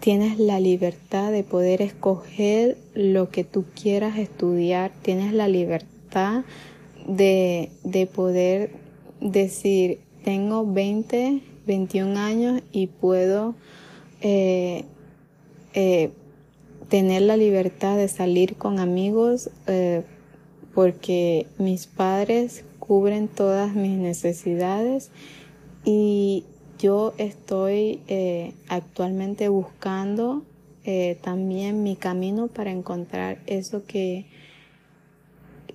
¿Tienes 0.00 0.40
la 0.40 0.58
libertad 0.58 1.30
de 1.30 1.44
poder 1.44 1.82
escoger 1.82 2.76
lo 2.94 3.30
que 3.30 3.44
tú 3.44 3.66
quieras 3.80 4.18
estudiar? 4.18 4.90
¿Tienes 5.02 5.32
la 5.32 5.46
libertad 5.46 6.42
de, 7.06 7.70
de 7.84 8.06
poder 8.08 8.72
decir, 9.20 10.00
tengo 10.24 10.66
20 10.66 11.49
21 11.70 12.18
años 12.18 12.62
y 12.72 12.88
puedo 12.88 13.54
eh, 14.22 14.86
eh, 15.72 16.10
tener 16.88 17.22
la 17.22 17.36
libertad 17.36 17.96
de 17.96 18.08
salir 18.08 18.56
con 18.56 18.80
amigos 18.80 19.50
eh, 19.68 20.02
porque 20.74 21.46
mis 21.58 21.86
padres 21.86 22.64
cubren 22.80 23.28
todas 23.28 23.76
mis 23.76 23.96
necesidades 23.96 25.12
y 25.84 26.42
yo 26.80 27.14
estoy 27.18 28.00
actualmente 28.68 29.48
buscando 29.48 30.42
también 31.20 31.84
mi 31.84 31.94
camino 31.94 32.48
para 32.48 32.72
encontrar 32.72 33.38
eso 33.46 33.84
que 33.86 34.26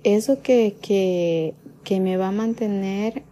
eso 0.04 0.42
que, 0.42 0.76
que, 0.82 1.54
que 1.84 2.00
me 2.00 2.18
va 2.18 2.28
a 2.28 2.32
mantener 2.32 3.22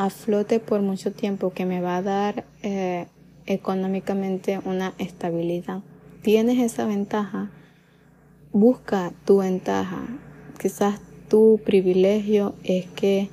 a 0.00 0.08
flote 0.08 0.60
por 0.60 0.80
mucho 0.80 1.12
tiempo 1.12 1.52
que 1.52 1.66
me 1.66 1.82
va 1.82 1.98
a 1.98 2.02
dar 2.02 2.46
eh, 2.62 3.06
económicamente 3.44 4.58
una 4.64 4.94
estabilidad. 4.96 5.82
Tienes 6.22 6.58
esa 6.58 6.86
ventaja, 6.86 7.50
busca 8.50 9.12
tu 9.26 9.40
ventaja. 9.40 10.00
Quizás 10.58 11.02
tu 11.28 11.60
privilegio 11.66 12.54
es 12.64 12.86
que 12.86 13.28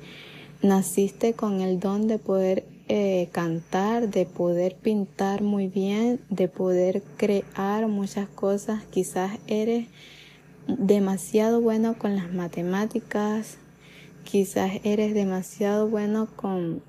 naciste 0.60 1.32
con 1.32 1.62
el 1.62 1.80
don 1.80 2.06
de 2.06 2.18
poder 2.18 2.66
eh, 2.88 3.30
cantar, 3.32 4.10
de 4.10 4.26
poder 4.26 4.76
pintar 4.76 5.40
muy 5.40 5.68
bien, 5.68 6.20
de 6.28 6.48
poder 6.48 7.02
crear 7.16 7.88
muchas 7.88 8.28
cosas. 8.28 8.84
Quizás 8.90 9.38
eres 9.46 9.86
demasiado 10.66 11.62
bueno 11.62 11.96
con 11.96 12.14
las 12.14 12.30
matemáticas, 12.30 13.56
quizás 14.30 14.72
eres 14.84 15.14
demasiado 15.14 15.88
bueno 15.88 16.28
con, 16.36 16.82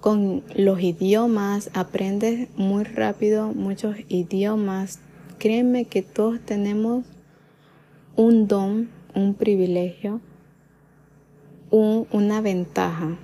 con 0.00 0.42
los 0.56 0.80
idiomas, 0.80 1.68
aprendes 1.74 2.48
muy 2.56 2.84
rápido 2.84 3.48
muchos 3.48 3.96
idiomas. 4.08 4.98
Créeme 5.38 5.84
que 5.84 6.00
todos 6.00 6.40
tenemos 6.40 7.04
un 8.16 8.48
don, 8.48 8.88
un 9.14 9.34
privilegio, 9.34 10.22
una 11.70 12.40
ventaja. 12.40 13.18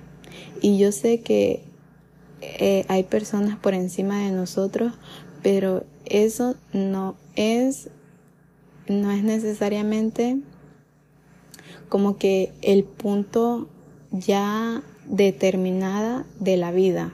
Y 0.61 0.77
yo 0.77 0.91
sé 0.91 1.21
que 1.21 1.63
eh, 2.41 2.85
hay 2.89 3.01
personas 3.05 3.57
por 3.57 3.73
encima 3.73 4.19
de 4.19 4.29
nosotros, 4.29 4.93
pero 5.41 5.83
eso 6.05 6.55
no 6.73 7.15
es, 7.35 7.89
no 8.87 9.09
es 9.09 9.23
necesariamente 9.23 10.37
como 11.95 12.17
que 12.17 12.51
el 12.61 12.83
punto 12.83 13.69
ya 14.11 14.83
determinada 15.07 16.25
de 16.41 16.57
la 16.57 16.71
vida, 16.71 17.13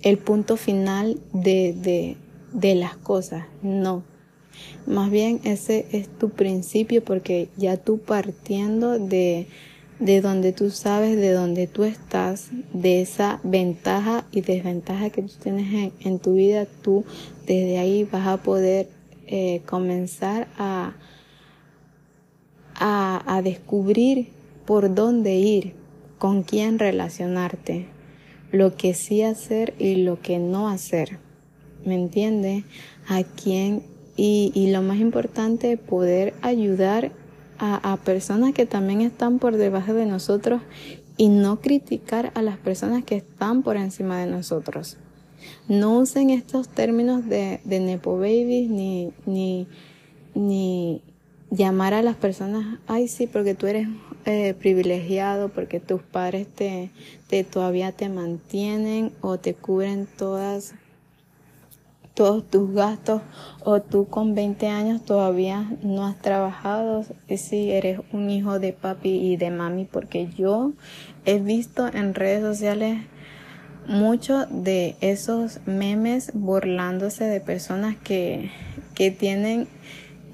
el 0.00 0.16
punto 0.16 0.56
final 0.56 1.20
de, 1.34 2.16
de, 2.54 2.74
las 2.76 2.96
cosas, 2.96 3.44
no. 3.60 4.04
Más 4.86 5.10
bien 5.10 5.42
ese 5.44 5.84
es 5.92 6.08
tu 6.08 6.30
principio 6.30 7.04
porque 7.04 7.50
ya 7.58 7.76
tú 7.76 7.98
partiendo 7.98 8.98
de, 8.98 9.48
de 10.00 10.22
donde 10.22 10.52
tú 10.52 10.70
sabes, 10.70 11.18
de 11.18 11.32
donde 11.32 11.66
tú 11.66 11.84
estás, 11.84 12.48
de 12.72 13.02
esa 13.02 13.40
ventaja 13.42 14.24
y 14.32 14.40
desventaja 14.40 15.10
que 15.10 15.20
tú 15.20 15.34
tienes 15.42 15.92
en, 16.00 16.18
tu 16.20 16.36
vida, 16.36 16.66
tú 16.80 17.04
desde 17.46 17.76
ahí 17.76 18.04
vas 18.04 18.28
a 18.28 18.38
poder 18.38 18.88
eh, 19.26 19.60
comenzar 19.66 20.48
a, 20.56 20.94
a, 22.78 23.40
descubrir 23.42 24.28
por 24.64 24.94
dónde 24.94 25.36
ir, 25.36 25.74
con 26.18 26.42
quién 26.42 26.78
relacionarte, 26.78 27.86
lo 28.52 28.76
que 28.76 28.94
sí 28.94 29.22
hacer 29.22 29.74
y 29.78 29.96
lo 29.96 30.20
que 30.20 30.38
no 30.38 30.68
hacer. 30.68 31.18
¿Me 31.84 31.94
entiende? 31.94 32.64
A 33.08 33.22
quién 33.22 33.82
y, 34.16 34.50
y, 34.54 34.70
lo 34.70 34.82
más 34.82 34.98
importante, 34.98 35.76
poder 35.76 36.34
ayudar 36.42 37.12
a, 37.58 37.92
a, 37.92 37.96
personas 37.98 38.52
que 38.54 38.66
también 38.66 39.02
están 39.02 39.38
por 39.38 39.56
debajo 39.56 39.92
de 39.92 40.06
nosotros 40.06 40.62
y 41.16 41.28
no 41.28 41.60
criticar 41.60 42.32
a 42.34 42.42
las 42.42 42.58
personas 42.58 43.04
que 43.04 43.16
están 43.16 43.62
por 43.62 43.76
encima 43.76 44.18
de 44.18 44.26
nosotros. 44.26 44.96
no 45.68 45.98
usen 45.98 46.30
estos 46.30 46.68
términos 46.68 47.26
de, 47.26 47.60
de 47.64 47.80
Nepo 47.80 48.18
Babies 48.18 48.70
ni, 48.70 49.12
ni, 49.26 49.66
ni 50.34 51.02
llamar 51.50 51.94
a 51.94 52.02
las 52.02 52.16
personas, 52.16 52.78
ay 52.86 53.08
sí, 53.08 53.26
porque 53.26 53.54
tú 53.54 53.66
eres 53.66 53.88
eh, 54.24 54.54
privilegiado, 54.58 55.48
porque 55.48 55.80
tus 55.80 56.02
padres 56.02 56.46
te, 56.48 56.90
te 57.28 57.44
todavía 57.44 57.92
te 57.92 58.08
mantienen 58.08 59.12
o 59.20 59.38
te 59.38 59.54
cubren 59.54 60.06
todas 60.06 60.74
todos 62.16 62.48
tus 62.48 62.72
gastos 62.72 63.20
o 63.62 63.82
tú 63.82 64.08
con 64.08 64.34
20 64.34 64.68
años 64.68 65.04
todavía 65.04 65.70
no 65.82 66.06
has 66.06 66.16
trabajado 66.16 67.04
si 67.36 67.70
eres 67.70 68.00
un 68.10 68.30
hijo 68.30 68.58
de 68.58 68.72
papi 68.72 69.10
y 69.10 69.36
de 69.36 69.50
mami 69.50 69.84
porque 69.84 70.26
yo 70.34 70.72
he 71.26 71.38
visto 71.40 71.86
en 71.92 72.14
redes 72.14 72.40
sociales 72.40 73.02
mucho 73.86 74.46
de 74.46 74.96
esos 75.02 75.60
memes 75.66 76.30
burlándose 76.32 77.24
de 77.24 77.40
personas 77.40 77.96
que, 77.96 78.50
que 78.94 79.10
tienen 79.10 79.68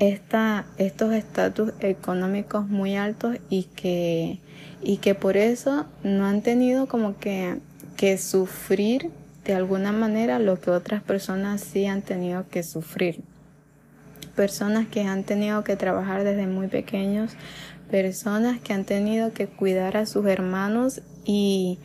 esta, 0.02 0.66
estos 0.78 1.12
estatus 1.12 1.72
económicos 1.78 2.66
muy 2.68 2.96
altos 2.96 3.36
y 3.48 3.64
que, 3.76 4.40
y 4.82 4.96
que 4.96 5.14
por 5.14 5.36
eso 5.36 5.86
no 6.02 6.26
han 6.26 6.42
tenido 6.42 6.88
como 6.88 7.16
que, 7.18 7.58
que 7.96 8.18
sufrir 8.18 9.10
de 9.44 9.54
alguna 9.54 9.92
manera 9.92 10.40
lo 10.40 10.60
que 10.60 10.70
otras 10.70 11.04
personas 11.04 11.60
sí 11.60 11.86
han 11.86 12.02
tenido 12.02 12.48
que 12.50 12.64
sufrir. 12.64 13.22
Personas 14.34 14.88
que 14.88 15.02
han 15.02 15.22
tenido 15.22 15.62
que 15.62 15.76
trabajar 15.76 16.24
desde 16.24 16.48
muy 16.48 16.66
pequeños, 16.66 17.34
personas 17.88 18.58
que 18.60 18.72
han 18.72 18.84
tenido 18.84 19.32
que 19.32 19.46
cuidar 19.46 19.96
a 19.96 20.06
sus 20.06 20.26
hermanos 20.26 21.00
y, 21.24 21.78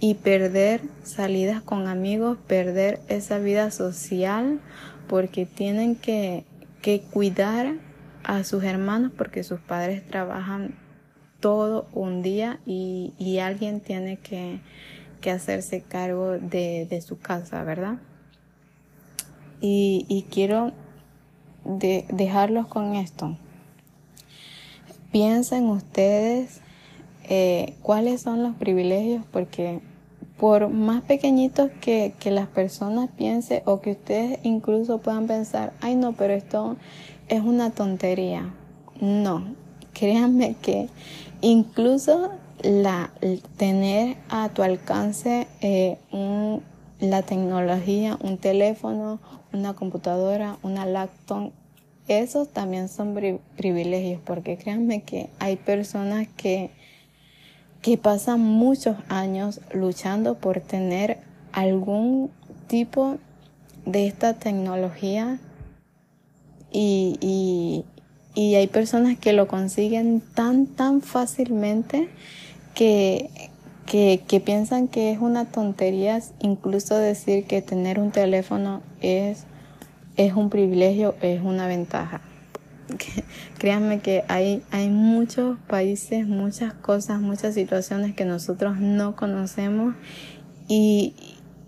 y 0.00 0.14
perder 0.14 0.80
salidas 1.04 1.60
con 1.60 1.86
amigos, 1.86 2.38
perder 2.46 3.00
esa 3.08 3.38
vida 3.38 3.70
social 3.70 4.58
porque 5.06 5.44
tienen 5.44 5.96
que, 5.96 6.44
que 6.82 7.00
cuidar 7.00 7.74
a 8.24 8.44
sus 8.44 8.64
hermanos 8.64 9.12
porque 9.16 9.42
sus 9.42 9.60
padres 9.60 10.06
trabajan 10.06 10.74
todo 11.40 11.88
un 11.92 12.22
día 12.22 12.60
y, 12.66 13.14
y 13.18 13.38
alguien 13.38 13.80
tiene 13.80 14.18
que, 14.18 14.60
que 15.20 15.30
hacerse 15.30 15.82
cargo 15.82 16.38
de, 16.38 17.02
su 17.06 17.18
casa, 17.18 17.62
¿verdad? 17.64 17.98
Y, 19.60 20.26
quiero 20.30 20.72
dejarlos 21.64 22.66
con 22.66 22.94
esto. 22.94 23.36
Piensen 25.10 25.64
ustedes 25.64 26.60
eh, 27.24 27.74
cuáles 27.82 28.22
son 28.22 28.42
los 28.42 28.54
privilegios, 28.56 29.24
porque 29.32 29.80
por 30.38 30.68
más 30.68 31.02
pequeñitos 31.02 31.70
que, 31.80 32.14
que 32.18 32.30
las 32.30 32.46
personas 32.46 33.10
piensen 33.16 33.62
o 33.64 33.80
que 33.80 33.92
ustedes 33.92 34.38
incluso 34.44 34.98
puedan 34.98 35.26
pensar, 35.26 35.72
ay 35.80 35.96
no, 35.96 36.12
pero 36.12 36.32
esto 36.32 36.76
es 37.28 37.42
una 37.42 37.70
tontería. 37.70 38.54
No, 39.00 39.44
créanme 39.92 40.54
que 40.60 40.88
incluso 41.40 42.30
la, 42.62 43.10
tener 43.56 44.16
a 44.28 44.48
tu 44.48 44.62
alcance 44.62 45.46
eh, 45.60 45.98
un, 46.10 46.62
la 47.00 47.22
tecnología, 47.22 48.18
un 48.22 48.38
teléfono, 48.38 49.20
una 49.52 49.74
computadora, 49.74 50.58
una 50.62 50.86
laptop, 50.86 51.52
esos 52.08 52.48
también 52.48 52.88
son 52.88 53.40
privilegios, 53.56 54.20
porque 54.24 54.56
créanme 54.56 55.02
que 55.02 55.28
hay 55.38 55.56
personas 55.56 56.26
que, 56.36 56.70
que 57.82 57.96
pasan 57.96 58.40
muchos 58.40 58.96
años 59.08 59.60
luchando 59.72 60.36
por 60.36 60.60
tener 60.60 61.18
algún 61.52 62.30
tipo 62.66 63.18
de 63.86 64.06
esta 64.06 64.34
tecnología 64.34 65.38
y, 66.70 67.16
y, 67.20 67.84
y 68.34 68.54
hay 68.56 68.66
personas 68.66 69.18
que 69.18 69.32
lo 69.32 69.48
consiguen 69.48 70.20
tan, 70.20 70.66
tan 70.66 71.00
fácilmente 71.00 72.08
que, 72.74 73.30
que, 73.86 74.42
piensan 74.44 74.86
que 74.86 75.10
es 75.10 75.18
una 75.18 75.46
tontería 75.46 76.20
incluso 76.40 76.96
decir 76.96 77.44
que 77.46 77.62
tener 77.62 77.98
un 77.98 78.10
teléfono 78.10 78.82
es, 79.00 79.44
es 80.16 80.34
un 80.34 80.50
privilegio, 80.50 81.14
es 81.22 81.42
una 81.42 81.66
ventaja. 81.66 82.20
Créanme 83.58 84.00
que 84.00 84.24
hay, 84.28 84.62
hay 84.70 84.88
muchos 84.88 85.58
países, 85.66 86.26
muchas 86.26 86.72
cosas, 86.74 87.20
muchas 87.20 87.54
situaciones 87.54 88.14
que 88.14 88.24
nosotros 88.24 88.78
no 88.78 89.16
conocemos 89.16 89.94
y, 90.68 91.14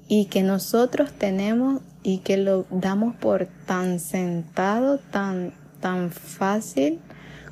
y 0.08 0.26
que 0.26 0.42
nosotros 0.42 1.12
tenemos 1.12 1.82
y 2.02 2.18
que 2.18 2.36
lo 2.36 2.66
damos 2.70 3.14
por 3.16 3.46
tan 3.66 4.00
sentado, 4.00 4.98
tan, 4.98 5.52
tan 5.80 6.10
fácil, 6.10 6.98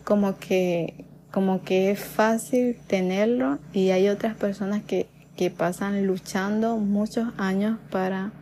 como 0.05 0.39
que, 0.39 1.05
como 1.31 1.63
que 1.63 1.91
es 1.91 2.01
fácil 2.01 2.77
tenerlo. 2.87 3.59
Y 3.73 3.91
hay 3.91 4.09
otras 4.09 4.35
personas 4.35 4.83
que, 4.83 5.07
que 5.37 5.51
pasan 5.51 6.07
luchando 6.07 6.77
muchos 6.79 7.29
años 7.37 7.79
para, 7.91 8.33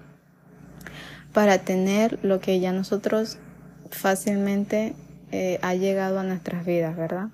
para 1.33 1.59
tener 1.59 2.19
lo 2.23 2.41
que 2.41 2.61
ya 2.61 2.73
nosotros 2.73 3.39
fácilmente 3.91 4.95
eh, 5.33 5.59
ha 5.63 5.75
llegado 5.75 6.19
a 6.19 6.23
nuestras 6.23 6.65
vidas, 6.65 6.97
¿verdad? 6.97 7.29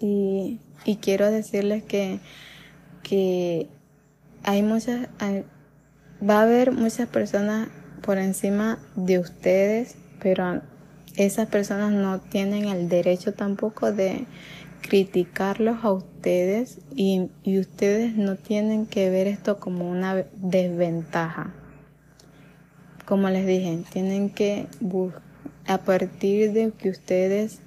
Y, 0.00 0.60
y 0.84 0.96
quiero 0.96 1.30
decirles 1.30 1.82
que, 1.82 2.20
que 3.02 3.68
hay 4.42 4.62
muchas, 4.62 5.08
va 6.28 6.40
a 6.40 6.42
haber 6.42 6.72
muchas 6.72 7.08
personas 7.08 7.68
por 8.02 8.18
encima 8.18 8.78
de 8.96 9.18
ustedes, 9.18 9.96
pero 10.22 10.62
esas 11.16 11.48
personas 11.48 11.92
no 11.92 12.20
tienen 12.20 12.66
el 12.66 12.88
derecho 12.88 13.34
tampoco 13.34 13.92
de 13.92 14.26
criticarlos 14.80 15.84
a 15.84 15.92
ustedes 15.92 16.80
y, 16.94 17.30
ustedes 17.58 18.16
no 18.16 18.36
tienen 18.36 18.86
que 18.86 19.10
ver 19.10 19.26
esto 19.26 19.58
como 19.60 19.90
una 19.90 20.24
desventaja. 20.34 21.52
Como 23.06 23.28
les 23.28 23.46
dije, 23.46 23.82
tienen 23.92 24.30
que 24.30 24.66
a 25.66 25.78
partir 25.78 26.52
de 26.52 26.72
que 26.72 26.90
ustedes 26.90 27.60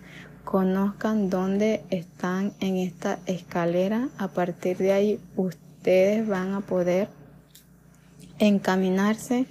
conozcan 0.44 1.30
dónde 1.30 1.84
están 1.89 2.54
en 2.60 2.78
esta 2.78 3.20
escalera, 3.26 4.10
a 4.18 4.28
partir 4.28 4.78
de 4.78 4.91
ahí 4.91 5.20
ustedes 5.36 6.28
van 6.28 6.54
a 6.54 6.62
poder 6.62 7.08
encaminarse 8.39 9.46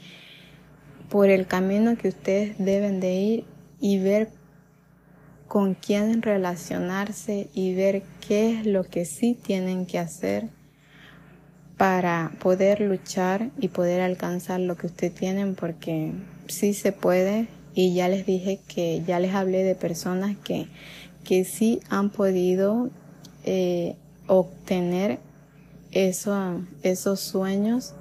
por 1.09 1.29
el 1.29 1.47
camino 1.47 1.97
que 1.97 2.09
ustedes 2.09 2.57
deben 2.59 3.01
de 3.01 3.15
ir 3.15 3.45
y 3.81 3.99
ver 3.99 4.31
con 5.49 5.75
quién 5.75 6.23
relacionarse 6.23 7.49
y 7.53 7.75
ver 7.75 8.03
qué 8.27 8.59
es 8.59 8.67
lo 8.67 8.85
que 8.85 9.05
sí 9.05 9.35
tienen 9.35 9.85
que 9.85 9.99
hacer 9.99 10.49
para 11.77 12.33
poder 12.41 12.81
luchar 12.81 13.51
y 13.59 13.69
poder 13.69 14.01
alcanzar 14.01 14.61
lo 14.61 14.77
que 14.77 14.87
ustedes 14.87 15.15
tienen 15.15 15.55
porque 15.55 16.13
sí 16.47 16.75
se 16.75 16.93
puede 16.93 17.49
y 17.75 17.95
ya 17.95 18.09
les 18.09 18.27
dije 18.27 18.61
que 18.69 19.03
ya 19.07 19.19
les 19.21 19.35
hablé 19.35 19.65
de 19.65 19.75
personas 19.75 20.37
que, 20.37 20.67
que 21.25 21.45
sí 21.45 21.81
han 21.89 22.11
podido 22.11 22.91
eh, 23.45 23.97
obtener 24.27 25.19
eso, 25.91 26.61
esos 26.83 27.21
sueños 27.21 27.95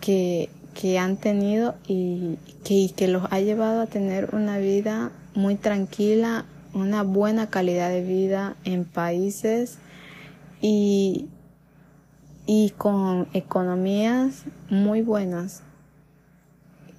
que 0.00 0.50
que 0.74 0.98
han 0.98 1.16
tenido 1.16 1.74
y 1.86 2.38
que, 2.64 2.90
que 2.94 3.08
los 3.08 3.24
ha 3.30 3.40
llevado 3.40 3.82
a 3.82 3.86
tener 3.86 4.34
una 4.34 4.58
vida 4.58 5.10
muy 5.34 5.56
tranquila, 5.56 6.44
una 6.72 7.02
buena 7.02 7.50
calidad 7.50 7.90
de 7.90 8.02
vida 8.02 8.56
en 8.64 8.84
países 8.84 9.78
y, 10.60 11.28
y 12.46 12.70
con 12.70 13.28
economías 13.32 14.44
muy 14.68 15.02
buenas. 15.02 15.62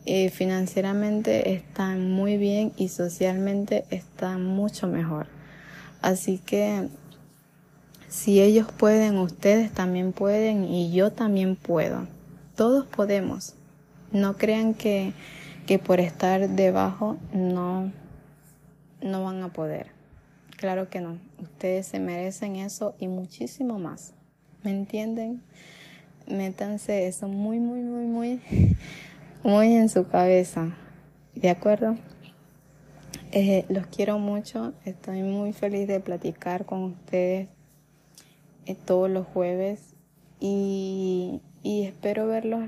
Eh, 0.06 0.30
financieramente 0.30 1.54
están 1.54 2.12
muy 2.12 2.38
bien 2.38 2.74
y 2.76 2.90
socialmente 2.90 3.86
están 3.92 4.44
mucho 4.46 4.88
mejor. 4.88 5.28
Así 6.02 6.40
que 6.40 6.90
si 8.10 8.42
ellos 8.42 8.68
pueden, 8.72 9.18
ustedes 9.18 9.72
también 9.72 10.12
pueden 10.12 10.66
y 10.66 10.92
yo 10.92 11.12
también 11.12 11.56
puedo. 11.56 12.08
Todos 12.56 12.86
podemos. 12.86 13.54
No 14.12 14.38
crean 14.38 14.74
que, 14.74 15.14
que 15.68 15.80
por 15.80 16.00
estar 16.00 16.50
debajo 16.50 17.18
no, 17.34 17.92
no 19.02 19.24
van 19.24 19.44
a 19.44 19.54
poder. 19.54 19.88
Claro 20.58 20.90
que 20.90 21.00
no. 21.00 21.18
Ustedes 21.40 21.88
se 21.88 22.00
merecen 22.00 22.56
eso 22.56 22.96
y 23.00 23.08
muchísimo 23.08 23.80
más. 23.80 24.14
¿Me 24.64 24.72
entienden? 24.72 25.42
Métanse 26.28 27.08
eso 27.08 27.28
muy, 27.28 27.60
muy, 27.60 27.82
muy, 27.82 28.06
muy, 28.06 28.42
muy 29.44 29.76
en 29.76 29.90
su 29.90 30.08
cabeza. 30.08 30.76
¿De 31.36 31.50
acuerdo? 31.50 31.98
Eh, 33.32 33.66
los 33.70 33.88
quiero 33.88 34.20
mucho. 34.20 34.74
Estoy 34.86 35.24
muy 35.24 35.54
feliz 35.54 35.88
de 35.88 36.00
platicar 36.00 36.66
con 36.66 36.84
ustedes 36.84 37.50
eh, 38.66 38.76
todos 38.86 39.10
los 39.10 39.26
jueves 39.28 39.96
y, 40.40 41.42
y 41.64 41.84
espero 41.84 42.28
verlos 42.28 42.68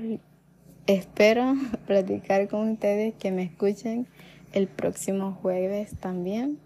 espero 0.86 1.54
platicar 1.86 2.48
con 2.48 2.72
ustedes, 2.72 3.14
que 3.14 3.30
me 3.30 3.44
escuchen 3.44 4.06
el 4.52 4.68
próximo 4.68 5.38
jueves 5.40 5.96
también. 6.00 6.58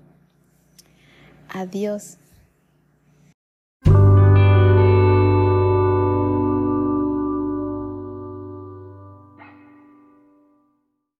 Adiós. 1.48 2.18